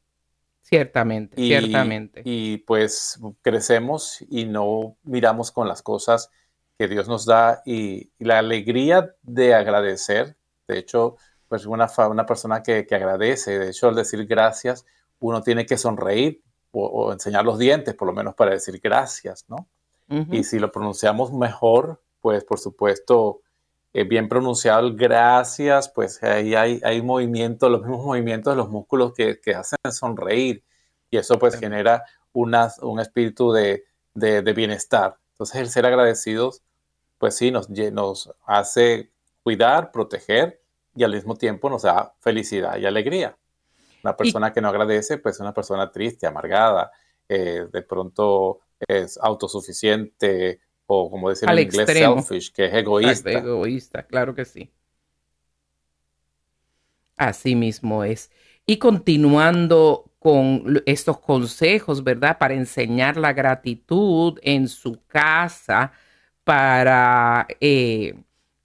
Ciertamente, 0.61 1.35
ciertamente. 1.35 2.21
Y 2.23 2.59
pues 2.59 3.19
crecemos 3.41 4.23
y 4.29 4.45
no 4.45 4.95
miramos 5.03 5.51
con 5.51 5.67
las 5.67 5.81
cosas 5.81 6.29
que 6.77 6.87
Dios 6.87 7.09
nos 7.09 7.25
da 7.25 7.61
y, 7.65 8.13
la 8.17 8.39
alegría 8.39 9.13
de 9.23 9.55
agradecer. 9.55 10.37
De 10.69 10.77
hecho, 10.79 11.17
pues 11.49 11.65
una, 11.65 11.89
una 12.09 12.25
persona 12.25 12.63
que, 12.63 12.85
que 12.87 12.95
agradece, 12.95 13.59
de 13.59 13.71
hecho, 13.71 13.89
al 13.89 13.95
decir 13.95 14.25
gracias, 14.25 14.85
uno 15.21 15.41
tiene 15.41 15.65
que 15.65 15.77
sonreír 15.77 16.41
o, 16.73 17.11
enseñar 17.13 17.45
los 17.45 17.57
dientes, 17.57 17.95
por 17.95 18.07
lo 18.07 18.13
menos 18.13 18.35
para 18.35 18.51
decir 18.51 18.79
gracias, 18.81 19.45
¿no? 19.47 19.67
Y 20.29 20.43
si 20.43 20.59
lo 20.59 20.73
pronunciamos 20.73 21.31
mejor, 21.31 22.01
pues 22.19 22.43
por 22.43 22.59
supuesto, 22.59 23.39
eh, 23.93 24.03
bien 24.03 24.27
pronunciado 24.27 24.85
el 24.85 24.97
gracias, 24.97 25.87
pues 25.87 26.21
ahí 26.21 26.53
hay, 26.53 26.81
hay 26.83 27.01
movimiento, 27.01 27.69
los 27.69 27.81
mismos 27.85 28.05
movimientos 28.05 28.51
de 28.51 28.57
los 28.57 28.69
músculos 28.69 29.13
que, 29.13 29.39
que 29.39 29.55
hacen 29.55 29.77
sonreír. 29.89 30.65
Y 31.09 31.17
eso 31.17 31.39
pues 31.39 31.57
genera 31.57 32.03
una, 32.33 32.69
un 32.81 32.99
espíritu 32.99 33.53
de, 33.53 33.85
de, 34.13 34.53
bienestar. 34.53 35.17
Entonces 35.33 35.61
el 35.61 35.69
ser 35.69 35.85
agradecidos, 35.85 36.61
pues 37.17 37.35
sí, 37.35 37.51
nos, 37.51 37.69
nos 37.69 38.33
hace 38.45 39.11
cuidar, 39.43 39.91
proteger 39.91 40.61
y 40.95 41.03
al 41.03 41.13
mismo 41.13 41.35
tiempo 41.35 41.69
nos 41.69 41.83
da 41.83 42.13
felicidad 42.19 42.77
y 42.77 42.85
alegría. 42.85 43.37
Una 44.03 44.15
persona 44.15 44.51
que 44.51 44.61
no 44.61 44.69
agradece, 44.69 45.17
pues 45.17 45.35
es 45.35 45.41
una 45.41 45.53
persona 45.53 45.89
triste, 45.89 46.27
amargada, 46.27 46.91
eh, 47.27 47.67
de 47.71 47.81
pronto 47.83 48.59
es 48.87 49.17
autosuficiente 49.21 50.59
o 50.87 51.09
como 51.09 51.29
dicen 51.29 51.49
en 51.49 51.59
inglés, 51.59 51.89
selfish, 51.89 52.51
que 52.51 52.65
es 52.65 52.73
egoísta. 52.73 53.31
egoísta, 53.31 54.03
claro 54.03 54.35
que 54.35 54.43
sí. 54.43 54.69
Así 57.15 57.55
mismo 57.55 58.03
es. 58.03 58.31
Y 58.65 58.77
continuando 58.77 60.11
con 60.19 60.83
estos 60.85 61.19
consejos, 61.19 62.03
¿verdad? 62.03 62.37
Para 62.37 62.53
enseñar 62.53 63.17
la 63.17 63.33
gratitud 63.33 64.37
en 64.41 64.67
su 64.67 65.03
casa, 65.07 65.93
para, 66.43 67.47
eh, 67.59 68.15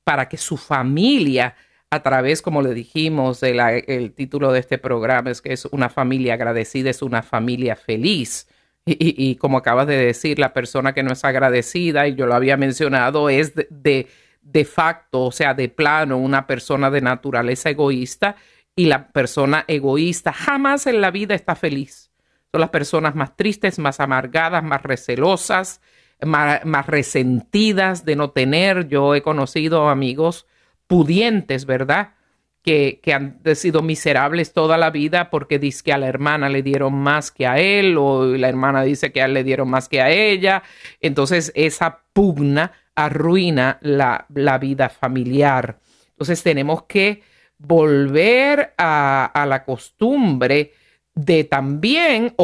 para 0.04 0.28
que 0.28 0.36
su 0.36 0.56
familia 0.56 1.54
a 1.90 2.02
través, 2.02 2.42
como 2.42 2.62
le 2.62 2.74
dijimos, 2.74 3.42
el 3.42 4.12
título 4.12 4.52
de 4.52 4.60
este 4.60 4.78
programa 4.78 5.30
es 5.30 5.40
que 5.40 5.52
es 5.52 5.66
una 5.66 5.88
familia 5.88 6.34
agradecida, 6.34 6.90
es 6.90 7.02
una 7.02 7.22
familia 7.22 7.76
feliz. 7.76 8.48
Y, 8.88 9.34
como 9.36 9.58
acabas 9.58 9.88
de 9.88 9.96
decir, 9.96 10.38
la 10.38 10.52
persona 10.52 10.94
que 10.94 11.02
no 11.02 11.12
es 11.12 11.24
agradecida, 11.24 12.06
y 12.06 12.14
yo 12.14 12.26
lo 12.26 12.34
había 12.34 12.56
mencionado, 12.56 13.28
es 13.28 13.54
de, 13.54 14.06
de, 14.42 14.64
facto, 14.64 15.24
o 15.24 15.32
sea, 15.32 15.54
de 15.54 15.68
plano, 15.68 16.18
una 16.18 16.46
persona 16.46 16.88
de 16.90 17.00
naturaleza 17.00 17.70
egoísta 17.70 18.36
y 18.76 18.86
la 18.86 19.08
persona 19.08 19.64
egoísta 19.66 20.32
jamás 20.32 20.86
en 20.86 21.00
la 21.00 21.10
vida 21.10 21.34
está 21.34 21.56
feliz. 21.56 22.12
Son 22.52 22.60
las 22.60 22.70
personas 22.70 23.16
más 23.16 23.36
tristes, 23.36 23.80
más 23.80 23.98
amargadas, 23.98 24.62
más 24.62 24.82
recelosas, 24.82 25.80
más, 26.24 26.64
más 26.64 26.86
resentidas 26.86 28.04
de 28.04 28.14
no 28.14 28.30
tener. 28.30 28.86
Yo 28.86 29.16
he 29.16 29.22
conocido 29.22 29.88
amigos 29.88 30.46
pudientes, 30.86 31.66
¿verdad? 31.66 32.14
Que, 32.62 33.00
que, 33.02 33.14
han 33.14 33.40
sido 33.54 33.82
miserables 33.82 34.52
toda 34.52 34.76
la 34.76 34.90
vida 34.90 35.30
porque 35.30 35.58
dice 35.58 35.84
que 35.84 35.92
a 35.92 35.98
la 35.98 36.08
hermana 36.08 36.48
le 36.48 36.62
dieron 36.62 36.94
más 36.94 37.30
que 37.30 37.46
a 37.46 37.58
él 37.58 37.96
o 37.96 38.24
la 38.24 38.48
hermana 38.48 38.82
dice 38.82 39.12
que 39.12 39.22
a 39.22 39.26
él 39.26 39.34
le 39.34 39.44
dieron 39.44 39.70
más 39.70 39.88
que 39.88 40.00
a 40.00 40.10
ella. 40.10 40.62
Entonces 41.00 41.52
esa 41.54 42.00
pugna 42.12 42.72
arruina 42.96 43.78
la, 43.82 44.26
la 44.34 44.58
vida 44.58 44.88
familiar. 44.88 45.78
Entonces 46.10 46.42
tenemos 46.42 46.84
que 46.84 47.22
volver 47.58 48.74
a, 48.76 49.26
a 49.26 49.46
la 49.46 49.64
costumbre 49.64 50.72
de 51.14 51.44
también 51.44 52.34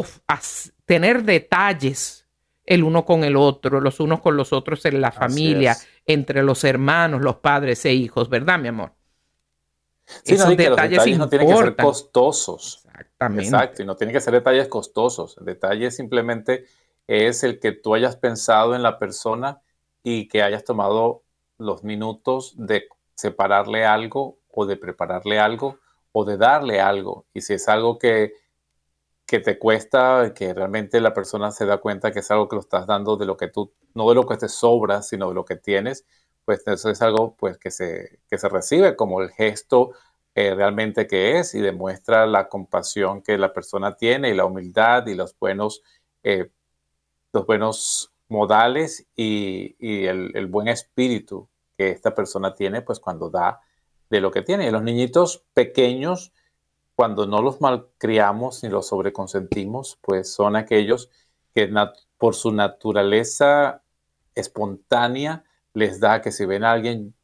tener 0.87 1.23
detalles 1.23 2.22
el 2.73 2.85
uno 2.85 3.05
con 3.05 3.23
el 3.23 3.37
otro, 3.37 3.81
los 3.81 4.01
unos 4.01 4.21
con 4.21 4.37
los 4.37 4.53
otros 4.53 4.85
en 4.87 5.01
la 5.01 5.13
familia, 5.13 5.77
entre 6.07 6.43
los 6.43 6.65
hermanos, 6.65 7.21
los 7.21 7.37
padres 7.37 7.85
e 7.85 7.93
hijos, 7.93 8.31
¿verdad, 8.31 8.59
mi 8.59 8.69
amor? 8.69 8.93
Sí, 10.25 10.35
Esos 10.35 10.57
detalles, 10.57 11.19
no 11.19 11.29
tienen 11.29 11.49
que 11.49 11.57
ser 11.57 11.77
costosos. 11.77 12.85
Exactamente. 12.87 13.45
Exacto, 13.45 13.83
y 13.83 13.85
no 13.87 13.97
tienen 13.97 14.15
que 14.15 14.21
ser 14.21 14.33
detalles 14.33 14.69
costosos. 14.69 15.37
El 15.39 15.45
detalle 15.45 15.91
simplemente 15.91 16.65
es 17.07 17.45
el 17.45 17.61
que 17.61 17.73
tú 17.73 17.95
hayas 17.95 18.17
pensado 18.17 18.75
en 18.75 18.83
la 18.83 18.99
persona 18.99 19.61
y 20.03 20.29
que 20.29 20.43
hayas 20.43 20.65
tomado 20.65 21.23
los 21.59 21.85
minutos 21.85 22.55
de 22.57 22.89
separarle 23.15 23.85
algo 23.85 24.39
o 24.51 24.65
de 24.65 24.77
prepararle 24.77 25.39
algo 25.39 25.79
o 26.13 26.25
de 26.25 26.39
darle 26.39 26.81
algo. 26.81 27.27
Y 27.35 27.43
si 27.43 27.53
es 27.53 27.69
algo 27.69 27.99
que, 27.99 28.33
que 29.33 29.41
te 29.41 29.59
cuesta, 29.59 30.35
que 30.35 30.53
realmente 30.53 31.01
la 31.01 31.15
persona 31.15 31.53
se 31.53 31.65
da 31.65 31.79
cuenta 31.79 32.13
que 32.13 32.19
es 32.19 32.31
algo 32.31 32.51
que 32.51 32.57
lo 32.57 32.61
estás 32.61 32.87
dando 32.87 33.17
de 33.17 33.25
lo 33.25 33.39
que 33.39 33.49
tú, 33.49 33.73
no 33.95 34.07
de 34.11 34.15
lo 34.15 34.27
que 34.27 34.37
te 34.37 34.47
sobra, 34.47 35.01
sino 35.01 35.31
de 35.31 35.35
lo 35.35 35.47
que 35.47 35.57
tienes, 35.57 36.05
pues 36.45 36.63
eso 36.67 36.91
es 36.91 37.01
algo 37.01 37.35
pues, 37.39 37.57
que, 37.57 37.71
se, 37.71 38.21
que 38.29 38.37
se 38.37 38.51
recibe 38.51 38.95
como 38.95 39.23
el 39.23 39.31
gesto 39.31 39.93
eh, 40.35 40.55
realmente 40.55 41.07
que 41.07 41.39
es 41.39 41.55
y 41.55 41.63
demuestra 41.63 42.27
la 42.27 42.51
compasión 42.51 43.23
que 43.23 43.39
la 43.39 43.55
persona 43.55 43.97
tiene 43.97 44.29
y 44.29 44.35
la 44.35 44.45
humildad 44.45 45.07
y 45.07 45.15
los 45.15 45.35
buenos, 45.39 45.83
eh, 46.23 46.51
los 47.33 47.47
buenos 47.47 48.13
modales 48.29 49.07
y, 49.17 49.77
el, 49.81 50.33
el, 50.35 50.47
buen 50.47 50.69
espíritu 50.69 51.49
que 51.79 51.89
esta 51.89 52.15
persona 52.15 52.55
tiene 52.55 52.83
pues 52.83 53.01
cuando 53.01 53.31
da 53.31 53.63
de 54.11 54.21
lo 54.21 54.31
que 54.31 54.43
tiene. 54.43 54.69
Y 54.69 54.71
los 54.71 54.83
niñitos 54.83 55.43
pequeños, 55.55 56.35
cuando 56.95 57.27
no 57.27 57.43
los 57.43 57.61
malcriamos 57.61 58.63
ni 58.63 58.69
los 58.69 58.89
sobreconsentimos, 58.89 59.99
pues 60.03 60.33
son 60.33 60.57
aquellos 60.57 61.11
que 61.55 61.73
por 62.19 62.35
su 62.35 62.53
naturaleza 62.53 63.83
espontánea 64.35 65.45
les 65.75 66.01
da 66.01 66.21
que 66.21 66.33
si 66.33 66.45
ven 66.45 66.65
a 66.65 66.73
alguien 66.73 67.15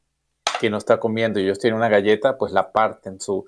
que 0.61 0.71
no 0.71 0.79
está 0.79 0.99
comiendo 0.99 1.39
y 1.39 1.45
ellos 1.45 1.59
tienen 1.59 1.79
una 1.79 1.89
galleta, 1.89 2.37
pues 2.37 2.53
la 2.53 2.73
parten. 2.73 3.21
Su, 3.21 3.47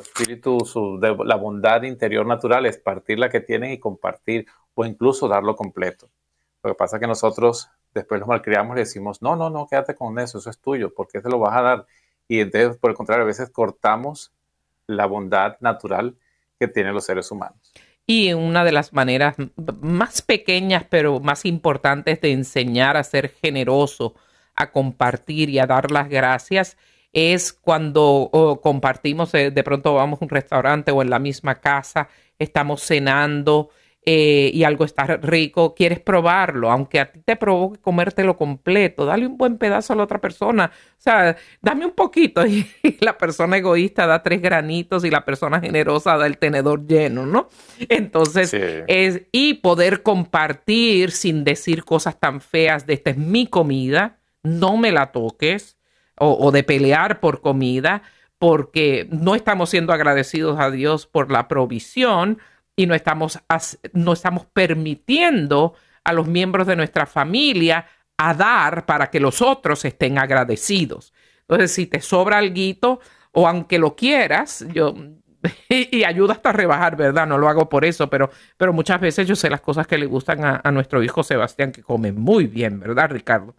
espíritu, 0.00 0.60
su, 0.64 0.98
la 0.98 1.36
bondad 1.36 1.82
interior 1.82 2.26
natural 2.26 2.66
es 2.66 2.78
partir 2.78 3.18
la 3.18 3.28
que 3.28 3.40
tienen 3.40 3.72
y 3.72 3.78
compartir 3.78 4.46
o 4.74 4.84
incluso 4.84 5.28
darlo 5.28 5.54
completo. 5.54 6.08
Lo 6.62 6.70
que 6.70 6.74
pasa 6.74 6.96
es 6.96 7.00
que 7.00 7.06
nosotros 7.06 7.68
después 7.94 8.20
los 8.20 8.28
malcriamos 8.28 8.76
y 8.76 8.80
decimos, 8.80 9.22
no, 9.22 9.36
no, 9.36 9.50
no, 9.50 9.66
quédate 9.66 9.94
con 9.94 10.18
eso, 10.18 10.38
eso 10.38 10.50
es 10.50 10.58
tuyo, 10.58 10.92
porque 10.94 11.20
te 11.20 11.28
lo 11.28 11.38
vas 11.38 11.56
a 11.56 11.62
dar? 11.62 11.86
Y 12.28 12.40
entonces, 12.40 12.76
por 12.76 12.90
el 12.90 12.96
contrario, 12.96 13.24
a 13.24 13.26
veces 13.26 13.50
cortamos 13.50 14.32
la 14.86 15.06
bondad 15.06 15.56
natural 15.60 16.16
que 16.58 16.68
tienen 16.68 16.94
los 16.94 17.04
seres 17.04 17.30
humanos. 17.30 17.72
Y 18.06 18.32
una 18.32 18.64
de 18.64 18.72
las 18.72 18.92
maneras 18.92 19.34
más 19.80 20.22
pequeñas, 20.22 20.84
pero 20.88 21.18
más 21.20 21.44
importantes 21.44 22.20
de 22.20 22.32
enseñar 22.32 22.96
a 22.96 23.02
ser 23.02 23.30
generoso, 23.30 24.14
a 24.54 24.70
compartir 24.70 25.50
y 25.50 25.58
a 25.58 25.66
dar 25.66 25.90
las 25.90 26.08
gracias, 26.08 26.76
es 27.12 27.52
cuando 27.52 28.30
compartimos, 28.62 29.34
eh, 29.34 29.50
de 29.50 29.64
pronto 29.64 29.94
vamos 29.94 30.20
a 30.20 30.24
un 30.24 30.28
restaurante 30.28 30.92
o 30.92 31.02
en 31.02 31.10
la 31.10 31.18
misma 31.18 31.56
casa, 31.56 32.08
estamos 32.38 32.82
cenando 32.82 33.70
eh, 34.08 34.52
y 34.54 34.62
algo 34.62 34.84
está 34.84 35.04
rico, 35.16 35.74
quieres 35.74 35.98
probarlo, 35.98 36.70
aunque 36.70 37.00
a 37.00 37.10
ti 37.10 37.18
te 37.24 37.34
provoque 37.34 37.80
comértelo 37.80 38.36
completo, 38.36 39.04
dale 39.04 39.26
un 39.26 39.36
buen 39.36 39.58
pedazo 39.58 39.92
a 39.92 39.96
la 39.96 40.04
otra 40.04 40.20
persona, 40.20 40.70
o 40.72 40.94
sea, 40.96 41.36
dame 41.60 41.86
un 41.86 41.92
poquito. 41.92 42.44
Y, 42.46 42.64
la 43.00 43.18
persona 43.18 43.56
egoísta 43.56 44.06
da 44.06 44.22
tres 44.22 44.40
granitos 44.40 45.04
y 45.04 45.10
la 45.10 45.24
persona 45.24 45.60
generosa 45.60 46.16
da 46.16 46.26
el 46.26 46.38
tenedor 46.38 46.86
lleno, 46.86 47.26
¿no? 47.26 47.48
Entonces, 47.88 48.54
es, 48.54 49.22
y 49.32 49.54
poder 49.54 50.04
compartir 50.04 51.10
sin 51.10 51.42
decir 51.42 51.84
cosas 51.84 52.20
tan 52.20 52.40
feas 52.40 52.86
de 52.86 52.94
esta 52.94 53.10
es 53.10 53.16
mi 53.16 53.48
comida, 53.48 54.18
no 54.44 54.76
me 54.76 54.92
la 54.92 55.10
toques, 55.10 55.76
o 56.18 56.52
de 56.52 56.62
pelear 56.62 57.18
por 57.18 57.40
comida, 57.40 58.02
porque 58.38 59.08
no 59.10 59.34
estamos 59.34 59.70
siendo 59.70 59.92
agradecidos 59.92 60.60
a 60.60 60.70
Dios 60.70 61.06
por 61.06 61.32
la 61.32 61.48
provisión, 61.48 62.38
y 62.76 62.86
no 62.86 62.94
estamos, 62.94 63.40
no 63.94 64.12
estamos 64.12 64.46
permitiendo 64.52 65.74
a 66.04 66.12
los 66.12 66.28
miembros 66.28 66.66
de 66.66 66.76
nuestra 66.76 67.06
familia 67.06 67.86
a 68.18 68.34
dar 68.34 68.86
para 68.86 69.10
que 69.10 69.18
los 69.18 69.42
otros 69.42 69.84
estén 69.84 70.18
agradecidos. 70.18 71.12
Entonces, 71.40 71.72
si 71.72 71.86
te 71.86 72.00
sobra 72.00 72.38
algo, 72.38 73.00
o 73.32 73.48
aunque 73.48 73.78
lo 73.78 73.96
quieras, 73.96 74.64
yo 74.72 74.94
y, 75.68 76.04
ayuda 76.04 76.34
hasta 76.34 76.50
a 76.50 76.52
rebajar, 76.52 76.96
¿verdad? 76.96 77.26
No 77.26 77.38
lo 77.38 77.48
hago 77.48 77.68
por 77.68 77.84
eso, 77.84 78.08
pero, 78.08 78.30
pero 78.56 78.72
muchas 78.72 79.00
veces 79.00 79.26
yo 79.26 79.36
sé 79.36 79.50
las 79.50 79.60
cosas 79.60 79.86
que 79.86 79.98
le 79.98 80.06
gustan 80.06 80.44
a, 80.44 80.60
a 80.62 80.70
nuestro 80.70 81.02
hijo 81.02 81.22
Sebastián, 81.22 81.72
que 81.72 81.82
come 81.82 82.12
muy 82.12 82.46
bien, 82.46 82.80
¿verdad, 82.80 83.10
Ricardo? 83.10 83.54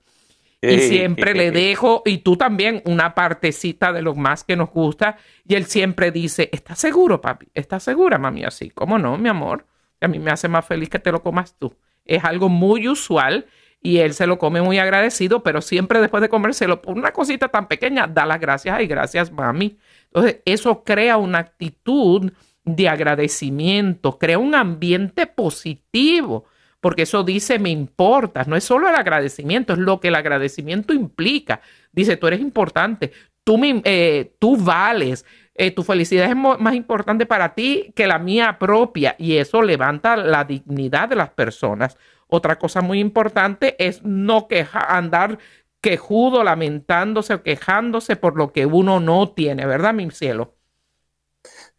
Y 0.61 0.79
siempre 0.79 1.33
le 1.33 1.51
dejo, 1.51 2.01
y 2.05 2.19
tú 2.19 2.35
también, 2.35 2.81
una 2.85 3.13
partecita 3.13 3.93
de 3.93 4.01
lo 4.01 4.15
más 4.15 4.43
que 4.43 4.55
nos 4.55 4.69
gusta. 4.71 5.17
Y 5.47 5.55
él 5.55 5.65
siempre 5.65 6.11
dice, 6.11 6.49
¿estás 6.51 6.79
seguro, 6.79 7.21
papi? 7.21 7.47
¿Estás 7.53 7.83
segura, 7.83 8.17
mami? 8.17 8.43
Así, 8.43 8.69
¿cómo 8.71 8.97
no, 8.97 9.17
mi 9.17 9.29
amor? 9.29 9.65
A 10.01 10.07
mí 10.07 10.19
me 10.19 10.31
hace 10.31 10.47
más 10.47 10.65
feliz 10.65 10.89
que 10.89 10.99
te 10.99 11.11
lo 11.11 11.21
comas 11.21 11.55
tú. 11.57 11.75
Es 12.05 12.23
algo 12.23 12.49
muy 12.49 12.87
usual 12.87 13.45
y 13.81 13.97
él 13.99 14.13
se 14.13 14.27
lo 14.27 14.37
come 14.39 14.61
muy 14.61 14.79
agradecido, 14.79 15.43
pero 15.43 15.61
siempre 15.61 15.99
después 15.99 16.21
de 16.21 16.29
comérselo 16.29 16.81
por 16.81 16.97
una 16.97 17.11
cosita 17.11 17.49
tan 17.49 17.67
pequeña, 17.67 18.07
da 18.07 18.25
las 18.25 18.39
gracias 18.39 18.81
y 18.81 18.87
gracias, 18.87 19.31
mami. 19.31 19.77
Entonces, 20.05 20.41
eso 20.45 20.83
crea 20.83 21.17
una 21.17 21.39
actitud 21.39 22.31
de 22.63 22.89
agradecimiento, 22.89 24.17
crea 24.17 24.39
un 24.39 24.55
ambiente 24.55 25.27
positivo 25.27 26.45
porque 26.79 27.03
eso 27.03 27.23
dice 27.23 27.59
me 27.59 27.69
importas, 27.69 28.47
no 28.47 28.55
es 28.55 28.63
solo 28.63 28.87
el 28.89 28.95
agradecimiento, 28.95 29.73
es 29.73 29.79
lo 29.79 29.99
que 29.99 30.09
el 30.09 30.15
agradecimiento 30.15 30.93
implica. 30.93 31.61
Dice, 31.91 32.17
tú 32.17 32.27
eres 32.27 32.39
importante, 32.39 33.11
tú, 33.43 33.57
me, 33.57 33.81
eh, 33.85 34.33
tú 34.39 34.57
vales, 34.57 35.25
eh, 35.55 35.71
tu 35.71 35.83
felicidad 35.83 36.29
es 36.29 36.35
más 36.35 36.75
importante 36.75 37.25
para 37.25 37.55
ti 37.55 37.91
que 37.95 38.05
la 38.05 38.19
mía 38.19 38.57
propia 38.59 39.15
y 39.17 39.37
eso 39.37 39.61
levanta 39.61 40.15
la 40.15 40.43
dignidad 40.43 41.09
de 41.09 41.15
las 41.15 41.31
personas. 41.31 41.97
Otra 42.27 42.59
cosa 42.59 42.81
muy 42.81 42.99
importante 42.99 43.75
es 43.83 44.03
no 44.03 44.47
queja, 44.47 44.79
andar 44.95 45.39
quejudo, 45.81 46.43
lamentándose 46.43 47.33
o 47.35 47.43
quejándose 47.43 48.15
por 48.15 48.35
lo 48.37 48.51
que 48.51 48.65
uno 48.65 48.99
no 48.99 49.29
tiene, 49.31 49.65
¿verdad, 49.65 49.93
mi 49.93 50.09
cielo? 50.11 50.55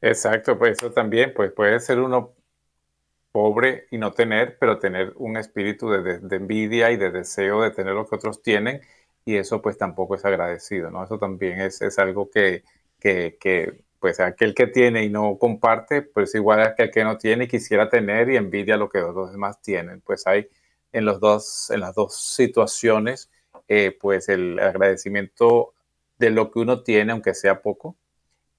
Exacto, 0.01 0.59
pues 0.59 0.78
eso 0.78 0.92
también, 0.92 1.32
pues 1.34 1.53
puede 1.53 1.78
ser 1.80 2.01
uno 2.01 2.34
pobre 3.39 3.86
y 3.93 3.99
no 3.99 4.12
tener, 4.12 4.59
pero 4.59 4.80
tener 4.80 5.12
un 5.14 5.36
espíritu 5.36 5.89
de, 5.91 6.18
envidia 6.36 6.91
y 6.91 6.97
de 6.97 7.12
deseo 7.12 7.62
de 7.62 7.70
tener 7.70 7.95
lo 7.95 8.05
que 8.05 8.16
otros 8.16 8.43
tienen, 8.43 8.80
y 9.24 9.36
eso 9.36 9.62
pues 9.62 9.78
tampoco 9.78 10.16
es 10.16 10.24
agradecido, 10.24 10.91
¿no? 10.91 11.05
Eso 11.05 11.18
también 11.20 11.61
es, 11.61 11.80
es 11.80 12.01
algo 12.01 12.28
que, 12.28 12.64
que, 12.99 13.84
pues 14.01 14.18
aquel 14.18 14.57
que 14.57 14.66
tiene 14.66 15.05
y 15.05 15.09
no 15.09 15.39
comparte, 15.39 16.03
pues 16.03 16.34
igual 16.34 16.62
aquel 16.62 16.91
que 16.91 17.05
no 17.05 17.16
tiene 17.16 17.45
y 17.45 17.49
quisiera 17.49 17.89
tener 17.89 18.28
y 18.28 18.36
envidia 18.36 18.76
lo 18.76 18.89
que 18.89 18.99
los 18.99 19.30
demás 19.30 19.62
tienen. 19.62 20.01
Pues 20.01 20.26
hay 20.26 20.49
en, 20.93 21.05
los 21.05 21.20
dos, 21.20 21.70
en 21.70 21.78
las 21.80 21.95
dos 21.95 22.16
situaciones, 22.16 23.30
eh, 23.68 23.97
pues 24.01 24.28
el 24.28 24.59
agradecimiento 24.59 25.74
de 26.18 26.30
lo 26.30 26.51
que 26.51 26.59
uno 26.59 26.82
tiene, 26.82 27.12
aunque 27.12 27.34
sea 27.34 27.62
poco, 27.62 27.97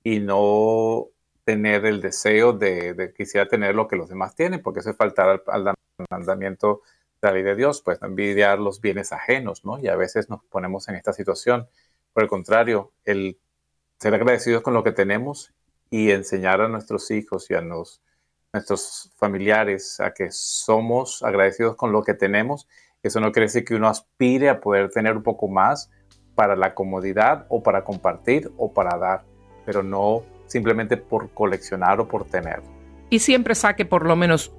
y 0.04 0.20
no 0.22 1.10
tener 1.50 1.84
el 1.88 2.00
deseo 2.00 2.54
de, 2.54 3.12
quisiera 3.18 3.48
tener 3.48 3.74
lo 3.74 3.88
que 3.88 3.96
los 3.96 4.08
demás 4.08 4.36
tienen, 4.36 4.62
porque 4.62 4.82
eso 4.82 4.92
es 4.92 4.96
faltar 4.96 5.42
al, 5.48 5.74
mandamiento 6.12 6.84
de 7.20 7.28
la 7.28 7.34
ley 7.34 7.42
de 7.42 7.56
Dios, 7.56 7.82
pues 7.82 8.00
envidiar 8.04 8.60
los 8.60 8.82
bienes 8.82 9.12
ajenos, 9.12 9.66
¿no? 9.66 9.80
Y 9.80 9.88
a 9.88 9.96
veces 9.96 10.30
nos 10.30 10.44
ponemos 10.44 10.88
en 10.90 10.96
esta 10.96 11.12
situación. 11.12 11.68
Por 12.14 12.22
el 12.22 12.30
contrario, 12.30 12.92
el 13.04 13.40
ser 13.98 14.14
agradecidos 14.14 14.62
con 14.62 14.76
lo 14.76 14.84
que 14.84 14.92
tenemos 14.92 15.52
y 15.90 16.12
enseñar 16.12 16.62
a 16.62 16.68
nuestros 16.68 17.10
hijos 17.10 17.50
y 17.50 17.56
a 17.56 17.62
nuestros 17.62 19.12
familiares 19.16 20.00
a 20.00 20.14
que 20.14 20.30
somos 20.30 21.24
agradecidos 21.24 21.76
con 21.76 21.92
lo 21.92 22.04
que 22.04 22.14
tenemos, 22.14 22.68
eso 23.02 23.20
no 23.20 23.32
quiere 23.32 23.48
decir 23.48 23.66
que 23.66 23.74
uno 23.74 23.88
aspire 23.88 24.50
a 24.50 24.62
poder 24.62 24.92
tener 24.92 25.18
un 25.18 25.24
poco 25.24 25.48
más 25.48 25.90
para 26.36 26.56
la 26.56 26.76
comodidad 26.76 27.48
o 27.50 27.64
para 27.64 27.84
compartir 27.84 28.52
o 28.56 28.72
para 28.72 29.00
dar, 29.00 29.24
pero 29.66 29.82
no 29.82 30.24
simplemente 30.50 30.98
por 30.98 31.30
coleccionar 31.30 32.02
o 32.02 32.08
por 32.08 32.26
tener. 32.26 32.62
Y 33.10 33.20
siempre 33.20 33.56
saque 33.56 33.86
por 33.86 34.06
lo 34.06 34.16
menos 34.16 34.52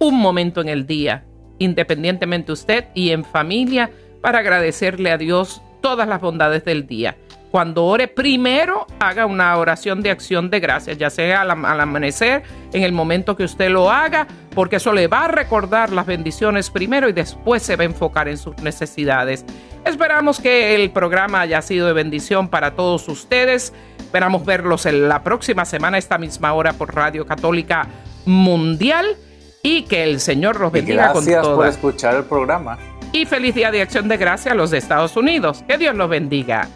un 0.00 0.18
momento 0.18 0.60
en 0.60 0.68
el 0.68 0.86
día, 0.86 1.24
independientemente 1.58 2.50
usted 2.50 2.86
y 2.94 3.10
en 3.10 3.24
familia, 3.24 3.90
para 4.20 4.40
agradecerle 4.40 5.12
a 5.12 5.18
Dios 5.18 5.62
todas 5.80 6.08
las 6.08 6.20
bondades 6.20 6.64
del 6.64 6.86
día. 6.86 7.16
Cuando 7.50 7.84
ore, 7.84 8.08
primero 8.08 8.86
haga 8.98 9.26
una 9.26 9.56
oración 9.56 10.02
de 10.02 10.10
acción 10.10 10.50
de 10.50 10.58
gracias, 10.58 10.98
ya 10.98 11.08
sea 11.08 11.42
al, 11.42 11.52
al, 11.52 11.80
amanecer, 11.80 12.42
en 12.72 12.82
el 12.82 12.90
momento 12.90 13.36
que 13.36 13.44
usted 13.44 13.68
lo 13.68 13.92
haga, 13.92 14.26
porque 14.56 14.76
eso 14.76 14.92
le 14.92 15.06
va 15.06 15.26
a 15.26 15.28
recordar 15.28 15.92
las 15.92 16.04
bendiciones 16.04 16.68
primero 16.70 17.08
y 17.08 17.12
después 17.12 17.62
se 17.62 17.76
va 17.76 17.84
a 17.84 17.86
enfocar 17.86 18.26
en 18.26 18.38
sus 18.38 18.56
necesidades. 18.58 19.44
Esperamos 19.84 20.40
que 20.40 20.74
el 20.74 20.90
programa 20.90 21.42
haya 21.42 21.62
sido 21.62 21.86
de 21.86 21.92
bendición 21.92 22.48
para 22.48 22.74
todos 22.74 23.06
ustedes. 23.08 23.72
Esperamos 24.14 24.46
verlos 24.46 24.86
en 24.86 25.08
la 25.08 25.24
próxima 25.24 25.64
semana, 25.64 25.98
esta 25.98 26.18
misma 26.18 26.52
hora 26.52 26.74
por 26.74 26.94
Radio 26.94 27.26
Católica 27.26 27.88
mundial 28.26 29.16
y 29.60 29.82
que 29.86 30.04
el 30.04 30.20
Señor 30.20 30.60
los 30.60 30.70
bendiga 30.70 31.10
con 31.10 31.24
Gracias 31.24 31.48
por 31.48 31.66
escuchar 31.66 32.14
el 32.14 32.22
programa. 32.22 32.78
Y 33.10 33.26
feliz 33.26 33.56
día 33.56 33.72
de 33.72 33.82
acción 33.82 34.06
de 34.06 34.16
gracia 34.16 34.52
a 34.52 34.54
los 34.54 34.70
de 34.70 34.78
Estados 34.78 35.16
Unidos. 35.16 35.64
Que 35.66 35.78
Dios 35.78 35.96
los 35.96 36.08
bendiga. 36.08 36.68